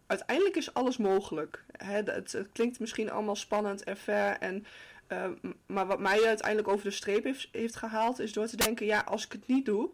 uiteindelijk 0.07 0.57
is 0.57 0.75
alles 0.75 0.97
mogelijk. 0.97 1.65
Hè, 1.73 2.03
het, 2.03 2.47
klinkt 2.53 2.81
misschien 2.81 3.11
allemaal 3.11 3.37
spannend 3.37 3.85
en 3.85 3.97
ver 3.97 4.39
en 4.39 4.67
uh, 5.09 5.27
maar 5.67 5.87
wat 5.87 6.01
mij 6.01 6.27
uiteindelijk 6.27 6.69
over 6.69 6.85
de 6.85 6.91
streep 6.91 7.25
heeft, 7.25 7.49
heeft 7.53 7.77
gehaald, 7.77 8.19
is 8.19 8.33
door 8.33 8.47
te 8.47 8.57
denken: 8.57 8.87
ja, 8.87 9.01
als 9.01 9.25
ik 9.25 9.33
het 9.33 9.47
niet 9.47 9.65
doe, 9.65 9.91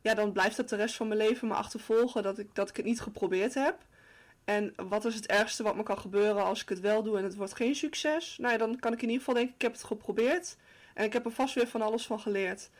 ja, 0.00 0.14
dan 0.14 0.32
blijft 0.32 0.56
het 0.56 0.68
de 0.68 0.76
rest 0.76 0.96
van 0.96 1.08
mijn 1.08 1.20
leven 1.20 1.48
me 1.48 1.54
achtervolgen 1.54 2.22
dat 2.22 2.38
ik, 2.38 2.54
dat 2.54 2.68
ik 2.68 2.76
het 2.76 2.84
niet 2.84 3.00
geprobeerd 3.00 3.54
heb. 3.54 3.76
En 4.44 4.72
wat 4.88 5.04
is 5.04 5.14
het 5.14 5.26
ergste 5.26 5.62
wat 5.62 5.76
me 5.76 5.82
kan 5.82 5.98
gebeuren 5.98 6.44
als 6.44 6.62
ik 6.62 6.68
het 6.68 6.80
wel 6.80 7.02
doe 7.02 7.18
en 7.18 7.24
het 7.24 7.34
wordt 7.34 7.54
geen 7.54 7.74
succes? 7.74 8.38
Nou 8.38 8.52
ja, 8.52 8.58
dan 8.58 8.78
kan 8.78 8.92
ik 8.92 9.02
in 9.02 9.08
ieder 9.08 9.18
geval 9.18 9.34
denken: 9.34 9.54
ik 9.54 9.62
heb 9.62 9.72
het 9.72 9.84
geprobeerd 9.84 10.56
en 10.94 11.04
ik 11.04 11.12
heb 11.12 11.24
er 11.24 11.32
vast 11.32 11.54
weer 11.54 11.68
van 11.68 11.82
alles 11.82 12.06
van 12.06 12.20
geleerd. 12.20 12.70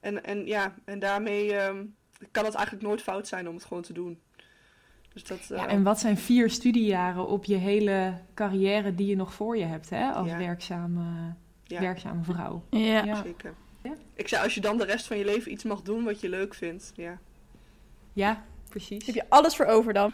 En, 0.00 0.24
en 0.24 0.46
ja, 0.46 0.74
en 0.84 0.98
daarmee 0.98 1.64
um, 1.64 1.96
kan 2.30 2.44
het 2.44 2.54
eigenlijk 2.54 2.86
nooit 2.86 3.02
fout 3.02 3.28
zijn 3.28 3.48
om 3.48 3.54
het 3.54 3.64
gewoon 3.64 3.82
te 3.82 3.92
doen. 3.92 4.20
Dus 5.12 5.24
dat, 5.24 5.46
ja, 5.48 5.66
eh, 5.66 5.72
en 5.72 5.82
wat 5.82 6.00
zijn 6.00 6.16
vier 6.16 6.50
studiejaren 6.50 7.26
op 7.26 7.44
je 7.44 7.56
hele 7.56 8.14
carrière 8.34 8.94
die 8.94 9.06
je 9.06 9.16
nog 9.16 9.34
voor 9.34 9.56
je 9.56 9.64
hebt 9.64 9.90
hè, 9.90 10.10
als 10.10 10.32
werkzame, 10.32 11.34
ja. 11.64 11.80
werkzame 11.80 12.24
vrouw? 12.24 12.62
Ja, 12.70 13.04
ja. 13.04 13.22
zeker. 13.22 13.54
Ik 14.14 14.28
zei, 14.28 14.42
als 14.42 14.54
je 14.54 14.60
dan 14.60 14.78
de 14.78 14.84
rest 14.84 15.06
van 15.06 15.18
je 15.18 15.24
leven 15.24 15.52
iets 15.52 15.64
mag 15.64 15.82
doen 15.82 16.04
wat 16.04 16.20
je 16.20 16.28
leuk 16.28 16.54
vindt. 16.54 16.92
Ja, 16.94 17.18
ja 18.12 18.44
precies. 18.68 19.06
Heb 19.06 19.14
je 19.14 19.24
alles 19.28 19.56
voor 19.56 19.66
over 19.66 19.92
dan? 19.92 20.12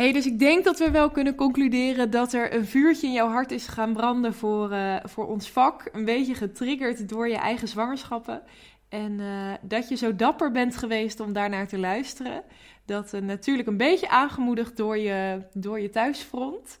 hey, 0.00 0.12
dus 0.12 0.26
ik 0.26 0.38
denk 0.38 0.64
dat 0.64 0.78
we 0.78 0.90
wel 0.90 1.10
kunnen 1.10 1.34
concluderen 1.34 2.10
dat 2.10 2.32
er 2.32 2.54
een 2.54 2.66
vuurtje 2.66 3.06
in 3.06 3.12
jouw 3.12 3.28
hart 3.28 3.50
is 3.50 3.66
gaan 3.66 3.92
branden 3.92 4.34
voor, 4.34 4.72
uh, 4.72 4.96
voor 5.04 5.26
ons 5.26 5.50
vak. 5.50 5.88
Een 5.92 6.04
beetje 6.04 6.34
getriggerd 6.34 7.08
door 7.08 7.28
je 7.28 7.36
eigen 7.36 7.68
zwangerschappen. 7.68 8.42
En 8.90 9.20
eh, 9.20 9.52
dat 9.60 9.88
je 9.88 9.96
zo 9.96 10.16
dapper 10.16 10.50
bent 10.50 10.76
geweest 10.76 11.20
om 11.20 11.32
daarnaar 11.32 11.68
te 11.68 11.78
luisteren. 11.78 12.42
Dat 12.84 13.14
uh, 13.14 13.20
natuurlijk 13.20 13.68
een 13.68 13.76
beetje 13.76 14.08
aangemoedigd 14.08 14.76
door 14.76 14.98
je, 14.98 15.42
door 15.52 15.80
je 15.80 15.90
thuisfront. 15.90 16.80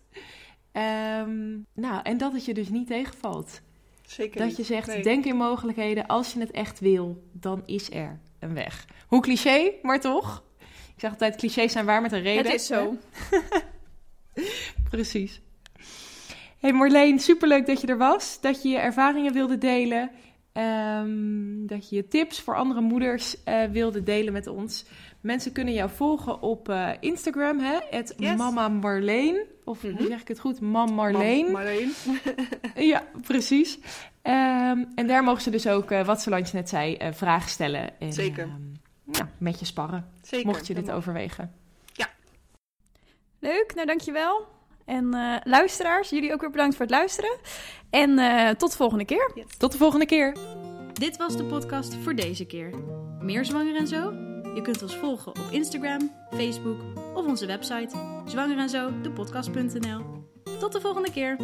Ehm, 0.72 1.58
nou, 1.74 2.00
en 2.02 2.18
dat 2.18 2.32
het 2.32 2.44
je 2.44 2.54
dus 2.54 2.68
niet 2.68 2.86
tegenvalt. 2.86 3.60
Zeker 4.06 4.40
Dat 4.40 4.56
je 4.56 4.62
zegt, 4.62 4.86
Nee. 4.86 5.02
denk 5.02 5.24
in 5.24 5.36
mogelijkheden. 5.36 6.06
Als 6.06 6.32
je 6.32 6.40
het 6.40 6.50
echt 6.50 6.80
wil, 6.80 7.22
dan 7.32 7.62
is 7.66 7.90
er 7.90 8.20
een 8.38 8.54
weg. 8.54 8.86
Hoe 9.06 9.20
cliché, 9.22 9.72
maar 9.82 10.00
toch? 10.00 10.44
Ik 10.94 11.00
zeg 11.06 11.10
altijd, 11.10 11.36
clichés 11.36 11.72
zijn 11.72 11.84
waar 11.84 12.02
met 12.02 12.12
een 12.12 12.22
reden. 12.22 12.44
Het 12.44 12.60
is 12.60 12.66
zo. 12.66 12.96
Precies. 14.90 15.40
Hey 16.58 16.72
Marleen, 16.72 17.18
superleuk 17.18 17.66
dat 17.66 17.80
je 17.80 17.86
er 17.86 17.98
was. 17.98 18.40
Dat 18.40 18.62
je 18.62 18.68
je 18.68 18.78
ervaringen 18.78 19.32
wilde 19.32 19.58
delen. 19.58 20.10
Ehm, 20.52 21.66
dat 21.66 21.88
je 21.88 21.96
je 21.96 22.08
tips 22.08 22.40
voor 22.40 22.56
andere 22.56 22.80
moeders 22.80 23.42
eh, 23.44 23.64
wilde 23.64 24.02
delen 24.02 24.32
met 24.32 24.46
ons. 24.46 24.84
Mensen 25.20 25.52
kunnen 25.52 25.74
jou 25.74 25.90
volgen 25.90 26.42
op 26.42 26.68
eh, 26.68 26.90
Instagram, 27.00 27.58
hè? 27.58 27.78
Het 27.90 28.14
Yes. 28.16 28.36
Mama 28.36 28.68
Marleen. 28.68 29.42
Of 29.64 29.82
hoe 29.82 29.90
Mhm. 29.92 30.06
zeg 30.06 30.20
ik 30.20 30.28
het 30.28 30.40
goed? 30.40 30.60
Mam 30.60 30.92
Marleen. 30.92 31.50
Marleen. 31.52 31.92
Ja, 32.74 33.04
precies. 33.26 33.78
Ehm, 34.22 34.84
en 34.94 35.06
daar 35.06 35.24
mogen 35.24 35.42
ze 35.42 35.50
dus 35.50 35.66
ook, 35.68 35.90
eh, 35.90 36.04
wat 36.06 36.20
Solange 36.22 36.48
net 36.52 36.68
zei, 36.68 36.94
eh, 36.94 37.12
vragen 37.12 37.50
stellen. 37.50 38.00
En, 38.00 38.12
Zeker. 38.12 38.42
ehm, 38.44 39.16
ja, 39.16 39.28
met 39.38 39.58
je 39.58 39.64
sparren, 39.64 40.06
Zeker. 40.22 40.46
mocht 40.46 40.66
je 40.66 40.74
dit 40.74 40.90
overwegen. 40.90 41.54
Leuk, 43.42 43.72
nou 43.74 43.86
dankjewel. 43.86 44.46
En 44.90 45.14
eh, 45.14 45.36
luisteraars, 45.44 46.10
jullie 46.10 46.32
ook 46.32 46.40
weer 46.40 46.50
bedankt 46.50 46.76
voor 46.76 46.84
het 46.84 46.94
luisteren. 46.94 47.36
En 47.90 48.18
eh, 48.18 48.48
tot 48.48 48.70
de 48.70 48.76
volgende 48.76 49.04
keer. 49.04 49.32
Tot 49.58 49.72
de 49.72 49.78
volgende 49.78 50.06
keer. 50.06 50.36
Dit 50.92 51.16
was 51.16 51.36
de 51.36 51.44
podcast 51.44 51.94
voor 51.94 52.14
deze 52.14 52.44
keer. 52.44 52.70
Meer 53.20 53.44
zwanger 53.44 53.76
en 53.76 53.86
zo? 53.86 54.12
Je 54.54 54.60
kunt 54.62 54.82
ons 54.82 54.96
volgen 54.96 55.28
op 55.30 55.48
Instagram, 55.50 56.12
Facebook 56.30 56.80
of 57.14 57.26
onze 57.26 57.46
website 57.46 57.96
zwangerenzo, 58.26 59.00
de 59.02 59.10
podcast.nl. 59.10 60.04
Tot 60.58 60.72
de 60.72 60.80
volgende 60.80 61.10
keer. 61.10 61.36